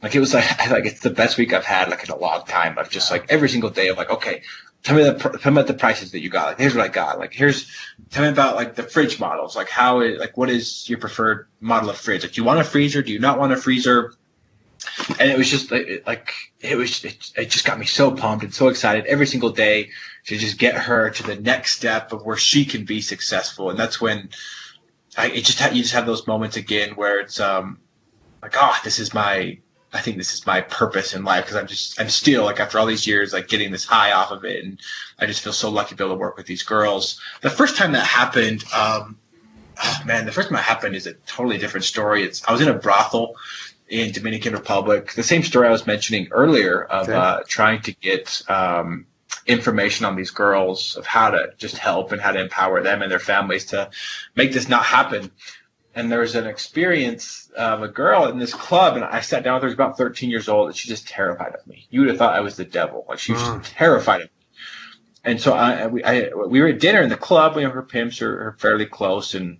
like 0.02 0.16
it 0.16 0.20
was 0.20 0.34
like, 0.34 0.70
like 0.72 0.86
it's 0.86 1.02
the 1.02 1.12
best 1.12 1.38
week 1.38 1.54
I've 1.54 1.66
had 1.66 1.90
like 1.90 2.04
in 2.04 2.10
a 2.10 2.18
long 2.18 2.44
time. 2.46 2.78
Of 2.78 2.90
just 2.90 3.12
like 3.12 3.26
every 3.30 3.50
single 3.50 3.70
day 3.70 3.90
of 3.90 3.98
like, 3.98 4.10
okay, 4.10 4.42
tell 4.84 4.96
me 4.96 5.04
the 5.04 5.14
tell 5.14 5.52
me 5.52 5.60
about 5.60 5.68
the 5.68 5.74
prices 5.74 6.12
that 6.12 6.22
you 6.22 6.30
got. 6.30 6.48
Like, 6.48 6.60
here's 6.60 6.76
what 6.76 6.84
I 6.84 6.90
got. 6.90 7.20
Like, 7.20 7.34
here's 7.34 7.70
tell 8.10 8.24
me 8.24 8.30
about 8.30 8.56
like 8.56 8.76
the 8.76 8.84
fridge 8.84 9.20
models. 9.20 9.56
Like, 9.56 9.70
how 9.70 10.02
it 10.02 10.20
like 10.20 10.38
what 10.38 10.50
is 10.50 10.88
your 10.90 11.00
preferred 11.00 11.48
model 11.60 11.90
of 11.90 11.98
fridge? 11.98 12.24
Like, 12.24 12.34
do 12.34 12.42
you 12.42 12.46
want 12.46 12.60
a 12.60 12.64
freezer? 12.64 13.02
Do 13.02 13.12
you 13.12 13.20
not 13.20 13.40
want 13.40 13.54
a 13.54 13.58
freezer? 13.58 14.14
And 15.20 15.30
it 15.30 15.38
was 15.38 15.50
just 15.50 15.72
like, 15.72 16.04
like 16.06 16.34
it 16.60 16.78
was 16.78 17.04
it, 17.04 17.32
it 17.36 17.50
just 17.50 17.66
got 17.66 17.80
me 17.80 17.86
so 17.86 18.12
pumped 18.12 18.44
and 18.44 18.54
so 18.54 18.68
excited 18.68 19.06
every 19.06 19.28
single 19.28 19.50
day 19.50 19.90
to 20.26 20.38
just 20.38 20.58
get 20.58 20.76
her 20.76 21.10
to 21.10 21.24
the 21.24 21.36
next 21.36 21.76
step 21.76 22.12
of 22.12 22.26
where 22.26 22.38
she 22.38 22.66
can 22.66 22.86
be 22.86 23.02
successful. 23.02 23.70
And 23.70 23.80
that's 23.80 24.00
when 24.00 24.30
I 25.18 25.28
it 25.28 25.46
just 25.46 25.60
you 25.74 25.82
just 25.82 25.94
have 25.94 26.06
those 26.06 26.28
moments 26.28 26.58
again 26.58 26.92
where 26.92 27.20
it's 27.20 27.40
um 27.40 27.80
like 28.42 28.56
oh 28.58 28.78
this 28.84 29.00
is 29.00 29.14
my 29.14 29.58
I 29.94 30.02
think 30.02 30.18
this 30.18 30.34
is 30.34 30.46
my 30.48 30.62
purpose 30.62 31.14
in 31.14 31.24
life 31.24 31.46
because 31.46 31.58
I'm 31.58 31.68
just 31.68 32.00
I'm 32.02 32.10
still 32.10 32.46
like 32.46 32.60
after 32.60 32.80
all 32.80 32.86
these 32.86 33.06
years 33.06 33.32
like 33.32 33.48
getting 33.48 33.72
this 33.72 33.86
high 33.86 34.12
off 34.12 34.32
of 34.32 34.44
it 34.44 34.64
and 34.64 34.80
I 35.20 35.28
just 35.28 35.42
feel 35.42 35.54
so 35.54 35.70
lucky 35.70 35.90
to 35.90 35.96
be 35.96 36.04
able 36.04 36.16
to 36.16 36.20
work 36.20 36.36
with 36.36 36.48
these 36.48 36.64
girls. 36.64 37.22
The 37.42 37.50
first 37.50 37.78
time 37.78 37.92
that 37.92 38.06
happened, 38.06 38.64
um, 38.74 39.18
oh 39.84 40.02
man, 40.06 40.26
the 40.26 40.32
first 40.32 40.50
time 40.50 40.56
that 40.56 40.64
happened 40.64 40.96
is 40.96 41.06
a 41.06 41.14
totally 41.14 41.60
different 41.60 41.84
story. 41.84 42.24
It's 42.24 42.44
I 42.48 42.52
was 42.52 42.62
in 42.62 42.70
a 42.70 42.74
brothel 42.74 43.36
in 43.90 44.12
Dominican 44.12 44.54
Republic. 44.54 45.14
The 45.14 45.24
same 45.24 45.44
story 45.44 45.68
I 45.68 45.72
was 45.72 45.88
mentioning 45.88 46.28
earlier 46.32 46.84
of 46.84 47.10
okay. 47.10 47.18
uh, 47.18 47.42
trying 47.48 47.82
to 47.84 47.94
get 47.94 48.42
um, 48.50 49.06
information 49.46 50.06
on 50.06 50.16
these 50.16 50.32
girls 50.32 50.96
of 50.96 51.06
how 51.06 51.32
to 51.32 51.54
just 51.58 51.78
help 51.78 52.12
and 52.12 52.22
how 52.22 52.32
to 52.32 52.40
empower 52.40 52.82
them 52.82 53.02
and 53.02 53.12
their 53.12 53.20
families 53.20 53.66
to 53.68 53.90
make 54.36 54.54
this 54.54 54.70
not 54.70 54.84
happen 54.84 55.32
and 55.96 56.12
there 56.12 56.20
was 56.20 56.36
an 56.36 56.48
experience 56.48 57.52
of 57.56 57.84
a 57.84 57.88
girl 57.88 58.26
in 58.26 58.40
this 58.40 58.54
club, 58.54 58.96
and 58.96 59.06
I 59.06 59.22
sat 59.22 59.44
down 59.44 59.56
with 59.56 59.64
her. 59.64 59.70
She 59.70 59.76
was 59.76 59.76
about 59.76 59.98
13 59.98 60.30
years 60.30 60.50
old, 60.50 60.68
and 60.68 60.76
she's 60.76 60.90
just 60.90 61.08
terrified 61.08 61.54
of 61.54 61.66
me. 61.68 61.88
You 61.90 62.02
would 62.02 62.10
have 62.10 62.18
thought 62.18 62.36
I 62.36 62.42
was 62.42 62.56
the 62.56 62.66
devil. 62.66 63.06
Like 63.08 63.20
she 63.20 63.34
was 63.34 63.42
mm. 63.42 63.62
terrified 63.64 64.22
of 64.22 64.28
me. 64.28 64.46
And 65.24 65.40
so 65.40 65.54
I, 65.54 65.88
we, 65.88 66.04
I, 66.04 66.30
we 66.34 66.62
were 66.62 66.68
at 66.68 66.80
dinner 66.80 67.02
in 67.02 67.10
the 67.10 67.18
club. 67.18 67.56
You 67.56 67.64
know, 67.64 67.70
her 67.70 67.84
pimps 67.84 68.22
are, 68.22 68.48
are 68.48 68.56
fairly 68.60 68.86
close, 68.86 69.36
and 69.36 69.60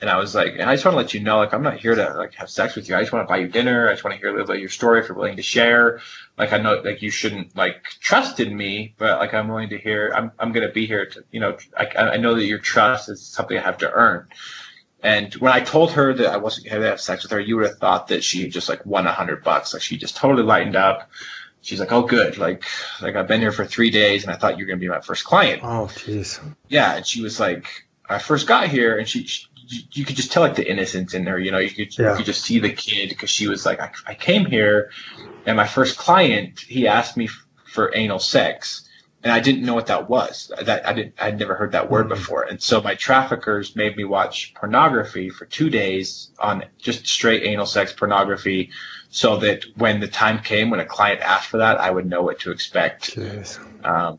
and 0.00 0.10
I 0.10 0.16
was 0.16 0.34
like, 0.34 0.54
and 0.58 0.68
I 0.68 0.74
just 0.74 0.84
want 0.84 0.94
to 0.94 0.96
let 0.96 1.14
you 1.14 1.20
know, 1.20 1.38
like, 1.38 1.54
I'm 1.54 1.62
not 1.62 1.76
here 1.76 1.94
to 1.94 2.14
like 2.14 2.34
have 2.34 2.50
sex 2.50 2.74
with 2.74 2.88
you. 2.88 2.96
I 2.96 3.00
just 3.00 3.12
want 3.12 3.26
to 3.26 3.32
buy 3.32 3.38
you 3.38 3.48
dinner. 3.48 3.88
I 3.88 3.92
just 3.92 4.04
want 4.04 4.14
to 4.14 4.18
hear 4.18 4.28
a 4.28 4.32
little 4.32 4.46
bit 4.46 4.56
of 4.56 4.60
your 4.60 4.68
story 4.68 5.00
if 5.00 5.08
you're 5.08 5.16
willing 5.16 5.36
to 5.36 5.42
share. 5.42 6.00
Like, 6.36 6.52
I 6.52 6.58
know, 6.58 6.80
like, 6.84 7.02
you 7.02 7.10
shouldn't 7.10 7.56
like 7.56 7.84
trust 8.00 8.40
in 8.40 8.56
me, 8.56 8.94
but 8.98 9.18
like, 9.18 9.34
I'm 9.34 9.48
willing 9.48 9.70
to 9.70 9.78
hear. 9.78 10.12
I'm 10.14 10.32
I'm 10.38 10.52
gonna 10.52 10.72
be 10.72 10.86
here 10.86 11.06
to, 11.06 11.24
you 11.30 11.40
know, 11.40 11.56
I 11.76 11.86
I 11.96 12.16
know 12.16 12.34
that 12.34 12.44
your 12.44 12.58
trust 12.58 13.08
is 13.08 13.22
something 13.22 13.56
I 13.56 13.62
have 13.62 13.78
to 13.78 13.90
earn. 13.90 14.28
And 15.04 15.34
when 15.34 15.52
I 15.52 15.60
told 15.60 15.92
her 15.92 16.14
that 16.14 16.28
I 16.28 16.38
wasn't 16.38 16.66
going 16.66 16.80
to 16.80 16.88
have 16.88 16.98
sex 17.00 17.24
with 17.24 17.32
her, 17.32 17.38
you 17.38 17.56
would 17.56 17.66
have 17.66 17.78
thought 17.78 18.08
that 18.08 18.24
she 18.24 18.48
just 18.48 18.70
like 18.70 18.84
won 18.86 19.06
a 19.06 19.12
hundred 19.12 19.44
bucks. 19.44 19.74
Like 19.74 19.82
she 19.82 19.98
just 19.98 20.16
totally 20.16 20.42
lightened 20.42 20.76
up. 20.76 21.10
She's 21.60 21.78
like, 21.78 21.92
"Oh, 21.92 22.02
good. 22.02 22.38
Like, 22.38 22.64
like 23.02 23.14
I've 23.14 23.28
been 23.28 23.40
here 23.40 23.52
for 23.52 23.66
three 23.66 23.90
days, 23.90 24.22
and 24.22 24.32
I 24.32 24.36
thought 24.36 24.58
you 24.58 24.64
were 24.64 24.68
going 24.68 24.78
to 24.78 24.84
be 24.84 24.88
my 24.88 25.00
first 25.00 25.24
client." 25.24 25.62
Oh, 25.62 25.88
jeez. 25.92 26.40
Yeah, 26.68 26.96
and 26.96 27.06
she 27.06 27.20
was 27.22 27.38
like, 27.38 27.66
"I 28.08 28.18
first 28.18 28.46
got 28.46 28.68
here, 28.68 28.98
and 28.98 29.08
she, 29.08 29.26
she 29.26 29.46
you 29.92 30.04
could 30.04 30.16
just 30.16 30.32
tell 30.32 30.42
like 30.42 30.56
the 30.56 30.68
innocence 30.68 31.14
in 31.14 31.26
her. 31.26 31.38
You 31.38 31.50
know, 31.50 31.58
you 31.58 31.70
could 31.70 31.96
yeah. 31.98 32.10
you 32.10 32.16
could 32.16 32.26
just 32.26 32.42
see 32.42 32.58
the 32.58 32.70
kid 32.70 33.08
because 33.10 33.30
she 33.30 33.48
was 33.48 33.64
like, 33.66 33.80
I, 33.80 33.90
I 34.06 34.14
came 34.14 34.44
here, 34.44 34.90
and 35.46 35.56
my 35.56 35.66
first 35.66 35.98
client, 35.98 36.60
he 36.60 36.86
asked 36.86 37.16
me 37.16 37.24
f- 37.26 37.46
for 37.66 37.94
anal 37.94 38.18
sex." 38.18 38.88
and 39.24 39.32
I 39.32 39.40
didn't 39.40 39.64
know 39.64 39.74
what 39.74 39.86
that 39.86 40.10
was. 40.10 40.52
That 40.62 40.86
I 40.86 40.92
didn't, 40.92 41.14
I'd 41.18 41.38
never 41.38 41.54
heard 41.54 41.72
that 41.72 41.90
word 41.90 42.06
mm-hmm. 42.06 42.14
before. 42.14 42.42
And 42.42 42.62
so 42.62 42.82
my 42.82 42.94
traffickers 42.94 43.74
made 43.74 43.96
me 43.96 44.04
watch 44.04 44.52
pornography 44.54 45.30
for 45.30 45.46
two 45.46 45.70
days 45.70 46.30
on 46.38 46.64
just 46.76 47.06
straight 47.06 47.42
anal 47.42 47.64
sex 47.64 47.90
pornography, 47.90 48.70
so 49.08 49.38
that 49.38 49.64
when 49.76 50.00
the 50.00 50.08
time 50.08 50.40
came 50.40 50.68
when 50.68 50.80
a 50.80 50.84
client 50.84 51.22
asked 51.22 51.48
for 51.48 51.56
that, 51.56 51.80
I 51.80 51.90
would 51.90 52.06
know 52.06 52.22
what 52.22 52.40
to 52.40 52.50
expect. 52.50 53.16
Um, 53.82 54.18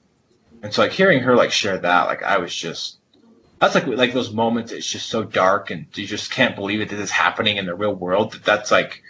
and 0.63 0.73
so 0.73 0.81
like 0.81 0.91
hearing 0.91 1.19
her 1.19 1.35
like 1.35 1.51
share 1.51 1.77
that, 1.77 2.07
like 2.07 2.23
I 2.23 2.39
was 2.39 2.53
just. 2.53 2.97
That's 3.59 3.75
like 3.75 3.87
like 3.87 4.13
those 4.13 4.31
moments. 4.31 4.71
It's 4.71 4.87
just 4.87 5.09
so 5.09 5.23
dark, 5.23 5.71
and 5.71 5.85
you 5.95 6.05
just 6.05 6.31
can't 6.31 6.55
believe 6.55 6.81
it. 6.81 6.89
This 6.89 6.99
is 6.99 7.11
happening 7.11 7.57
in 7.57 7.65
the 7.65 7.75
real 7.75 7.93
world. 7.93 8.33
That 8.33 8.43
that's 8.43 8.71
like, 8.71 9.01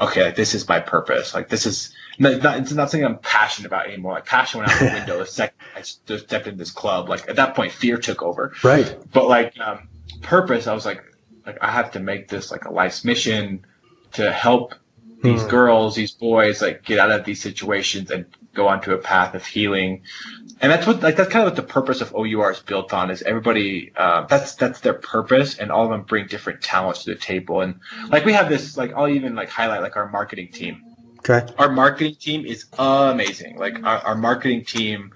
okay, 0.00 0.26
like, 0.26 0.36
this 0.36 0.54
is 0.54 0.68
my 0.68 0.80
purpose. 0.80 1.34
Like 1.34 1.48
this 1.48 1.66
is 1.66 1.92
it's 2.18 2.44
not, 2.44 2.58
it's 2.58 2.72
not 2.72 2.90
something 2.90 3.04
I'm 3.04 3.18
passionate 3.18 3.66
about 3.66 3.86
anymore. 3.86 4.12
Like 4.12 4.26
passion 4.26 4.60
went 4.60 4.72
out 4.72 4.78
the 4.78 4.84
window 4.86 5.18
the 5.18 5.26
second 5.26 5.56
I 5.74 5.82
stepped 5.82 6.46
in 6.46 6.56
this 6.56 6.70
club. 6.70 7.08
Like 7.08 7.28
at 7.28 7.36
that 7.36 7.54
point, 7.54 7.72
fear 7.72 7.96
took 7.96 8.22
over. 8.22 8.52
Right. 8.62 8.96
But 9.12 9.28
like 9.28 9.58
um, 9.58 9.88
purpose, 10.20 10.66
I 10.66 10.74
was 10.74 10.86
like, 10.86 11.02
like 11.46 11.58
I 11.60 11.70
have 11.70 11.90
to 11.92 12.00
make 12.00 12.28
this 12.28 12.50
like 12.50 12.66
a 12.66 12.72
life's 12.72 13.04
mission 13.04 13.64
to 14.12 14.30
help 14.30 14.74
these 15.22 15.42
hmm. 15.42 15.48
girls, 15.48 15.94
these 15.94 16.10
boys, 16.12 16.60
like 16.60 16.84
get 16.84 16.98
out 16.98 17.10
of 17.10 17.24
these 17.24 17.40
situations 17.40 18.10
and 18.10 18.26
go 18.54 18.68
onto 18.68 18.92
a 18.92 18.98
path 18.98 19.34
of 19.34 19.44
healing. 19.44 20.02
And 20.60 20.70
that's 20.70 20.86
what, 20.86 21.02
like, 21.02 21.16
that's 21.16 21.30
kind 21.30 21.46
of 21.46 21.52
what 21.52 21.56
the 21.56 21.68
purpose 21.68 22.00
of 22.00 22.14
OUR 22.14 22.52
is 22.52 22.60
built 22.60 22.92
on. 22.92 23.10
Is 23.10 23.22
everybody, 23.22 23.92
uh, 23.96 24.26
that's 24.26 24.54
that's 24.54 24.80
their 24.80 24.94
purpose, 24.94 25.58
and 25.58 25.72
all 25.72 25.84
of 25.84 25.90
them 25.90 26.02
bring 26.02 26.26
different 26.26 26.62
talents 26.62 27.04
to 27.04 27.14
the 27.14 27.20
table. 27.20 27.60
And 27.60 27.80
like 28.08 28.24
we 28.24 28.32
have 28.32 28.48
this, 28.48 28.76
like 28.76 28.92
I'll 28.94 29.08
even 29.08 29.34
like 29.34 29.48
highlight 29.48 29.82
like 29.82 29.96
our 29.96 30.08
marketing 30.08 30.52
team 30.52 30.84
Okay. 31.28 31.46
Our 31.56 31.70
marketing 31.70 32.16
team 32.16 32.44
is 32.44 32.66
amazing. 32.78 33.56
Like 33.56 33.84
our, 33.84 33.98
our 33.98 34.14
marketing 34.16 34.64
team, 34.64 35.12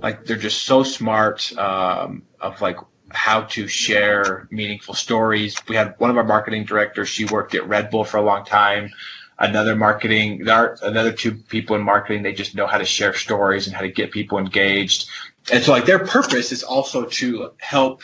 like 0.00 0.24
they're 0.24 0.36
just 0.36 0.62
so 0.62 0.84
smart 0.84 1.56
um, 1.58 2.22
of 2.40 2.60
like 2.60 2.76
how 3.10 3.42
to 3.42 3.66
share 3.66 4.46
meaningful 4.52 4.94
stories. 4.94 5.56
We 5.66 5.74
had 5.74 5.96
one 5.98 6.10
of 6.10 6.16
our 6.16 6.24
marketing 6.24 6.64
directors. 6.64 7.08
She 7.08 7.24
worked 7.24 7.56
at 7.56 7.66
Red 7.66 7.90
Bull 7.90 8.04
for 8.04 8.18
a 8.18 8.22
long 8.22 8.44
time. 8.44 8.90
Another 9.38 9.76
marketing, 9.76 10.44
there 10.44 10.56
are 10.56 10.78
another 10.82 11.12
two 11.12 11.32
people 11.32 11.76
in 11.76 11.82
marketing. 11.82 12.22
They 12.22 12.32
just 12.32 12.54
know 12.56 12.66
how 12.66 12.78
to 12.78 12.84
share 12.84 13.14
stories 13.14 13.66
and 13.66 13.76
how 13.76 13.82
to 13.82 13.90
get 13.90 14.10
people 14.10 14.38
engaged. 14.38 15.08
And 15.52 15.62
so, 15.62 15.72
like 15.72 15.86
their 15.86 16.00
purpose 16.00 16.50
is 16.50 16.62
also 16.64 17.04
to 17.04 17.52
help 17.58 18.02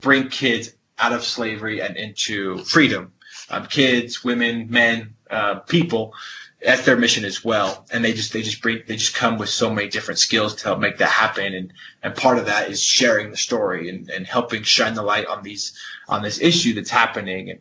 bring 0.00 0.28
kids 0.28 0.72
out 0.98 1.12
of 1.12 1.24
slavery 1.24 1.80
and 1.80 1.96
into 1.96 2.58
freedom. 2.58 3.12
Um, 3.50 3.66
kids, 3.66 4.24
women, 4.24 4.68
men, 4.70 5.14
uh, 5.30 5.60
people 5.60 6.14
that's 6.62 6.84
their 6.84 6.96
mission 6.96 7.24
as 7.24 7.44
well. 7.44 7.86
And 7.92 8.04
they 8.04 8.12
just 8.12 8.32
they 8.32 8.42
just 8.42 8.62
bring 8.62 8.82
they 8.86 8.96
just 8.96 9.14
come 9.14 9.38
with 9.38 9.48
so 9.48 9.72
many 9.72 9.88
different 9.88 10.18
skills 10.18 10.54
to 10.56 10.64
help 10.64 10.80
make 10.80 10.98
that 10.98 11.10
happen. 11.10 11.54
And 11.54 11.72
and 12.02 12.14
part 12.14 12.38
of 12.38 12.46
that 12.46 12.70
is 12.70 12.82
sharing 12.82 13.30
the 13.30 13.36
story 13.36 13.88
and, 13.88 14.10
and 14.10 14.26
helping 14.26 14.62
shine 14.62 14.94
the 14.94 15.02
light 15.02 15.26
on 15.26 15.42
these 15.42 15.78
on 16.08 16.22
this 16.22 16.40
issue 16.40 16.74
that's 16.74 16.90
happening. 16.90 17.50
And 17.50 17.60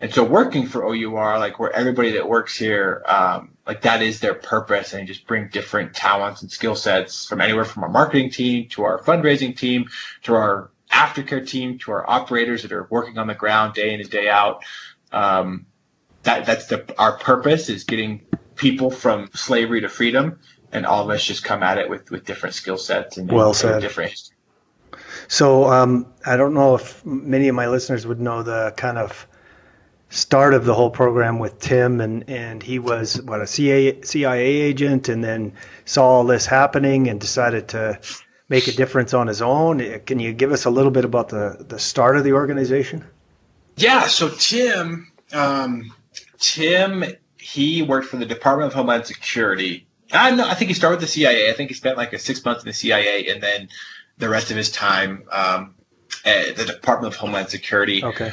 and 0.00 0.12
so 0.12 0.24
working 0.24 0.66
for 0.66 0.84
OUR, 0.84 1.38
like 1.38 1.58
where 1.58 1.72
everybody 1.72 2.12
that 2.12 2.28
works 2.28 2.56
here, 2.56 3.02
um, 3.06 3.56
like 3.66 3.82
that 3.82 4.02
is 4.02 4.20
their 4.20 4.34
purpose 4.34 4.92
and 4.92 5.06
just 5.08 5.26
bring 5.26 5.48
different 5.48 5.94
talents 5.94 6.42
and 6.42 6.50
skill 6.50 6.74
sets 6.74 7.26
from 7.26 7.40
anywhere 7.40 7.64
from 7.64 7.84
our 7.84 7.88
marketing 7.88 8.30
team 8.30 8.68
to 8.68 8.84
our 8.84 9.00
fundraising 9.00 9.56
team 9.56 9.88
to 10.22 10.34
our 10.34 10.70
aftercare 10.92 11.46
team 11.46 11.78
to 11.78 11.92
our 11.92 12.08
operators 12.08 12.62
that 12.62 12.72
are 12.72 12.86
working 12.90 13.18
on 13.18 13.26
the 13.26 13.34
ground 13.34 13.74
day 13.74 13.94
in 13.94 14.00
and 14.00 14.10
day 14.10 14.28
out. 14.28 14.62
Um, 15.12 15.66
that 16.24 16.44
that's 16.44 16.66
the 16.66 16.94
our 16.98 17.16
purpose 17.18 17.68
is 17.68 17.84
getting 17.84 18.22
people 18.54 18.90
from 18.90 19.30
slavery 19.34 19.80
to 19.80 19.88
freedom, 19.88 20.40
and 20.72 20.84
all 20.84 21.04
of 21.04 21.10
us 21.10 21.24
just 21.24 21.42
come 21.44 21.62
at 21.62 21.78
it 21.78 21.88
with 21.88 22.10
with 22.10 22.24
different 22.24 22.54
skill 22.54 22.76
sets 22.76 23.16
and, 23.16 23.30
well 23.30 23.54
said. 23.54 23.80
different. 23.80 24.30
So 25.28 25.64
um, 25.64 26.06
I 26.24 26.36
don't 26.36 26.54
know 26.54 26.74
if 26.74 27.04
many 27.04 27.48
of 27.48 27.54
my 27.54 27.68
listeners 27.68 28.06
would 28.06 28.20
know 28.20 28.42
the 28.42 28.74
kind 28.76 28.98
of 28.98 29.26
start 30.16 30.54
of 30.54 30.64
the 30.64 30.74
whole 30.74 30.90
program 30.90 31.38
with 31.38 31.58
Tim, 31.60 32.00
and, 32.00 32.28
and 32.28 32.62
he 32.62 32.78
was 32.78 33.20
what 33.22 33.40
a 33.40 33.46
CIA, 33.46 34.00
CIA 34.02 34.40
agent, 34.40 35.08
and 35.08 35.22
then 35.22 35.52
saw 35.84 36.04
all 36.06 36.24
this 36.24 36.46
happening 36.46 37.08
and 37.08 37.20
decided 37.20 37.68
to 37.68 38.00
make 38.48 38.66
a 38.66 38.72
difference 38.72 39.12
on 39.12 39.26
his 39.26 39.42
own. 39.42 40.00
Can 40.06 40.18
you 40.18 40.32
give 40.32 40.52
us 40.52 40.64
a 40.64 40.70
little 40.70 40.90
bit 40.90 41.04
about 41.04 41.28
the 41.28 41.64
the 41.68 41.78
start 41.78 42.16
of 42.16 42.24
the 42.24 42.32
organization? 42.32 43.04
Yeah. 43.76 44.06
So 44.06 44.30
Tim, 44.30 45.12
um, 45.32 45.92
Tim, 46.38 47.04
he 47.36 47.82
worked 47.82 48.06
for 48.06 48.16
the 48.16 48.26
Department 48.26 48.68
of 48.68 48.74
Homeland 48.74 49.06
Security. 49.06 49.86
I 50.12 50.30
know. 50.30 50.48
I 50.48 50.54
think 50.54 50.68
he 50.68 50.74
started 50.74 50.96
with 50.96 51.08
the 51.08 51.12
CIA. 51.12 51.50
I 51.50 51.52
think 51.52 51.68
he 51.68 51.74
spent 51.74 51.98
like 51.98 52.12
a 52.14 52.18
six 52.18 52.44
months 52.44 52.62
in 52.62 52.68
the 52.68 52.74
CIA, 52.74 53.26
and 53.28 53.42
then 53.42 53.68
the 54.16 54.30
rest 54.30 54.50
of 54.50 54.56
his 54.56 54.70
time 54.70 55.24
um, 55.30 55.74
at 56.24 56.56
the 56.56 56.64
Department 56.64 57.12
of 57.12 57.20
Homeland 57.20 57.50
Security. 57.50 58.02
Okay 58.02 58.32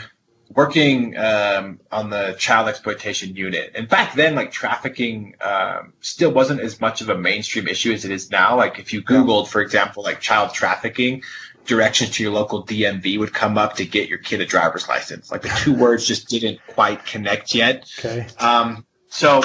working 0.55 1.17
um, 1.17 1.79
on 1.91 2.09
the 2.09 2.35
child 2.37 2.67
exploitation 2.69 3.35
unit. 3.35 3.71
And 3.75 3.87
back 3.87 4.13
then, 4.13 4.35
like 4.35 4.51
trafficking 4.51 5.35
um, 5.41 5.93
still 6.01 6.31
wasn't 6.31 6.61
as 6.61 6.79
much 6.79 7.01
of 7.01 7.09
a 7.09 7.17
mainstream 7.17 7.67
issue 7.67 7.91
as 7.91 8.05
it 8.05 8.11
is 8.11 8.31
now. 8.31 8.55
Like 8.57 8.79
if 8.79 8.93
you 8.93 9.01
Googled, 9.01 9.47
for 9.47 9.61
example, 9.61 10.03
like 10.03 10.19
child 10.19 10.53
trafficking, 10.53 11.23
directions 11.65 12.11
to 12.11 12.23
your 12.23 12.31
local 12.31 12.65
DMV 12.65 13.19
would 13.19 13.33
come 13.33 13.57
up 13.57 13.75
to 13.75 13.85
get 13.85 14.09
your 14.09 14.17
kid 14.17 14.41
a 14.41 14.45
driver's 14.45 14.87
license. 14.87 15.31
Like 15.31 15.41
the 15.41 15.55
two 15.59 15.73
words 15.73 16.05
just 16.05 16.27
didn't 16.27 16.59
quite 16.67 17.05
connect 17.05 17.55
yet. 17.55 17.89
Okay. 17.99 18.27
Um, 18.39 18.85
so, 19.07 19.41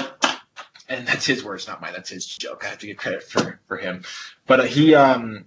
and 0.89 1.07
that's 1.07 1.27
his 1.27 1.45
words, 1.45 1.69
not 1.69 1.81
mine. 1.81 1.93
That's 1.93 2.11
his 2.11 2.27
joke. 2.27 2.65
I 2.65 2.69
have 2.69 2.79
to 2.79 2.87
give 2.87 2.97
credit 2.97 3.23
for 3.23 3.61
for 3.67 3.77
him. 3.77 4.05
But 4.47 4.61
uh, 4.61 4.65
he, 4.65 4.95
um, 4.95 5.45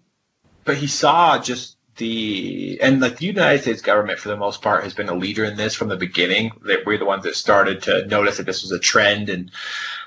but 0.64 0.78
he 0.78 0.88
saw 0.88 1.40
just 1.40 1.78
the 2.02 2.80
and 2.82 3.00
like 3.00 3.18
the 3.18 3.28
United 3.28 3.62
States 3.62 3.82
government 3.82 4.18
for 4.18 4.30
the 4.30 4.36
most 4.36 4.64
part 4.64 4.84
has 4.84 4.94
been 4.94 5.08
a 5.08 5.14
leader 5.14 5.46
in 5.46 5.56
this 5.56 5.76
from 5.76 5.88
the 5.88 5.96
beginning. 5.96 6.52
That 6.64 6.80
we're 6.86 6.98
the 6.98 7.06
ones 7.06 7.24
that 7.24 7.36
started 7.36 7.84
to 7.84 8.08
notice 8.08 8.38
that 8.38 8.48
this 8.48 8.64
was 8.64 8.72
a 8.72 8.80
trend, 8.80 9.30
and 9.30 9.52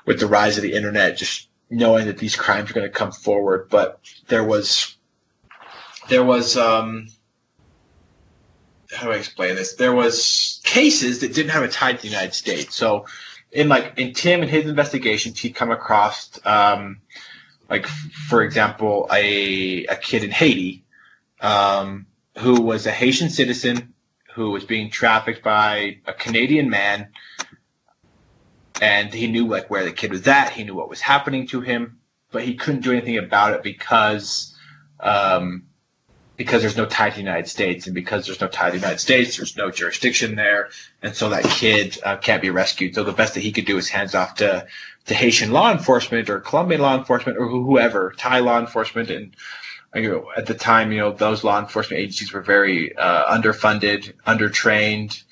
with 0.04 0.18
the 0.18 0.26
rise 0.26 0.56
of 0.56 0.62
the 0.62 0.74
internet, 0.74 1.16
just 1.16 1.48
knowing 1.70 2.06
that 2.06 2.18
these 2.18 2.34
crimes 2.34 2.68
are 2.68 2.74
going 2.74 2.86
to 2.86 2.92
come 2.92 3.12
forward. 3.12 3.68
But 3.70 4.00
there 4.26 4.42
was 4.42 4.96
there 6.08 6.24
was 6.24 6.56
um, 6.56 7.06
how 8.92 9.06
do 9.06 9.12
I 9.12 9.16
explain 9.16 9.54
this? 9.54 9.74
There 9.74 9.94
was 9.94 10.60
cases 10.64 11.20
that 11.20 11.32
didn't 11.32 11.52
have 11.52 11.62
a 11.62 11.68
tie 11.68 11.92
to 11.92 12.02
the 12.02 12.08
United 12.08 12.34
States. 12.34 12.74
So 12.74 13.06
in 13.52 13.68
like 13.68 13.94
in 13.96 14.14
Tim 14.14 14.42
and 14.42 14.50
his 14.50 14.66
investigations, 14.66 15.38
he'd 15.38 15.54
come 15.54 15.70
across 15.70 16.44
um, 16.44 17.00
like 17.70 17.86
for 17.86 18.42
example 18.42 19.08
a 19.12 19.86
a 19.86 19.94
kid 19.94 20.24
in 20.24 20.32
Haiti 20.32 20.83
um, 21.44 22.06
who 22.38 22.62
was 22.62 22.86
a 22.86 22.90
Haitian 22.90 23.28
citizen 23.28 23.94
who 24.34 24.50
was 24.50 24.64
being 24.64 24.90
trafficked 24.90 25.44
by 25.44 25.98
a 26.06 26.12
Canadian 26.12 26.70
man, 26.70 27.08
and 28.80 29.12
he 29.12 29.28
knew 29.28 29.46
like 29.46 29.70
where 29.70 29.84
the 29.84 29.92
kid 29.92 30.10
was 30.10 30.26
at. 30.26 30.50
He 30.50 30.64
knew 30.64 30.74
what 30.74 30.88
was 30.88 31.00
happening 31.00 31.46
to 31.48 31.60
him, 31.60 32.00
but 32.32 32.42
he 32.42 32.54
couldn't 32.54 32.80
do 32.80 32.90
anything 32.90 33.18
about 33.18 33.52
it 33.52 33.62
because 33.62 34.56
um, 34.98 35.64
because 36.36 36.62
there's 36.62 36.76
no 36.76 36.86
tie 36.86 37.10
to 37.10 37.14
the 37.14 37.20
United 37.20 37.46
States, 37.46 37.86
and 37.86 37.94
because 37.94 38.26
there's 38.26 38.40
no 38.40 38.48
tie 38.48 38.70
to 38.70 38.72
the 38.72 38.78
United 38.78 38.98
States, 38.98 39.36
there's 39.36 39.56
no 39.56 39.70
jurisdiction 39.70 40.34
there, 40.34 40.70
and 41.02 41.14
so 41.14 41.28
that 41.28 41.44
kid 41.44 41.98
uh, 42.04 42.16
can't 42.16 42.42
be 42.42 42.50
rescued. 42.50 42.94
So 42.94 43.04
the 43.04 43.12
best 43.12 43.34
that 43.34 43.40
he 43.40 43.52
could 43.52 43.66
do 43.66 43.76
is 43.76 43.88
hands 43.88 44.14
off 44.14 44.36
to 44.36 44.66
to 45.06 45.14
Haitian 45.14 45.52
law 45.52 45.70
enforcement 45.70 46.30
or 46.30 46.40
Colombian 46.40 46.80
law 46.80 46.96
enforcement 46.96 47.36
or 47.38 47.46
whoever, 47.46 48.14
Thai 48.16 48.40
law 48.40 48.58
enforcement, 48.58 49.10
and 49.10 49.36
at 49.94 50.46
the 50.46 50.54
time, 50.54 50.92
you 50.92 50.98
know, 50.98 51.12
those 51.12 51.44
law 51.44 51.58
enforcement 51.60 52.00
agencies 52.02 52.32
were 52.32 52.42
very 52.42 52.96
uh, 52.96 53.32
underfunded, 53.32 54.12
undertrained, 54.26 55.22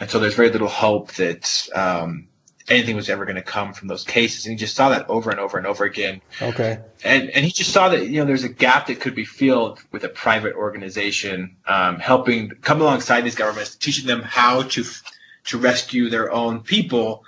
and 0.00 0.10
so 0.10 0.18
there's 0.18 0.34
very 0.34 0.50
little 0.50 0.68
hope 0.68 1.12
that 1.14 1.68
um, 1.74 2.28
anything 2.68 2.96
was 2.96 3.08
ever 3.08 3.24
going 3.24 3.36
to 3.36 3.42
come 3.42 3.72
from 3.72 3.88
those 3.88 4.04
cases. 4.04 4.46
And 4.46 4.52
he 4.52 4.56
just 4.56 4.74
saw 4.74 4.90
that 4.90 5.08
over 5.08 5.30
and 5.30 5.40
over 5.40 5.58
and 5.58 5.66
over 5.66 5.84
again. 5.84 6.20
Okay. 6.40 6.78
And 7.04 7.30
and 7.30 7.44
he 7.44 7.50
just 7.50 7.72
saw 7.72 7.88
that 7.88 8.06
you 8.06 8.20
know 8.20 8.24
there's 8.24 8.44
a 8.44 8.48
gap 8.48 8.86
that 8.86 9.00
could 9.00 9.14
be 9.14 9.24
filled 9.24 9.80
with 9.92 10.04
a 10.04 10.08
private 10.08 10.54
organization 10.54 11.56
um, 11.66 11.98
helping 11.98 12.50
come 12.62 12.80
alongside 12.80 13.22
these 13.22 13.34
governments, 13.34 13.76
teaching 13.76 14.06
them 14.06 14.22
how 14.22 14.62
to 14.62 14.84
to 15.44 15.58
rescue 15.58 16.08
their 16.10 16.32
own 16.32 16.60
people 16.60 17.24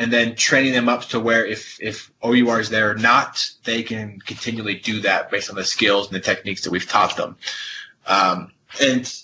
and 0.00 0.10
then 0.10 0.34
training 0.34 0.72
them 0.72 0.88
up 0.88 1.02
to 1.04 1.20
where 1.20 1.44
if 1.44 1.78
if 1.80 2.10
OUR 2.24 2.58
is 2.58 2.70
there 2.70 2.90
or 2.90 2.94
not, 2.94 3.50
they 3.64 3.82
can 3.82 4.18
continually 4.20 4.76
do 4.76 5.00
that 5.02 5.30
based 5.30 5.50
on 5.50 5.56
the 5.56 5.64
skills 5.64 6.06
and 6.06 6.16
the 6.16 6.20
techniques 6.20 6.62
that 6.62 6.70
we've 6.70 6.88
taught 6.88 7.18
them. 7.18 7.36
Um, 8.06 8.52
and 8.80 9.14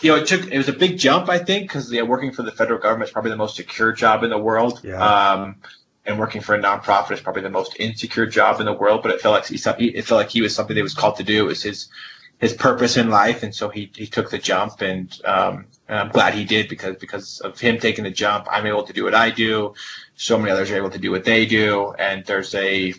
you 0.00 0.10
know, 0.10 0.16
it 0.16 0.26
took 0.26 0.50
it 0.50 0.56
was 0.56 0.68
a 0.68 0.72
big 0.72 0.98
jump, 0.98 1.28
I 1.28 1.38
think, 1.38 1.68
because 1.68 1.92
yeah, 1.92 2.02
working 2.02 2.32
for 2.32 2.42
the 2.42 2.50
federal 2.50 2.80
government 2.80 3.08
is 3.08 3.12
probably 3.12 3.30
the 3.30 3.36
most 3.36 3.54
secure 3.54 3.92
job 3.92 4.24
in 4.24 4.30
the 4.30 4.38
world. 4.38 4.80
Yeah. 4.82 4.98
Um, 4.98 5.56
and 6.04 6.18
working 6.18 6.40
for 6.40 6.56
a 6.56 6.58
nonprofit 6.60 7.12
is 7.12 7.20
probably 7.20 7.42
the 7.42 7.50
most 7.50 7.76
insecure 7.78 8.26
job 8.26 8.58
in 8.58 8.66
the 8.66 8.72
world. 8.72 9.02
But 9.02 9.12
it 9.12 9.20
felt 9.20 9.34
like 9.34 9.46
he, 9.78 9.86
it 9.88 10.04
felt 10.04 10.18
like 10.18 10.30
he 10.30 10.42
was 10.42 10.54
something 10.56 10.74
that 10.74 10.82
was 10.82 10.94
called 10.94 11.16
to 11.16 11.24
do. 11.24 11.44
It 11.44 11.48
was 11.48 11.62
his 11.62 11.88
his 12.38 12.52
purpose 12.52 12.96
in 12.96 13.08
life, 13.08 13.42
and 13.42 13.54
so 13.54 13.68
he 13.68 13.90
he 13.94 14.06
took 14.06 14.30
the 14.30 14.38
jump, 14.38 14.82
and, 14.82 15.20
um, 15.24 15.66
and 15.88 15.98
I'm 15.98 16.10
glad 16.10 16.34
he 16.34 16.44
did 16.44 16.68
because 16.68 16.96
because 16.96 17.40
of 17.40 17.58
him 17.58 17.78
taking 17.78 18.04
the 18.04 18.10
jump, 18.10 18.46
I'm 18.50 18.66
able 18.66 18.84
to 18.84 18.92
do 18.92 19.04
what 19.04 19.14
I 19.14 19.30
do 19.30 19.74
so 20.16 20.38
many 20.38 20.50
others 20.50 20.70
are 20.70 20.76
able 20.76 20.90
to 20.90 20.98
do 20.98 21.10
what 21.10 21.24
they 21.24 21.46
do, 21.46 21.92
and 21.98 22.24
there's 22.24 22.54
a 22.54 22.94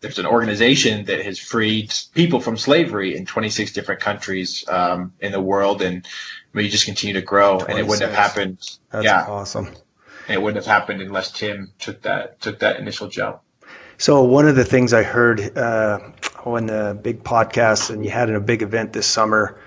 there's 0.00 0.18
an 0.18 0.26
organization 0.26 1.04
that 1.04 1.24
has 1.24 1.38
freed 1.38 1.94
people 2.12 2.40
from 2.40 2.56
slavery 2.56 3.16
in 3.16 3.24
26 3.24 3.72
different 3.72 4.00
countries 4.00 4.68
um, 4.68 5.12
in 5.20 5.30
the 5.30 5.40
world, 5.40 5.80
and 5.80 6.04
we 6.54 6.68
just 6.68 6.86
continue 6.86 7.14
to 7.14 7.22
grow. 7.22 7.60
And 7.60 7.78
it 7.78 7.86
wouldn't 7.86 8.10
have 8.10 8.18
happened. 8.18 8.58
That's 8.90 9.04
yeah, 9.04 9.26
awesome. 9.28 9.66
And 10.26 10.34
it 10.34 10.42
wouldn't 10.42 10.64
have 10.64 10.72
happened 10.72 11.02
unless 11.02 11.30
Tim 11.30 11.70
took 11.78 12.02
that 12.02 12.40
took 12.40 12.58
that 12.60 12.80
initial 12.80 13.08
jump. 13.08 13.40
So 13.98 14.24
one 14.24 14.48
of 14.48 14.56
the 14.56 14.64
things 14.64 14.92
I 14.92 15.04
heard 15.04 15.56
uh, 15.56 16.00
on 16.44 16.66
the 16.66 16.98
big 17.00 17.22
podcast, 17.24 17.90
and 17.90 18.04
you 18.04 18.10
had 18.10 18.28
in 18.28 18.34
a 18.34 18.40
big 18.40 18.62
event 18.62 18.92
this 18.92 19.06
summer 19.06 19.58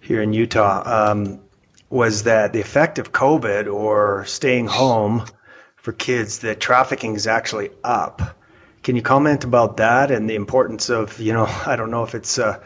here 0.00 0.22
in 0.22 0.32
Utah, 0.32 1.10
um, 1.10 1.40
was 1.88 2.24
that 2.24 2.52
the 2.52 2.60
effect 2.60 2.98
of 2.98 3.12
COVID 3.12 3.72
or 3.72 4.24
staying 4.24 4.66
home 4.66 5.24
for 5.76 5.92
kids 5.92 6.40
that 6.40 6.60
trafficking 6.60 7.14
is 7.14 7.26
actually 7.26 7.70
up. 7.82 8.36
Can 8.82 8.96
you 8.96 9.02
comment 9.02 9.44
about 9.44 9.78
that 9.78 10.10
and 10.10 10.28
the 10.28 10.34
importance 10.34 10.88
of, 10.88 11.20
you 11.20 11.32
know, 11.32 11.46
I 11.66 11.76
don't 11.76 11.90
know 11.90 12.04
if 12.04 12.14
it's 12.14 12.38
uh, 12.38 12.60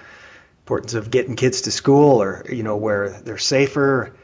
importance 0.64 0.94
of 0.94 1.11
getting 1.11 1.37
kids 1.37 1.62
to 1.62 1.70
school 1.70 2.22
or, 2.22 2.46
you 2.48 2.62
know, 2.62 2.76
where 2.76 3.11
they're 3.11 3.37
safer. 3.37 4.14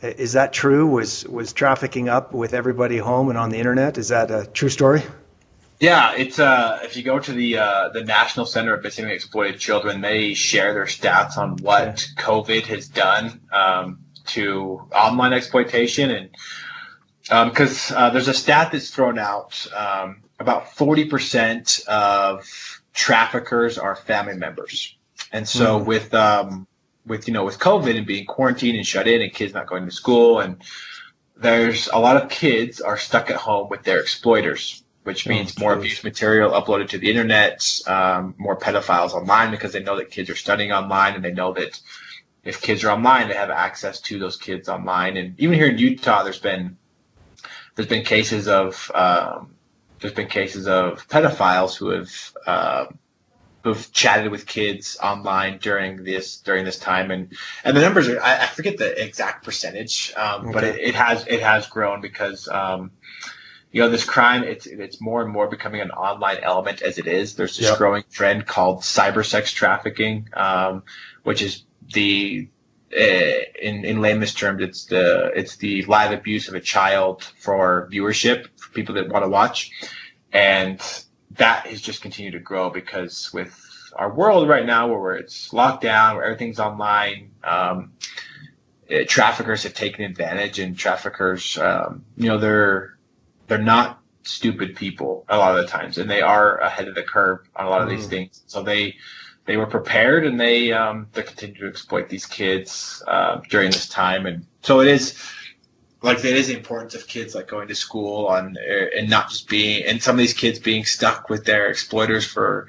Is 0.00 0.32
that 0.32 0.54
true? 0.54 0.86
Was 0.86 1.24
was 1.28 1.52
trafficking 1.52 2.08
up 2.08 2.32
with 2.32 2.54
everybody 2.54 2.96
home 2.96 3.28
and 3.28 3.38
on 3.38 3.50
the 3.50 3.58
internet? 3.58 3.98
Is 3.98 4.08
that 4.08 4.30
a 4.30 4.46
true 4.46 4.70
story? 4.70 5.02
Yeah, 5.82 6.14
it's 6.16 6.38
uh, 6.38 6.78
if 6.84 6.96
you 6.96 7.02
go 7.02 7.18
to 7.18 7.32
the 7.32 7.58
uh, 7.58 7.88
the 7.88 8.04
National 8.04 8.46
Center 8.46 8.72
of 8.72 8.84
Missing 8.84 9.06
and 9.06 9.12
Exploited 9.12 9.58
Children, 9.58 10.00
they 10.00 10.32
share 10.32 10.72
their 10.72 10.84
stats 10.84 11.36
on 11.36 11.56
what 11.56 12.08
okay. 12.12 12.22
COVID 12.22 12.62
has 12.66 12.86
done 12.86 13.40
um, 13.52 13.98
to 14.26 14.86
online 14.94 15.32
exploitation 15.32 16.12
and 16.12 16.30
because 17.50 17.90
um, 17.90 17.96
uh, 17.96 18.10
there's 18.10 18.28
a 18.28 18.34
stat 18.34 18.70
that's 18.70 18.90
thrown 18.90 19.18
out 19.18 19.66
um, 19.76 20.22
about 20.38 20.66
40% 20.66 21.84
of 21.88 22.80
traffickers 22.94 23.76
are 23.76 23.96
family 23.96 24.36
members 24.36 24.96
and 25.32 25.48
so 25.48 25.80
mm. 25.80 25.86
with 25.86 26.14
um, 26.14 26.68
with 27.06 27.26
you 27.26 27.34
know 27.34 27.44
with 27.44 27.58
covid 27.58 27.96
and 27.96 28.06
being 28.06 28.26
quarantined 28.26 28.76
and 28.76 28.86
shut 28.86 29.08
in 29.08 29.20
and 29.20 29.32
kids 29.32 29.52
not 29.52 29.66
going 29.66 29.84
to 29.84 29.90
school 29.90 30.38
and 30.38 30.62
there's 31.36 31.88
a 31.88 31.98
lot 31.98 32.16
of 32.16 32.28
kids 32.28 32.80
are 32.80 32.96
stuck 32.96 33.30
at 33.30 33.36
home 33.36 33.68
with 33.68 33.82
their 33.82 34.00
exploiters 34.00 34.84
which 35.04 35.26
means 35.26 35.58
more 35.58 35.72
abuse 35.72 36.04
material 36.04 36.50
uploaded 36.52 36.88
to 36.88 36.98
the 36.98 37.10
internet 37.10 37.80
um, 37.86 38.34
more 38.38 38.56
pedophiles 38.56 39.12
online 39.12 39.50
because 39.50 39.72
they 39.72 39.82
know 39.82 39.96
that 39.96 40.10
kids 40.10 40.30
are 40.30 40.36
studying 40.36 40.72
online 40.72 41.14
and 41.14 41.24
they 41.24 41.32
know 41.32 41.52
that 41.52 41.80
if 42.44 42.60
kids 42.60 42.84
are 42.84 42.90
online 42.90 43.28
they 43.28 43.34
have 43.34 43.50
access 43.50 44.00
to 44.00 44.18
those 44.18 44.36
kids 44.36 44.68
online. 44.68 45.16
And 45.16 45.38
even 45.38 45.54
here 45.54 45.68
in 45.68 45.78
utah 45.78 46.22
there's 46.22 46.38
been 46.38 46.76
there's 47.74 47.88
been 47.88 48.04
cases 48.04 48.48
of 48.48 48.90
um, 48.94 49.54
there's 50.00 50.14
been 50.14 50.28
cases 50.28 50.66
of 50.68 51.06
pedophiles 51.08 51.76
who 51.76 51.88
have 51.90 52.10
uh, 52.46 52.86
who've 53.64 53.92
chatted 53.92 54.30
with 54.30 54.46
kids 54.46 54.98
online 55.02 55.58
during 55.58 56.04
this 56.04 56.38
during 56.38 56.64
this 56.64 56.78
time. 56.78 57.10
And 57.10 57.32
and 57.64 57.76
the 57.76 57.80
numbers 57.80 58.08
are 58.08 58.20
I, 58.20 58.42
I 58.42 58.46
forget 58.46 58.76
the 58.76 59.02
exact 59.02 59.44
percentage 59.44 60.12
um, 60.16 60.42
okay. 60.42 60.52
but 60.52 60.64
it, 60.64 60.80
it, 60.80 60.94
has 60.94 61.26
it 61.26 61.40
has 61.40 61.66
grown 61.66 62.00
because 62.00 62.48
um, 62.48 62.90
you 63.72 63.80
know 63.80 63.88
this 63.88 64.04
crime 64.04 64.44
it's 64.44 64.66
it's 64.66 65.00
more 65.00 65.22
and 65.22 65.32
more 65.32 65.48
becoming 65.48 65.80
an 65.80 65.90
online 65.90 66.38
element 66.42 66.82
as 66.82 66.98
it 66.98 67.06
is 67.06 67.34
there's 67.34 67.56
this 67.56 67.68
yep. 67.68 67.78
growing 67.78 68.04
trend 68.10 68.46
called 68.46 68.80
cyber 68.80 69.24
sex 69.24 69.50
trafficking 69.50 70.28
um, 70.34 70.82
which 71.24 71.42
is 71.42 71.64
the 71.92 72.48
in 72.92 73.84
in 73.84 74.00
layman's 74.00 74.34
terms, 74.34 74.62
it's 74.62 74.84
the 74.84 75.30
it's 75.34 75.56
the 75.56 75.84
live 75.84 76.12
abuse 76.12 76.48
of 76.48 76.54
a 76.54 76.60
child 76.60 77.22
for 77.22 77.88
viewership 77.90 78.46
for 78.56 78.70
people 78.72 78.94
that 78.94 79.08
want 79.08 79.24
to 79.24 79.28
watch, 79.28 79.70
and 80.32 80.80
that 81.32 81.66
has 81.66 81.80
just 81.80 82.02
continued 82.02 82.32
to 82.32 82.38
grow 82.38 82.68
because 82.68 83.32
with 83.32 83.58
our 83.96 84.12
world 84.12 84.48
right 84.48 84.66
now, 84.66 84.88
where 84.88 85.14
it's 85.14 85.52
locked 85.52 85.82
down, 85.82 86.16
where 86.16 86.24
everything's 86.24 86.60
online, 86.60 87.30
um, 87.44 87.92
traffickers 89.06 89.62
have 89.62 89.74
taken 89.74 90.04
advantage, 90.04 90.58
and 90.58 90.76
traffickers, 90.76 91.56
um, 91.58 92.04
you 92.16 92.28
know, 92.28 92.38
they're 92.38 92.98
they're 93.52 93.60
not 93.60 94.00
stupid 94.22 94.74
people 94.74 95.26
a 95.28 95.36
lot 95.36 95.58
of 95.58 95.62
the 95.62 95.70
times, 95.70 95.98
and 95.98 96.08
they 96.08 96.22
are 96.22 96.56
ahead 96.60 96.88
of 96.88 96.94
the 96.94 97.02
curve 97.02 97.40
on 97.54 97.66
a 97.66 97.68
lot 97.68 97.82
of 97.82 97.88
these 97.90 98.06
mm. 98.06 98.10
things. 98.10 98.42
So 98.46 98.62
they 98.62 98.96
they 99.44 99.58
were 99.58 99.66
prepared 99.66 100.24
and 100.24 100.40
they 100.40 100.72
um, 100.72 101.06
they 101.12 101.22
continue 101.22 101.60
to 101.60 101.68
exploit 101.68 102.08
these 102.08 102.24
kids 102.24 103.02
uh, 103.06 103.42
during 103.50 103.70
this 103.70 103.86
time, 103.86 104.24
and 104.24 104.46
so 104.62 104.80
it 104.80 104.88
is 104.88 105.22
like 106.00 106.20
it 106.20 106.34
is 106.34 106.46
the 106.46 106.56
importance 106.56 106.94
of 106.94 107.06
kids 107.06 107.34
like 107.34 107.46
going 107.46 107.68
to 107.68 107.74
school 107.74 108.26
on 108.28 108.56
uh, 108.56 108.86
and 108.96 109.10
not 109.10 109.28
just 109.28 109.50
being 109.50 109.84
and 109.84 110.02
some 110.02 110.14
of 110.14 110.18
these 110.18 110.32
kids 110.32 110.58
being 110.58 110.86
stuck 110.86 111.28
with 111.28 111.44
their 111.44 111.66
exploiters 111.66 112.24
for 112.24 112.68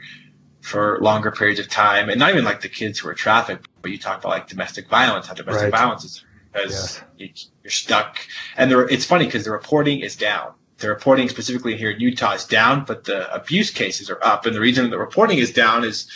for 0.59 0.99
longer 0.99 1.31
periods 1.31 1.61
of 1.61 1.69
time, 1.69 2.09
and 2.09 2.19
not 2.19 2.29
even 2.31 2.43
like 2.43 2.59
the 2.59 2.67
kids 2.67 2.99
who 2.99 3.07
are 3.07 3.13
trafficked, 3.13 3.69
but 3.81 3.89
you 3.89 3.97
talk 3.97 4.19
about 4.19 4.31
like 4.31 4.49
domestic 4.49 4.89
violence, 4.89 5.27
how 5.27 5.33
domestic 5.33 5.71
right. 5.71 5.79
violence 5.79 6.03
is 6.03 6.25
because 6.51 7.01
yes. 7.17 7.47
you, 7.63 7.67
are 7.67 7.69
stuck, 7.69 8.19
and 8.57 8.69
there, 8.69 8.87
it's 8.89 9.05
funny 9.05 9.25
because 9.25 9.45
the 9.45 9.51
reporting 9.51 10.01
is 10.01 10.17
down 10.17 10.53
the 10.77 10.89
reporting 10.89 11.29
specifically 11.29 11.77
here 11.77 11.91
in 11.91 11.99
Utah 11.99 12.33
is 12.33 12.45
down, 12.45 12.85
but 12.85 13.05
the 13.05 13.33
abuse 13.33 13.71
cases 13.71 14.09
are 14.09 14.19
up. 14.23 14.45
And 14.45 14.55
the 14.55 14.59
reason 14.59 14.89
the 14.89 14.97
reporting 14.97 15.37
is 15.37 15.51
down 15.51 15.83
is 15.83 16.09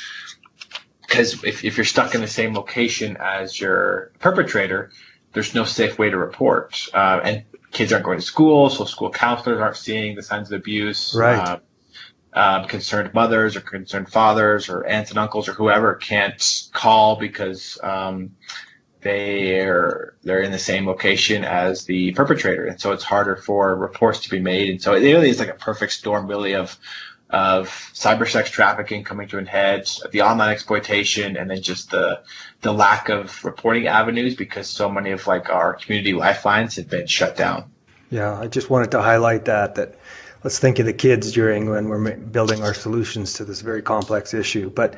because 1.01 1.43
if, 1.43 1.63
if 1.63 1.77
you're 1.77 1.85
stuck 1.85 2.15
in 2.15 2.21
the 2.21 2.27
same 2.27 2.53
location 2.53 3.17
as 3.17 3.59
your 3.59 4.11
perpetrator, 4.19 4.91
there's 5.33 5.53
no 5.53 5.63
safe 5.63 5.97
way 5.97 6.09
to 6.09 6.17
report. 6.17 6.87
Uh, 6.93 7.19
and 7.23 7.43
kids 7.71 7.93
aren't 7.93 8.05
going 8.05 8.19
to 8.19 8.25
school, 8.25 8.69
so 8.69 8.85
school 8.85 9.09
counselors 9.09 9.59
aren't 9.59 9.77
seeing 9.77 10.15
the 10.15 10.23
signs 10.23 10.51
of 10.51 10.59
abuse. 10.59 11.15
Right. 11.15 11.37
Uh, 11.37 11.59
um, 12.33 12.67
concerned 12.67 13.13
mothers 13.13 13.55
or 13.55 13.61
concerned 13.61 14.09
fathers 14.11 14.69
or 14.69 14.85
aunts 14.85 15.09
and 15.09 15.17
uncles 15.17 15.49
or 15.49 15.53
whoever 15.53 15.95
can't 15.95 16.69
call 16.71 17.15
because 17.15 17.79
um, 17.81 18.35
they're 19.07 20.13
they're 20.23 20.41
in 20.41 20.51
the 20.51 20.59
same 20.59 20.85
location 20.85 21.43
as 21.43 21.85
the 21.85 22.11
perpetrator, 22.11 22.65
and 22.65 22.79
so 22.79 22.91
it's 22.91 23.03
harder 23.03 23.35
for 23.37 23.75
reports 23.75 24.19
to 24.21 24.29
be 24.29 24.39
made. 24.39 24.69
And 24.69 24.81
so 24.81 24.93
it 24.93 25.01
really 25.01 25.29
is 25.29 25.39
like 25.39 25.49
a 25.49 25.53
perfect 25.53 25.93
storm, 25.93 26.27
really, 26.27 26.55
of 26.55 26.77
of 27.29 27.67
cyber 27.93 28.29
sex 28.29 28.49
trafficking 28.49 29.03
coming 29.03 29.27
to 29.27 29.37
an 29.37 29.45
head, 29.45 29.89
the 30.11 30.21
online 30.21 30.49
exploitation, 30.49 31.37
and 31.37 31.49
then 31.49 31.61
just 31.61 31.91
the 31.91 32.21
the 32.61 32.73
lack 32.73 33.09
of 33.09 33.43
reporting 33.45 33.87
avenues 33.87 34.35
because 34.35 34.69
so 34.69 34.89
many 34.89 35.11
of 35.11 35.25
like 35.27 35.49
our 35.49 35.73
community 35.73 36.13
lifelines 36.13 36.75
have 36.75 36.89
been 36.89 37.07
shut 37.07 37.35
down. 37.35 37.71
Yeah, 38.09 38.39
I 38.39 38.47
just 38.47 38.69
wanted 38.69 38.91
to 38.91 39.01
highlight 39.01 39.45
that 39.45 39.75
that 39.75 39.95
let's 40.47 40.59
think 40.59 40.79
of 40.79 40.85
the 40.85 40.93
kids 40.93 41.33
during 41.33 41.69
when 41.69 41.89
we're 41.89 42.15
building 42.15 42.63
our 42.63 42.73
solutions 42.73 43.33
to 43.33 43.43
this 43.43 43.59
very 43.59 43.81
complex 43.81 44.33
issue. 44.33 44.69
But 44.69 44.95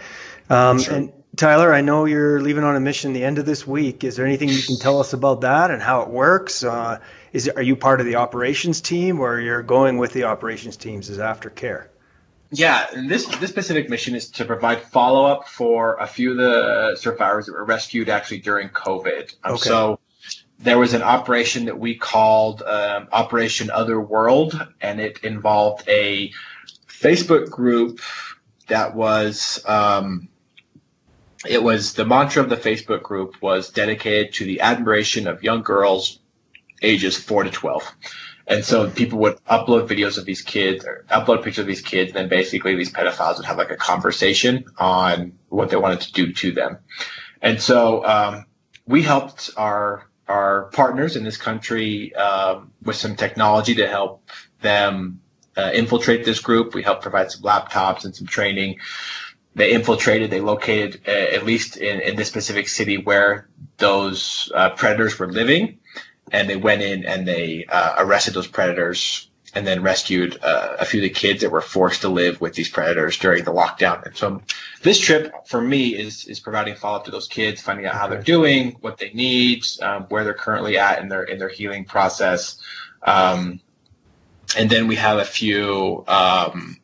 um, 0.48 0.78
sure. 0.78 0.94
and 0.94 1.14
Tyler, 1.36 1.74
I 1.74 1.82
know 1.82 2.06
you're 2.06 2.40
leaving 2.40 2.64
on 2.64 2.76
a 2.76 2.80
mission 2.80 3.14
the 3.14 3.24
end 3.24 3.40
of 3.40 3.48
this 3.48 3.66
week. 3.66 4.04
Is 4.04 4.16
there 4.16 4.28
anything 4.28 4.50
you 4.50 4.62
can 4.62 4.78
tell 4.78 5.00
us 5.00 5.14
about 5.14 5.42
that 5.42 5.72
and 5.72 5.82
how 5.82 6.04
it 6.04 6.10
works? 6.10 6.64
Uh, 6.64 7.00
is 7.34 7.50
are 7.50 7.64
you 7.64 7.76
part 7.76 8.00
of 8.00 8.06
the 8.06 8.18
operations 8.18 8.82
team, 8.82 9.20
or 9.22 9.40
you're 9.40 9.64
going 9.64 9.98
with 9.98 10.14
the 10.14 10.26
operations 10.26 10.78
teams 10.78 11.10
as 11.10 11.18
aftercare? 11.18 11.88
Yeah, 12.52 12.86
this 12.94 13.26
this 13.38 13.50
specific 13.50 13.90
mission 13.90 14.14
is 14.14 14.30
to 14.34 14.46
provide 14.46 14.84
follow 14.84 15.26
up 15.26 15.48
for 15.48 15.96
a 15.96 16.06
few 16.06 16.30
of 16.30 16.38
the 16.38 16.96
survivors 16.96 17.48
that 17.48 17.54
were 17.54 17.66
rescued 17.66 18.08
actually 18.08 18.42
during 18.42 18.70
COVID. 18.70 19.34
Um, 19.44 19.54
okay. 19.56 19.62
So 19.62 20.00
there 20.60 20.78
was 20.78 20.94
an 20.94 21.02
operation 21.02 21.66
that 21.66 21.80
we 21.80 21.96
called 21.96 22.62
um, 22.64 23.08
Operation 23.12 23.72
Other 23.72 24.00
World, 24.00 24.60
and 24.82 25.00
it 25.00 25.20
involved 25.24 25.88
a 25.88 26.32
Facebook 26.88 27.50
group 27.50 28.02
that 28.68 28.96
was. 28.96 29.64
Um, 29.66 30.30
it 31.48 31.64
was 31.64 31.94
the 31.94 32.06
mantra 32.06 32.44
of 32.44 32.50
the 32.50 32.58
Facebook 32.58 33.02
group 33.02 33.42
was 33.42 33.70
dedicated 33.70 34.34
to 34.34 34.44
the 34.44 34.60
admiration 34.60 35.26
of 35.26 35.42
young 35.42 35.62
girls 35.62 36.20
ages 36.82 37.16
four 37.18 37.44
to 37.44 37.50
12. 37.50 37.90
And 38.48 38.66
so 38.66 38.90
people 38.90 39.20
would 39.20 39.38
upload 39.46 39.88
videos 39.88 40.18
of 40.18 40.26
these 40.26 40.42
kids 40.42 40.84
or 40.84 41.06
upload 41.10 41.44
pictures 41.44 41.60
of 41.60 41.68
these 41.68 41.82
kids. 41.82 42.10
And 42.10 42.18
then 42.18 42.30
basically 42.30 42.76
these 42.76 42.92
pedophiles 42.92 43.38
would 43.38 43.46
have 43.46 43.58
like 43.58 43.72
a 43.72 43.78
conversation 43.78 44.66
on 44.78 45.34
what 45.48 45.70
they 45.70 45.78
wanted 45.78 46.02
to 46.02 46.12
do 46.12 46.34
to 46.34 46.52
them. 46.52 46.80
And 47.42 47.62
so, 47.62 48.06
um, 48.06 48.46
we 48.86 49.04
helped 49.04 49.52
our, 49.56 50.09
our 50.30 50.66
partners 50.72 51.16
in 51.16 51.24
this 51.24 51.38
country, 51.38 52.16
um, 52.16 52.72
with 52.84 52.96
some 52.96 53.16
technology 53.16 53.76
to 53.76 53.88
help 53.88 54.24
them 54.62 55.20
uh, 55.58 55.72
infiltrate 55.74 56.24
this 56.24 56.40
group. 56.40 56.74
We 56.74 56.84
helped 56.84 57.02
provide 57.02 57.32
some 57.32 57.42
laptops 57.42 58.06
and 58.06 58.16
some 58.16 58.28
training 58.28 58.80
they 59.56 59.74
infiltrated, 59.74 60.30
they 60.30 60.42
located, 60.42 61.02
uh, 61.08 61.12
at 61.12 61.46
least 61.46 61.78
in, 61.78 62.00
in 62.02 62.16
this 62.16 62.28
specific 62.28 62.68
city 62.68 62.98
where 62.98 63.50
those 63.78 64.52
uh, 64.56 64.70
predators 64.72 65.18
were 65.18 65.32
living, 65.32 65.80
and 66.32 66.50
they 66.50 66.56
went 66.56 66.82
in 66.82 67.04
and 67.06 67.28
they 67.28 67.66
uh, 67.66 67.96
arrested 67.98 68.34
those 68.34 68.48
predators 68.48 69.29
and 69.56 69.66
then 69.66 69.82
rescued 69.82 70.38
uh, 70.44 70.76
a 70.80 70.86
few 70.86 71.00
of 71.00 71.04
the 71.04 71.10
kids 71.10 71.42
that 71.42 71.50
were 71.50 71.62
forced 71.62 72.02
to 72.02 72.10
live 72.10 72.40
with 72.40 72.54
these 72.54 72.70
predators 72.70 73.18
during 73.18 73.44
the 73.44 73.52
lockdown. 73.52 74.06
And 74.06 74.16
so 74.16 74.42
this 74.84 75.00
trip 75.00 75.48
for 75.48 75.62
me 75.62 75.96
is 75.96 76.26
is 76.26 76.40
providing 76.40 76.76
follow 76.76 76.98
up 76.98 77.06
to 77.06 77.12
those 77.12 77.28
kids, 77.28 77.62
finding 77.62 77.86
out 77.86 77.96
how 77.96 78.08
they're 78.08 78.22
doing, 78.22 78.78
what 78.82 78.98
they 78.98 79.12
need, 79.12 79.64
um, 79.82 80.04
where 80.10 80.24
they're 80.24 80.34
currently 80.34 80.78
at 80.78 81.02
in 81.02 81.10
their 81.10 81.24
in 81.24 81.40
their 81.40 81.50
healing 81.50 81.86
process. 81.86 82.60
Um, 83.04 83.60
and 84.58 84.70
then 84.70 84.88
we 84.88 84.96
have 84.96 85.20
a 85.20 85.26
few 85.26 86.04
um, 86.08 86.78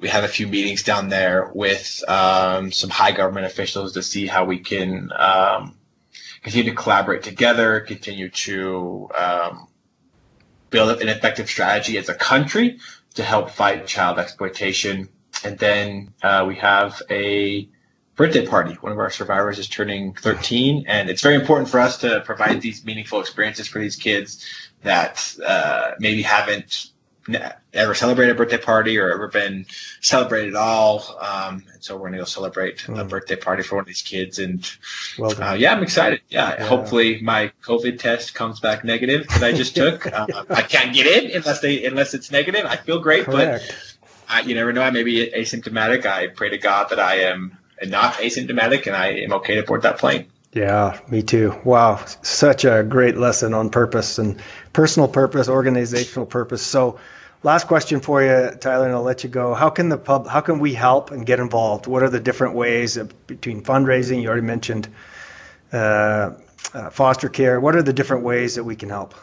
we 0.00 0.08
have 0.08 0.24
a 0.24 0.28
few 0.28 0.46
meetings 0.46 0.82
down 0.82 1.08
there 1.08 1.50
with 1.54 2.02
um, 2.08 2.72
some 2.72 2.90
high 2.90 3.12
government 3.12 3.46
officials 3.46 3.92
to 3.92 4.02
see 4.02 4.26
how 4.26 4.44
we 4.44 4.58
can 4.58 5.10
um, 5.16 5.76
continue 6.42 6.70
to 6.70 6.76
collaborate 6.76 7.22
together, 7.22 7.80
continue 7.80 8.30
to 8.30 9.08
build 10.70 11.00
an 11.00 11.08
effective 11.08 11.48
strategy 11.48 11.98
as 11.98 12.08
a 12.08 12.14
country 12.14 12.78
to 13.14 13.22
help 13.22 13.50
fight 13.50 13.86
child 13.86 14.18
exploitation. 14.18 15.08
And 15.44 15.58
then 15.58 16.12
uh, 16.22 16.44
we 16.46 16.54
have 16.56 17.02
a 17.10 17.68
birthday 18.16 18.46
party. 18.46 18.74
One 18.74 18.92
of 18.92 18.98
our 18.98 19.10
survivors 19.10 19.58
is 19.58 19.68
turning 19.68 20.14
13, 20.14 20.84
and 20.86 21.08
it's 21.08 21.22
very 21.22 21.34
important 21.34 21.68
for 21.68 21.80
us 21.80 21.98
to 21.98 22.20
provide 22.20 22.60
these 22.60 22.84
meaningful 22.84 23.20
experiences 23.20 23.66
for 23.66 23.78
these 23.78 23.96
kids 23.96 24.44
that 24.82 25.34
uh, 25.46 25.92
maybe 25.98 26.22
haven't 26.22 26.90
ever 27.72 27.94
celebrated 27.94 28.32
a 28.32 28.34
birthday 28.34 28.58
party 28.58 28.98
or 28.98 29.12
ever 29.12 29.28
been 29.28 29.66
celebrated 30.00 30.54
at 30.54 30.60
all. 30.60 31.18
Um, 31.20 31.64
and 31.72 31.82
so 31.82 31.94
we're 31.94 32.02
going 32.02 32.12
to 32.12 32.18
go 32.18 32.24
celebrate 32.24 32.78
mm. 32.78 32.98
a 32.98 33.02
hmm. 33.02 33.08
birthday 33.08 33.36
party 33.36 33.62
for 33.62 33.76
one 33.76 33.82
of 33.82 33.86
these 33.86 34.02
kids. 34.02 34.38
And 34.38 34.70
well 35.18 35.40
uh, 35.42 35.54
yeah, 35.54 35.72
I'm 35.72 35.82
excited. 35.82 36.20
Yeah, 36.28 36.56
yeah, 36.58 36.66
hopefully 36.66 37.20
my 37.22 37.52
COVID 37.62 37.98
test 37.98 38.34
comes 38.34 38.60
back 38.60 38.84
negative 38.84 39.28
that 39.28 39.42
I 39.42 39.52
just 39.52 39.76
took. 39.76 40.06
uh, 40.06 40.26
I 40.50 40.62
can't 40.62 40.94
get 40.94 41.06
in 41.06 41.36
unless 41.36 41.60
they 41.60 41.84
unless 41.84 42.14
it's 42.14 42.30
negative. 42.30 42.64
I 42.64 42.76
feel 42.76 43.00
great, 43.00 43.24
Correct. 43.24 43.68
but 43.68 44.10
I, 44.28 44.40
you 44.40 44.54
never 44.54 44.72
know. 44.72 44.82
I 44.82 44.90
may 44.90 45.02
be 45.02 45.30
asymptomatic. 45.30 46.06
I 46.06 46.28
pray 46.28 46.50
to 46.50 46.58
God 46.58 46.90
that 46.90 47.00
I 47.00 47.16
am 47.16 47.58
not 47.84 48.14
asymptomatic 48.14 48.86
and 48.86 48.96
I 48.96 49.08
am 49.08 49.32
okay 49.34 49.56
to 49.56 49.62
board 49.62 49.82
that 49.82 49.98
plane. 49.98 50.26
Yeah, 50.52 50.98
me 51.08 51.22
too. 51.22 51.54
Wow, 51.64 52.04
such 52.22 52.64
a 52.64 52.82
great 52.82 53.16
lesson 53.16 53.54
on 53.54 53.70
purpose 53.70 54.18
and 54.18 54.40
personal 54.72 55.08
purpose, 55.08 55.48
organizational 55.48 56.26
purpose. 56.26 56.60
So, 56.60 56.98
last 57.44 57.68
question 57.68 58.00
for 58.00 58.20
you, 58.20 58.50
Tyler, 58.58 58.86
and 58.86 58.94
I'll 58.94 59.02
let 59.02 59.22
you 59.22 59.30
go. 59.30 59.54
How 59.54 59.70
can 59.70 59.88
the 59.88 59.98
pub? 59.98 60.26
How 60.26 60.40
can 60.40 60.58
we 60.58 60.74
help 60.74 61.12
and 61.12 61.24
get 61.24 61.38
involved? 61.38 61.86
What 61.86 62.02
are 62.02 62.10
the 62.10 62.18
different 62.18 62.56
ways 62.56 62.96
of, 62.96 63.26
between 63.28 63.62
fundraising? 63.62 64.22
You 64.22 64.28
already 64.28 64.42
mentioned 64.46 64.88
uh, 65.72 66.32
uh, 66.74 66.90
foster 66.90 67.28
care. 67.28 67.60
What 67.60 67.76
are 67.76 67.82
the 67.82 67.92
different 67.92 68.24
ways 68.24 68.56
that 68.56 68.64
we 68.64 68.74
can 68.74 68.88
help? 68.88 69.14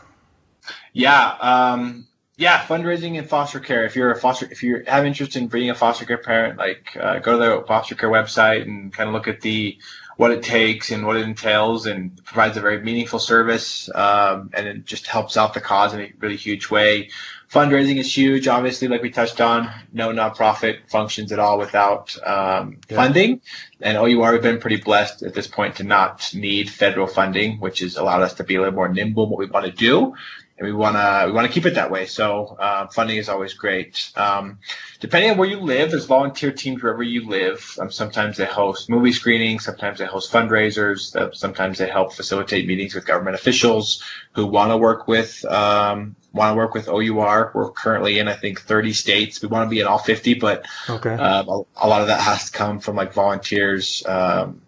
Yeah, 0.93 1.35
um, 1.41 2.07
yeah, 2.37 2.59
fundraising 2.65 3.17
and 3.17 3.27
foster 3.27 3.59
care. 3.59 3.83
If 3.83 3.97
you're 3.97 4.11
a 4.11 4.15
foster, 4.15 4.47
if 4.49 4.63
you 4.63 4.83
have 4.87 5.05
interest 5.05 5.35
in 5.35 5.47
being 5.47 5.71
a 5.71 5.75
foster 5.75 6.05
care 6.05 6.19
parent, 6.19 6.57
like 6.57 6.95
uh, 6.97 7.19
go 7.19 7.33
to 7.33 7.61
the 7.61 7.67
foster 7.67 7.95
care 7.95 8.09
website 8.09 8.61
and 8.61 8.93
kind 8.93 9.09
of 9.09 9.13
look 9.13 9.27
at 9.27 9.41
the 9.41 9.77
what 10.17 10.31
it 10.31 10.43
takes 10.43 10.91
and 10.91 11.05
what 11.05 11.15
it 11.15 11.23
entails 11.23 11.85
and 11.85 12.23
provides 12.25 12.57
a 12.57 12.61
very 12.61 12.81
meaningful 12.81 13.19
service 13.19 13.89
um, 13.95 14.49
and 14.53 14.67
it 14.67 14.85
just 14.85 15.07
helps 15.07 15.37
out 15.37 15.53
the 15.53 15.61
cause 15.61 15.93
in 15.93 16.01
a 16.01 16.11
really 16.19 16.35
huge 16.35 16.69
way 16.69 17.09
fundraising 17.51 17.97
is 17.97 18.15
huge 18.15 18.47
obviously 18.47 18.87
like 18.87 19.01
we 19.01 19.09
touched 19.09 19.39
on 19.39 19.69
no 19.93 20.09
nonprofit 20.09 20.79
functions 20.89 21.31
at 21.31 21.39
all 21.39 21.57
without 21.57 22.17
um, 22.25 22.77
yeah. 22.89 22.95
funding 22.95 23.41
and 23.81 23.97
OUR 23.97 24.33
we've 24.33 24.41
been 24.41 24.59
pretty 24.59 24.77
blessed 24.77 25.23
at 25.23 25.33
this 25.33 25.47
point 25.47 25.75
to 25.77 25.83
not 25.83 26.29
need 26.33 26.69
federal 26.69 27.07
funding 27.07 27.59
which 27.59 27.79
has 27.79 27.95
allowed 27.95 28.21
us 28.21 28.33
to 28.35 28.43
be 28.43 28.55
a 28.55 28.59
little 28.59 28.75
more 28.75 28.89
nimble 28.89 29.25
in 29.25 29.29
what 29.29 29.39
we 29.39 29.45
want 29.45 29.65
to 29.65 29.71
do 29.71 30.15
and 30.57 30.65
we 30.65 30.73
want 30.73 30.95
to 30.95 31.23
we 31.27 31.31
want 31.33 31.47
to 31.47 31.53
keep 31.53 31.65
it 31.65 31.75
that 31.75 31.91
way. 31.91 32.05
So 32.05 32.57
uh, 32.59 32.87
funding 32.87 33.17
is 33.17 33.29
always 33.29 33.53
great. 33.53 34.11
Um, 34.15 34.59
depending 34.99 35.31
on 35.31 35.37
where 35.37 35.47
you 35.47 35.59
live, 35.59 35.91
there's 35.91 36.05
volunteer 36.05 36.51
teams 36.51 36.81
wherever 36.81 37.03
you 37.03 37.27
live. 37.27 37.77
Um, 37.79 37.91
sometimes 37.91 38.37
they 38.37 38.45
host 38.45 38.89
movie 38.89 39.11
screenings, 39.11 39.65
sometimes 39.65 39.99
they 39.99 40.05
host 40.05 40.31
fundraisers, 40.31 41.15
uh, 41.15 41.31
sometimes 41.33 41.77
they 41.77 41.87
help 41.87 42.13
facilitate 42.13 42.67
meetings 42.67 42.95
with 42.95 43.05
government 43.05 43.35
officials 43.35 44.03
who 44.33 44.47
want 44.47 44.71
to 44.71 44.77
work 44.77 45.07
with 45.07 45.45
um, 45.45 46.15
want 46.33 46.51
to 46.51 46.55
work 46.55 46.73
with 46.73 46.87
OUR. 46.87 47.51
We're 47.53 47.71
currently 47.71 48.19
in 48.19 48.27
I 48.27 48.33
think 48.33 48.61
30 48.61 48.93
states. 48.93 49.41
We 49.41 49.47
want 49.47 49.65
to 49.65 49.69
be 49.69 49.79
in 49.79 49.87
all 49.87 49.99
50, 49.99 50.35
but 50.35 50.65
okay. 50.89 51.13
Um, 51.13 51.47
a, 51.49 51.61
a, 51.77 51.87
lot 51.87 52.01
of 52.01 52.07
that 52.07 52.21
has 52.21 52.51
to 52.51 52.57
come 52.57 52.79
from 52.79 52.95
like 52.95 53.13
volunteers. 53.13 54.05
Um, 54.05 54.61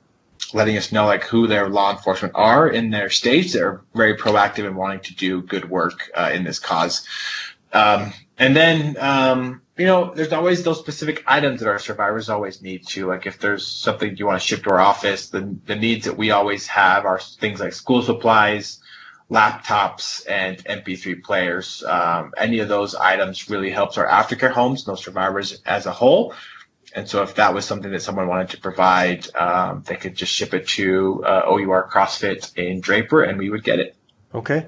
letting 0.54 0.78
us 0.78 0.92
know 0.92 1.06
like 1.06 1.24
who 1.24 1.48
their 1.48 1.70
law 1.70 1.92
enforcement 1.92 2.34
are 2.36 2.70
in 2.70 2.90
their 2.90 3.10
states 3.10 3.54
that 3.54 3.62
are 3.62 3.82
very 3.94 4.16
proactive 4.16 4.66
and 4.66 4.76
wanting 4.76 5.00
to 5.02 5.14
do 5.16 5.42
good 5.42 5.70
work 5.70 6.10
uh, 6.16 6.32
in 6.34 6.44
this 6.44 6.60
cause. 6.60 7.06
Um, 7.74 8.14
and 8.38 8.56
then, 8.56 8.98
um, 9.00 9.62
you 9.78 9.86
know, 9.86 10.14
there's 10.14 10.34
always 10.34 10.64
those 10.64 10.80
specific 10.80 11.24
items 11.28 11.60
that 11.60 11.70
our 11.70 11.80
survivors 11.80 12.30
always 12.30 12.62
need 12.62 12.88
to. 12.88 13.08
Like 13.08 13.26
if 13.26 13.40
there's 13.40 13.68
something 13.68 14.18
you 14.18 14.26
want 14.26 14.42
to 14.42 14.48
ship 14.48 14.64
to 14.64 14.72
our 14.72 14.80
office, 14.80 15.30
the, 15.30 15.56
the 15.66 15.76
needs 15.76 16.06
that 16.06 16.18
we 16.18 16.32
always 16.32 16.68
have 16.68 17.06
are 17.06 17.20
things 17.20 17.60
like 17.60 17.74
school 17.74 18.02
supplies, 18.02 18.80
laptops, 19.30 20.26
and 20.28 20.58
MP3 20.66 21.24
players. 21.24 21.84
Um, 21.84 22.34
any 22.38 22.60
of 22.60 22.68
those 22.68 22.96
items 22.96 23.50
really 23.50 23.70
helps 23.70 23.98
our 23.98 24.08
aftercare 24.08 24.52
homes, 24.52 24.86
those 24.86 25.04
survivors 25.04 25.62
as 25.66 25.86
a 25.86 25.92
whole. 25.92 26.34
And 26.96 27.08
so 27.08 27.22
if 27.22 27.36
that 27.36 27.54
was 27.54 27.66
something 27.66 27.92
that 27.92 28.02
someone 28.02 28.28
wanted 28.28 28.50
to 28.50 28.60
provide, 28.60 29.34
um, 29.36 29.84
they 29.86 29.96
could 29.96 30.16
just 30.16 30.34
ship 30.34 30.56
it 30.56 30.68
to 30.70 31.24
uh, 31.24 31.44
OUR 31.46 31.88
CrossFit 31.88 32.58
in 32.58 32.82
Draper, 32.82 33.24
and 33.24 33.38
we 33.38 33.52
would 33.52 33.64
get 33.64 33.80
it. 33.80 33.96
Okay. 34.34 34.66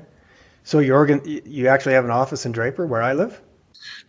So 0.63 0.79
you 0.79 0.93
organ- 0.93 1.23
you 1.25 1.67
actually 1.67 1.93
have 1.93 2.05
an 2.05 2.11
office 2.11 2.45
in 2.45 2.51
Draper, 2.51 2.85
where 2.85 3.01
I 3.01 3.13
live. 3.13 3.41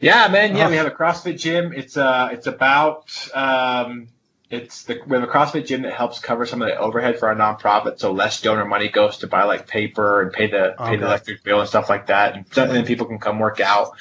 Yeah, 0.01 0.29
man. 0.29 0.55
Yeah, 0.55 0.69
we 0.69 0.77
have 0.77 0.87
a 0.87 0.91
CrossFit 0.91 1.41
gym. 1.41 1.73
It's 1.73 1.97
uh, 1.97 2.29
it's 2.31 2.47
about 2.47 3.07
um, 3.35 4.09
it's 4.53 4.85
the 4.85 5.01
we 5.07 5.17
have 5.17 5.29
a 5.29 5.33
CrossFit 5.33 5.67
gym 5.67 5.83
that 5.83 5.95
helps 5.95 6.21
cover 6.21 6.47
some 6.47 6.62
of 6.62 6.69
the 6.69 6.79
overhead 6.79 7.19
for 7.19 7.29
our 7.29 7.35
nonprofit, 7.35 7.99
so 7.99 8.12
less 8.12 8.41
donor 8.41 8.65
money 8.65 8.88
goes 8.88 9.19
to 9.19 9.27
buy 9.27 9.45
like 9.45 9.67
paper 9.67 10.23
and 10.23 10.33
pay 10.33 10.47
the 10.47 10.75
okay. 10.81 10.91
pay 10.91 10.97
the 10.97 11.07
electric 11.07 11.43
bill 11.43 11.61
and 11.61 11.69
stuff 11.69 11.88
like 11.88 12.07
that, 12.07 12.37
and 12.37 12.47
then 12.47 12.85
people 12.85 13.07
can 13.07 13.19
come 13.19 13.38
work 13.38 13.61
out 13.61 13.97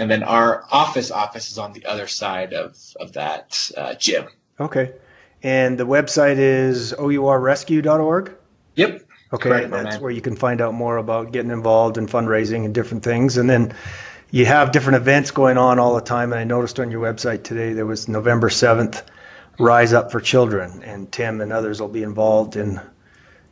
and 0.00 0.10
then 0.10 0.22
our 0.22 0.64
office 0.70 1.10
office 1.10 1.50
is 1.50 1.58
on 1.58 1.72
the 1.72 1.84
other 1.84 2.06
side 2.06 2.52
of 2.52 2.76
of 2.98 3.12
that 3.12 3.70
uh, 3.76 3.94
gym. 3.94 4.26
Okay, 4.58 4.92
and 5.42 5.78
the 5.78 5.86
website 5.86 6.38
is 6.38 6.92
ourrescue.org. 6.92 8.32
Yep. 8.76 9.04
Okay, 9.32 9.48
Correct, 9.48 9.70
that's 9.70 9.98
where 9.98 10.10
you 10.10 10.20
can 10.20 10.34
find 10.34 10.60
out 10.60 10.74
more 10.74 10.96
about 10.96 11.30
getting 11.30 11.52
involved 11.52 11.98
in 11.98 12.08
fundraising 12.08 12.64
and 12.64 12.74
different 12.74 13.04
things, 13.04 13.36
and 13.36 13.48
then 13.48 13.74
you 14.30 14.46
have 14.46 14.72
different 14.72 14.96
events 14.96 15.30
going 15.30 15.56
on 15.56 15.78
all 15.78 15.94
the 15.94 16.00
time. 16.00 16.32
And 16.32 16.40
I 16.40 16.44
noticed 16.44 16.80
on 16.80 16.90
your 16.90 17.02
website 17.02 17.44
today 17.44 17.72
there 17.74 17.86
was 17.86 18.08
November 18.08 18.50
seventh, 18.50 19.02
Rise 19.60 19.92
Up 19.92 20.10
for 20.10 20.20
Children, 20.20 20.82
and 20.82 21.10
Tim 21.10 21.40
and 21.40 21.52
others 21.52 21.80
will 21.80 21.88
be 21.88 22.02
involved 22.02 22.56
in 22.56 22.80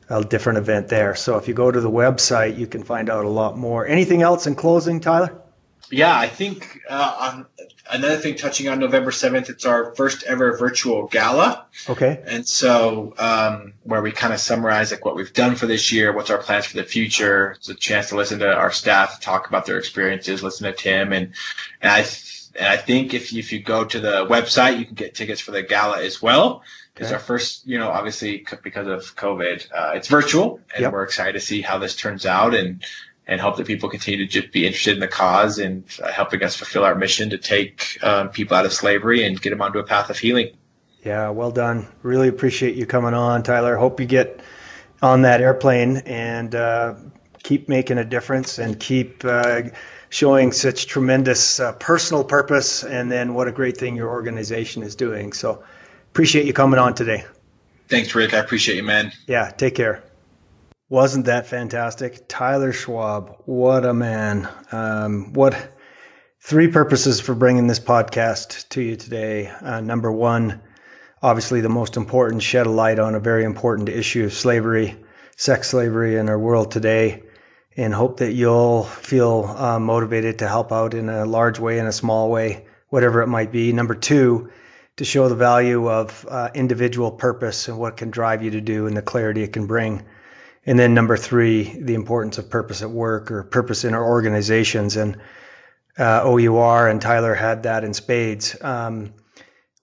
a 0.09 0.25
different 0.25 0.59
event 0.59 0.89
there. 0.89 1.15
So 1.15 1.37
if 1.37 1.49
you 1.49 1.55
go 1.55 1.71
to 1.71 1.81
the 1.81 1.91
website, 1.91 2.59
you 2.59 2.67
can 2.67 2.83
find 2.83 3.11
out 3.11 3.25
a 3.25 3.29
lot 3.29 3.59
more. 3.59 3.87
Anything 3.87 4.23
else 4.23 4.47
in 4.47 4.55
closing, 4.55 5.01
Tyler? 5.01 5.43
yeah, 5.91 6.17
I 6.17 6.29
think 6.29 6.81
uh, 6.89 7.45
another 7.91 8.17
thing 8.17 8.37
touching 8.37 8.69
on 8.69 8.79
November 8.79 9.11
7th, 9.11 9.49
it's 9.49 9.65
our 9.65 9.95
first 9.95 10.23
ever 10.25 10.57
virtual 10.57 11.07
gala. 11.07 11.67
Okay. 11.89 12.23
And 12.27 12.47
so, 12.47 13.15
um, 13.19 13.73
where 13.85 14.03
we 14.03 14.13
kind 14.13 14.35
of 14.35 14.41
summarize 14.41 14.91
like 14.91 15.05
what 15.05 15.17
we've 15.17 15.33
done 15.33 15.55
for 15.57 15.67
this 15.67 15.91
year, 15.91 16.13
what's 16.13 16.31
our 16.31 16.39
plans 16.39 16.67
for 16.67 16.77
the 16.77 16.85
future. 16.85 17.53
It's 17.53 17.69
a 17.69 17.75
chance 17.75 18.11
to 18.11 18.17
listen 18.17 18.41
to 18.41 18.55
our 18.55 18.71
staff 18.71 19.21
talk 19.21 19.49
about 19.49 19.65
their 19.65 19.79
experiences, 19.79 20.43
listen 20.43 20.67
to 20.67 20.73
Tim. 20.73 21.13
And, 21.13 21.33
and 21.81 21.91
I, 21.91 22.07
and 22.57 22.67
I 22.67 22.77
think 22.77 23.15
if 23.15 23.33
you, 23.33 23.39
if 23.41 23.53
you 23.53 23.61
go 23.61 23.85
to 23.85 24.01
the 24.01 24.27
website, 24.27 24.79
you 24.79 24.85
can 24.85 24.95
get 24.95 25.15
tickets 25.15 25.41
for 25.41 25.51
the 25.51 25.63
gala 25.63 26.03
as 26.03 26.23
well. 26.23 26.63
It's 26.97 27.13
our 27.13 27.21
first, 27.21 27.65
you 27.65 27.79
know, 27.79 27.91
obviously 27.91 28.45
because 28.65 28.89
of 28.89 29.15
COVID, 29.15 29.69
uh, 29.73 29.93
it's 29.95 30.09
virtual 30.09 30.61
and 30.75 30.83
yep. 30.83 30.93
we're 30.93 31.05
excited 31.05 31.35
to 31.35 31.41
see 31.41 31.63
how 31.63 31.79
this 31.79 31.95
turns 31.95 32.27
out. 32.27 32.57
And, 32.57 32.83
and 33.29 33.41
hope 33.41 33.57
that 33.59 33.67
people 33.67 33.89
continue 33.91 34.27
to 34.27 34.27
just 34.27 34.53
be 34.53 34.67
interested 34.67 34.95
in 34.95 35.01
the 35.01 35.07
cause 35.07 35.59
and 35.59 35.85
uh, 36.03 36.11
helping 36.11 36.43
us 36.43 36.57
fulfill 36.57 36.83
our 36.83 36.95
mission 36.95 37.31
to 37.31 37.39
take 37.39 37.99
um, 38.03 38.31
people 38.31 38.57
out 38.57 38.65
of 38.65 38.73
slavery 38.73 39.25
and 39.25 39.41
get 39.41 39.51
them 39.51 39.61
onto 39.61 39.79
a 39.79 39.85
path 39.85 40.11
of 40.11 40.19
healing. 40.19 40.57
Yeah, 41.05 41.29
well 41.29 41.51
done. 41.51 41.87
Really 42.03 42.29
appreciate 42.29 42.75
you 42.75 42.87
coming 42.87 43.15
on, 43.15 43.43
Tyler. 43.43 43.77
Hope 43.77 44.01
you 44.01 44.07
get 44.07 44.41
on 45.03 45.23
that 45.23 45.41
airplane 45.41 45.99
and 45.99 46.55
uh, 46.55 46.95
keep 47.43 47.69
making 47.69 47.99
a 47.99 48.05
difference 48.05 48.59
and 48.59 48.81
keep 48.81 49.25
uh, 49.25 49.63
showing 50.11 50.53
such 50.53 50.87
tremendous 50.87 51.61
uh, 51.61 51.73
personal 51.73 52.25
purpose 52.25 52.85
and 52.85 53.11
then 53.11 53.35
what 53.35 53.49
a 53.49 53.53
great 53.53 53.77
thing 53.77 53.97
your 53.97 54.09
organization 54.09 54.83
is 54.83 54.97
doing. 54.97 55.33
So 55.33 55.63
appreciate 56.11 56.47
you 56.47 56.53
coming 56.53 56.81
on 56.81 56.95
today. 56.95 57.25
Thanks, 57.89 58.15
Rick. 58.15 58.35
I 58.35 58.39
appreciate 58.39 58.77
you, 58.77 58.83
man. 58.83 59.13
Yeah, 59.27 59.51
take 59.51 59.75
care. 59.75 60.03
Wasn't 60.91 61.27
that 61.27 61.47
fantastic? 61.47 62.27
Tyler 62.29 62.73
Schwab, 62.73 63.43
what 63.45 63.85
a 63.85 63.93
man. 63.93 64.49
Um, 64.73 65.33
what 65.35 65.55
three 66.41 66.69
purposes 66.69 67.21
for 67.21 67.35
bringing 67.35 67.67
this 67.67 67.81
podcast 67.81 68.69
to 68.71 68.81
you 68.81 68.97
today. 68.97 69.49
Uh, 69.49 69.81
number 69.81 70.11
one, 70.11 70.63
obviously 71.23 71.61
the 71.61 71.69
most 71.69 71.97
important, 71.97 72.43
shed 72.43 72.67
a 72.67 72.71
light 72.71 72.99
on 72.99 73.15
a 73.15 73.21
very 73.21 73.45
important 73.45 73.89
issue 73.89 74.25
of 74.25 74.33
slavery, 74.33 74.97
sex 75.37 75.69
slavery 75.69 76.17
in 76.17 76.29
our 76.29 76.39
world 76.39 76.71
today, 76.71 77.23
and 77.79 77.95
hope 77.95 78.19
that 78.19 78.33
you'll 78.33 78.83
feel 78.83 79.45
uh, 79.45 79.79
motivated 79.79 80.41
to 80.41 80.49
help 80.49 80.73
out 80.73 80.95
in 80.95 81.09
a 81.09 81.25
large 81.25 81.61
way, 81.61 81.79
in 81.79 81.87
a 81.87 81.93
small 81.93 82.29
way, 82.29 82.67
whatever 82.89 83.23
it 83.23 83.29
might 83.29 83.53
be. 83.53 83.73
Number 83.73 83.95
two, 83.95 84.51
to 84.97 85.05
show 85.05 85.29
the 85.29 85.37
value 85.37 85.89
of 85.89 86.27
uh, 86.29 86.51
individual 86.55 87.13
purpose 87.13 87.69
and 87.69 87.79
what 87.79 87.97
can 87.97 88.11
drive 88.11 88.43
you 88.43 88.51
to 88.51 88.61
do 88.61 88.89
and 88.89 88.97
the 88.97 89.03
clarity 89.03 89.45
it 89.45 89.53
can 89.53 89.69
bring. 89.69 90.05
And 90.67 90.77
then 90.77 90.93
number 90.93 91.17
three, 91.17 91.63
the 91.81 91.95
importance 91.95 92.39
of 92.39 92.51
purpose 92.51 92.83
at 92.83 92.91
work 92.91 93.31
or 93.31 93.45
purpose 93.45 93.85
in 93.85 93.95
our 93.95 94.05
organizations. 94.05 94.97
And 94.97 95.19
uh, 95.97 96.23
OUR 96.25 96.89
and 96.89 97.01
Tyler 97.01 97.33
had 97.33 97.63
that 97.63 97.85
in 97.85 97.95
spades. 97.95 98.57
Um, 98.61 99.15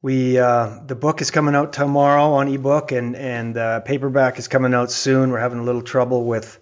we 0.02 0.38
uh, 0.38 0.82
the 0.86 0.96
book 0.96 1.22
is 1.22 1.32
coming 1.32 1.56
out 1.56 1.72
tomorrow 1.72 2.34
on 2.34 2.50
ebook 2.50 2.92
and 2.92 3.16
and 3.16 3.58
uh, 3.58 3.80
paperback 3.80 4.38
is 4.38 4.50
coming 4.50 4.74
out 4.74 4.92
soon. 4.92 5.32
We're 5.32 5.40
having 5.40 5.60
a 5.60 5.64
little 5.64 5.82
trouble 5.82 6.26
with 6.26 6.60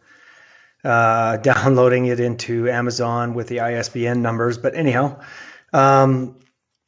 uh, 0.84 1.38
downloading 1.52 2.06
it 2.06 2.20
into 2.20 2.70
Amazon 2.70 3.34
with 3.34 3.48
the 3.48 3.62
ISBN 3.62 4.22
numbers, 4.22 4.58
but 4.58 4.76
anyhow, 4.76 5.20
um, 5.72 6.40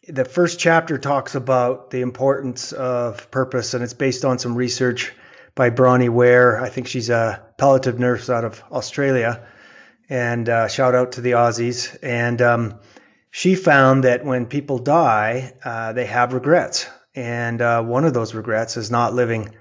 the 0.07 0.25
first 0.25 0.59
chapter 0.59 0.97
talks 0.97 1.35
about 1.35 1.89
the 1.89 2.01
importance 2.01 2.71
of 2.71 3.31
purpose, 3.31 3.73
and 3.73 3.83
it's 3.83 3.93
based 3.93 4.23
on 4.23 4.37
some 4.37 4.55
research 4.55 5.13
by 5.55 5.69
Bronnie 5.69 6.09
Ware. 6.09 6.61
I 6.61 6.69
think 6.69 6.87
she's 6.87 7.09
a 7.09 7.41
palliative 7.57 7.97
nurse 7.97 8.29
out 8.29 8.43
of 8.43 8.61
Australia. 8.71 9.47
And 10.09 10.47
uh, 10.47 10.67
shout 10.67 10.93
out 10.93 11.13
to 11.13 11.21
the 11.21 11.31
Aussies. 11.31 11.97
And 12.03 12.41
um, 12.41 12.79
she 13.31 13.55
found 13.55 14.03
that 14.03 14.23
when 14.23 14.45
people 14.45 14.79
die, 14.79 15.53
uh, 15.63 15.93
they 15.93 16.05
have 16.05 16.33
regrets. 16.33 16.87
And 17.15 17.61
uh, 17.61 17.81
one 17.81 18.05
of 18.05 18.13
those 18.13 18.35
regrets 18.35 18.77
is 18.77 18.91
not 18.91 19.13
living 19.13 19.55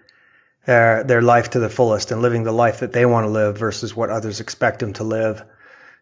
their, 0.67 1.05
their 1.05 1.23
life 1.23 1.51
to 1.51 1.59
the 1.59 1.69
fullest 1.69 2.11
and 2.11 2.23
living 2.23 2.45
the 2.45 2.53
life 2.53 2.81
that 2.81 2.93
they 2.93 3.07
want 3.07 3.25
to 3.25 3.31
live 3.31 3.59
versus 3.59 3.95
what 3.95 4.11
others 4.11 4.41
expect 4.41 4.81
them 4.81 4.93
to 4.95 5.05
live. 5.05 5.45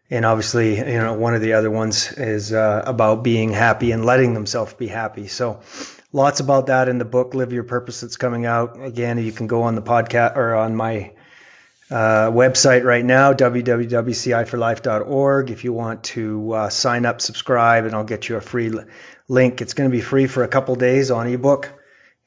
And 0.09 0.25
obviously, 0.25 0.77
you 0.77 0.99
know, 0.99 1.13
one 1.13 1.33
of 1.33 1.41
the 1.41 1.53
other 1.53 1.71
ones 1.71 2.11
is 2.11 2.53
uh, 2.53 2.83
about 2.85 3.23
being 3.23 3.51
happy 3.51 3.91
and 3.91 4.05
letting 4.05 4.33
themselves 4.33 4.73
be 4.73 4.87
happy. 4.87 5.27
So 5.27 5.61
lots 6.13 6.39
about 6.39 6.67
that 6.67 6.87
in 6.87 6.99
the 6.99 7.05
book 7.05 7.33
live 7.33 7.51
your 7.51 7.63
purpose 7.63 8.01
that's 8.01 8.17
coming 8.17 8.45
out 8.45 8.79
again 8.79 9.17
you 9.17 9.31
can 9.31 9.47
go 9.47 9.63
on 9.63 9.73
the 9.73 9.81
podcast 9.81 10.37
or 10.37 10.53
on 10.55 10.75
my 10.75 11.11
uh, 11.89 12.29
website 12.31 12.83
right 12.83 13.03
now 13.03 13.33
www.ciforlife.org 13.33 15.49
if 15.49 15.63
you 15.63 15.73
want 15.73 16.03
to 16.03 16.53
uh, 16.53 16.69
sign 16.69 17.03
up 17.05 17.19
subscribe 17.19 17.85
and 17.85 17.95
i'll 17.95 18.03
get 18.03 18.29
you 18.29 18.35
a 18.35 18.41
free 18.41 18.71
link 19.27 19.59
it's 19.61 19.73
going 19.73 19.89
to 19.89 19.95
be 19.95 20.01
free 20.01 20.27
for 20.27 20.43
a 20.43 20.47
couple 20.47 20.75
days 20.75 21.09
on 21.11 21.27
ebook 21.27 21.71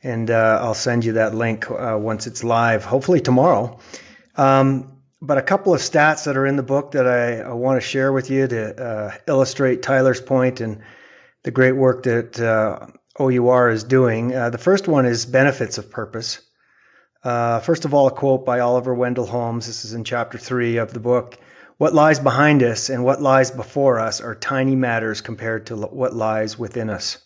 and 0.06 0.30
uh, 0.30 0.58
i'll 0.62 0.74
send 0.74 1.04
you 1.04 1.12
that 1.14 1.34
link 1.34 1.70
uh, 1.70 1.96
once 2.00 2.26
it's 2.26 2.42
live 2.44 2.84
hopefully 2.84 3.20
tomorrow 3.20 3.78
um, 4.36 4.92
but 5.20 5.38
a 5.38 5.42
couple 5.42 5.74
of 5.74 5.80
stats 5.80 6.24
that 6.24 6.36
are 6.36 6.46
in 6.46 6.56
the 6.56 6.62
book 6.62 6.92
that 6.92 7.06
i, 7.06 7.40
I 7.40 7.52
want 7.52 7.80
to 7.80 7.86
share 7.86 8.12
with 8.12 8.30
you 8.30 8.46
to 8.46 8.82
uh, 8.82 9.14
illustrate 9.26 9.82
tyler's 9.82 10.20
point 10.20 10.60
and 10.60 10.82
the 11.42 11.50
great 11.52 11.76
work 11.76 12.02
that 12.02 12.40
uh, 12.40 12.88
OUR 13.18 13.70
is 13.70 13.84
doing. 13.84 14.34
Uh, 14.34 14.50
the 14.50 14.58
first 14.58 14.88
one 14.88 15.06
is 15.06 15.24
benefits 15.26 15.78
of 15.78 15.90
purpose. 15.90 16.40
Uh, 17.22 17.60
first 17.60 17.84
of 17.84 17.94
all, 17.94 18.06
a 18.08 18.10
quote 18.10 18.44
by 18.44 18.60
Oliver 18.60 18.94
Wendell 18.94 19.26
Holmes. 19.26 19.66
This 19.66 19.84
is 19.84 19.94
in 19.94 20.04
chapter 20.04 20.38
three 20.38 20.76
of 20.76 20.92
the 20.92 21.00
book. 21.00 21.38
What 21.78 21.94
lies 21.94 22.18
behind 22.18 22.62
us 22.62 22.88
and 22.90 23.04
what 23.04 23.22
lies 23.22 23.50
before 23.50 24.00
us 24.00 24.20
are 24.20 24.34
tiny 24.34 24.76
matters 24.76 25.20
compared 25.20 25.66
to 25.66 25.76
what 25.76 26.14
lies 26.14 26.58
within 26.58 26.90
us. 26.90 27.18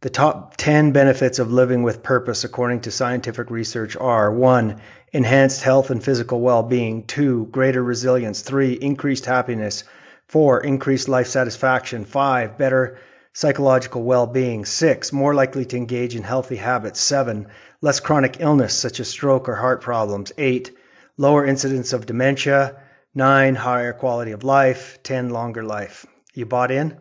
The 0.00 0.10
top 0.10 0.56
10 0.56 0.92
benefits 0.92 1.40
of 1.40 1.50
living 1.50 1.82
with 1.82 2.04
purpose, 2.04 2.44
according 2.44 2.82
to 2.82 2.92
scientific 2.92 3.50
research, 3.50 3.96
are 3.96 4.30
1. 4.30 4.80
Enhanced 5.12 5.62
health 5.62 5.90
and 5.90 6.00
physical 6.00 6.40
well 6.40 6.62
being, 6.62 7.02
2. 7.02 7.46
Greater 7.50 7.82
resilience, 7.82 8.42
3. 8.42 8.74
Increased 8.74 9.26
happiness, 9.26 9.82
4. 10.28 10.60
Increased 10.60 11.08
life 11.08 11.26
satisfaction, 11.26 12.04
5. 12.04 12.56
Better 12.56 12.98
psychological 13.32 14.04
well 14.04 14.28
being, 14.28 14.64
6. 14.64 15.12
More 15.12 15.34
likely 15.34 15.64
to 15.64 15.76
engage 15.76 16.14
in 16.14 16.22
healthy 16.22 16.54
habits, 16.54 17.00
7. 17.00 17.48
Less 17.80 17.98
chronic 17.98 18.36
illness 18.38 18.74
such 18.74 19.00
as 19.00 19.08
stroke 19.08 19.48
or 19.48 19.56
heart 19.56 19.80
problems, 19.80 20.30
8. 20.38 20.70
Lower 21.16 21.44
incidence 21.44 21.92
of 21.92 22.06
dementia, 22.06 22.76
9. 23.16 23.56
Higher 23.56 23.94
quality 23.94 24.30
of 24.30 24.44
life, 24.44 25.00
10. 25.02 25.30
Longer 25.30 25.64
life. 25.64 26.06
You 26.34 26.46
bought 26.46 26.70
in? 26.70 26.96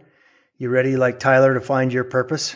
You 0.58 0.70
ready, 0.70 0.98
like 0.98 1.20
Tyler, 1.20 1.54
to 1.54 1.62
find 1.62 1.94
your 1.94 2.04
purpose? 2.04 2.56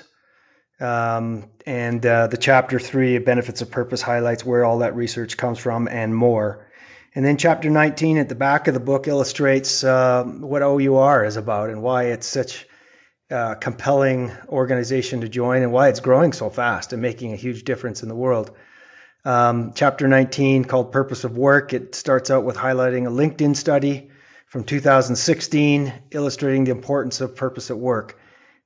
Um, 0.81 1.45
and 1.65 2.03
uh, 2.05 2.27
the 2.27 2.37
chapter 2.37 2.79
three, 2.79 3.19
Benefits 3.19 3.61
of 3.61 3.69
Purpose, 3.69 4.01
highlights 4.01 4.43
where 4.43 4.65
all 4.65 4.79
that 4.79 4.95
research 4.95 5.37
comes 5.37 5.59
from 5.59 5.87
and 5.87 6.15
more. 6.15 6.67
And 7.13 7.23
then 7.25 7.37
chapter 7.37 7.69
19 7.69 8.17
at 8.17 8.29
the 8.29 8.35
back 8.35 8.67
of 8.67 8.73
the 8.73 8.79
book 8.79 9.07
illustrates 9.07 9.83
uh, 9.83 10.23
what 10.23 10.63
OUR 10.63 11.25
is 11.25 11.37
about 11.37 11.69
and 11.69 11.83
why 11.83 12.05
it's 12.05 12.25
such 12.25 12.65
a 13.29 13.55
compelling 13.55 14.31
organization 14.47 15.21
to 15.21 15.29
join 15.29 15.61
and 15.61 15.71
why 15.71 15.89
it's 15.89 15.99
growing 15.99 16.33
so 16.33 16.49
fast 16.49 16.93
and 16.93 17.01
making 17.01 17.33
a 17.33 17.35
huge 17.35 17.63
difference 17.63 18.01
in 18.01 18.09
the 18.09 18.15
world. 18.15 18.51
Um, 19.23 19.73
chapter 19.75 20.07
19, 20.07 20.65
called 20.65 20.91
Purpose 20.91 21.25
of 21.25 21.37
Work, 21.37 21.73
it 21.73 21.95
starts 21.95 22.31
out 22.31 22.43
with 22.43 22.55
highlighting 22.55 23.05
a 23.05 23.11
LinkedIn 23.11 23.55
study 23.55 24.09
from 24.47 24.63
2016 24.63 25.93
illustrating 26.11 26.63
the 26.63 26.71
importance 26.71 27.21
of 27.21 27.35
purpose 27.35 27.69
at 27.69 27.77
work. 27.77 28.17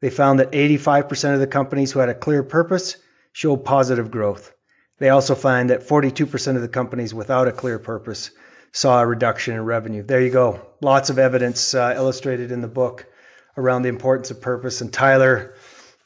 They 0.01 0.09
found 0.09 0.39
that 0.39 0.51
85% 0.51 1.33
of 1.33 1.39
the 1.39 1.47
companies 1.47 1.91
who 1.91 1.99
had 1.99 2.09
a 2.09 2.15
clear 2.15 2.43
purpose 2.43 2.97
showed 3.31 3.65
positive 3.65 4.11
growth. 4.11 4.53
They 4.97 5.09
also 5.09 5.35
find 5.35 5.69
that 5.69 5.87
42% 5.87 6.55
of 6.55 6.61
the 6.61 6.67
companies 6.67 7.13
without 7.13 7.47
a 7.47 7.51
clear 7.51 7.79
purpose 7.79 8.31
saw 8.71 9.01
a 9.01 9.05
reduction 9.05 9.55
in 9.55 9.63
revenue. 9.63 10.03
There 10.03 10.21
you 10.21 10.29
go. 10.29 10.61
Lots 10.81 11.09
of 11.09 11.19
evidence 11.19 11.73
uh, 11.73 11.93
illustrated 11.95 12.51
in 12.51 12.61
the 12.61 12.67
book 12.67 13.05
around 13.57 13.81
the 13.81 13.89
importance 13.89 14.31
of 14.31 14.41
purpose. 14.41 14.81
And 14.81 14.91
Tyler, 14.91 15.55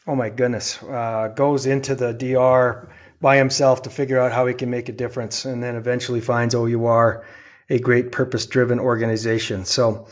oh 0.08 0.16
my 0.16 0.30
goodness, 0.30 0.82
uh, 0.84 1.30
goes 1.36 1.66
into 1.66 1.96
the 1.96 2.14
DR 2.14 2.90
by 3.22 3.38
himself 3.38 3.84
to 3.84 3.90
figure 3.90 4.20
out 4.20 4.32
how 4.32 4.46
he 4.46 4.54
can 4.54 4.70
make 4.70 4.90
a 4.90 4.94
difference 4.94 5.46
and 5.46 5.62
then 5.62 5.76
eventually 5.76 6.22
finds 6.22 6.56
OUR 6.56 7.26
a 7.70 7.80
great 7.80 8.12
purpose 8.12 8.46
driven 8.46 8.80
organization. 8.80 9.66
So, 9.66 10.08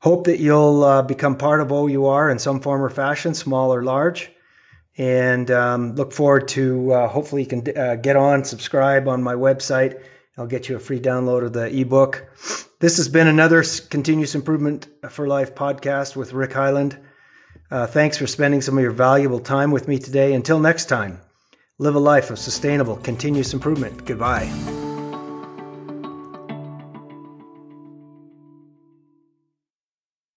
Hope 0.00 0.24
that 0.24 0.40
you'll 0.40 0.82
uh, 0.82 1.02
become 1.02 1.36
part 1.36 1.60
of 1.60 1.72
OUR 1.72 2.30
in 2.30 2.38
some 2.38 2.60
form 2.60 2.82
or 2.82 2.90
fashion, 2.90 3.34
small 3.34 3.74
or 3.74 3.82
large. 3.82 4.30
And 4.96 5.50
um, 5.50 5.94
look 5.94 6.12
forward 6.12 6.48
to 6.48 6.92
uh, 6.92 7.08
hopefully 7.08 7.42
you 7.42 7.48
can 7.48 7.76
uh, 7.76 7.96
get 7.96 8.16
on, 8.16 8.44
subscribe 8.44 9.08
on 9.08 9.22
my 9.22 9.34
website. 9.34 10.02
I'll 10.36 10.46
get 10.46 10.68
you 10.68 10.76
a 10.76 10.80
free 10.80 11.00
download 11.00 11.44
of 11.44 11.52
the 11.52 11.66
ebook. 11.66 12.26
This 12.78 12.96
has 12.96 13.08
been 13.08 13.26
another 13.26 13.62
Continuous 13.90 14.34
Improvement 14.34 14.88
for 15.10 15.28
Life 15.28 15.54
podcast 15.54 16.16
with 16.16 16.32
Rick 16.32 16.54
Highland. 16.54 16.98
Uh, 17.70 17.86
thanks 17.86 18.16
for 18.16 18.26
spending 18.26 18.62
some 18.62 18.78
of 18.78 18.82
your 18.82 18.92
valuable 18.92 19.40
time 19.40 19.70
with 19.70 19.86
me 19.86 19.98
today. 19.98 20.32
Until 20.32 20.58
next 20.58 20.86
time, 20.86 21.20
live 21.78 21.94
a 21.94 22.00
life 22.00 22.30
of 22.30 22.38
sustainable 22.38 22.96
continuous 22.96 23.52
improvement. 23.52 24.06
Goodbye. 24.06 24.79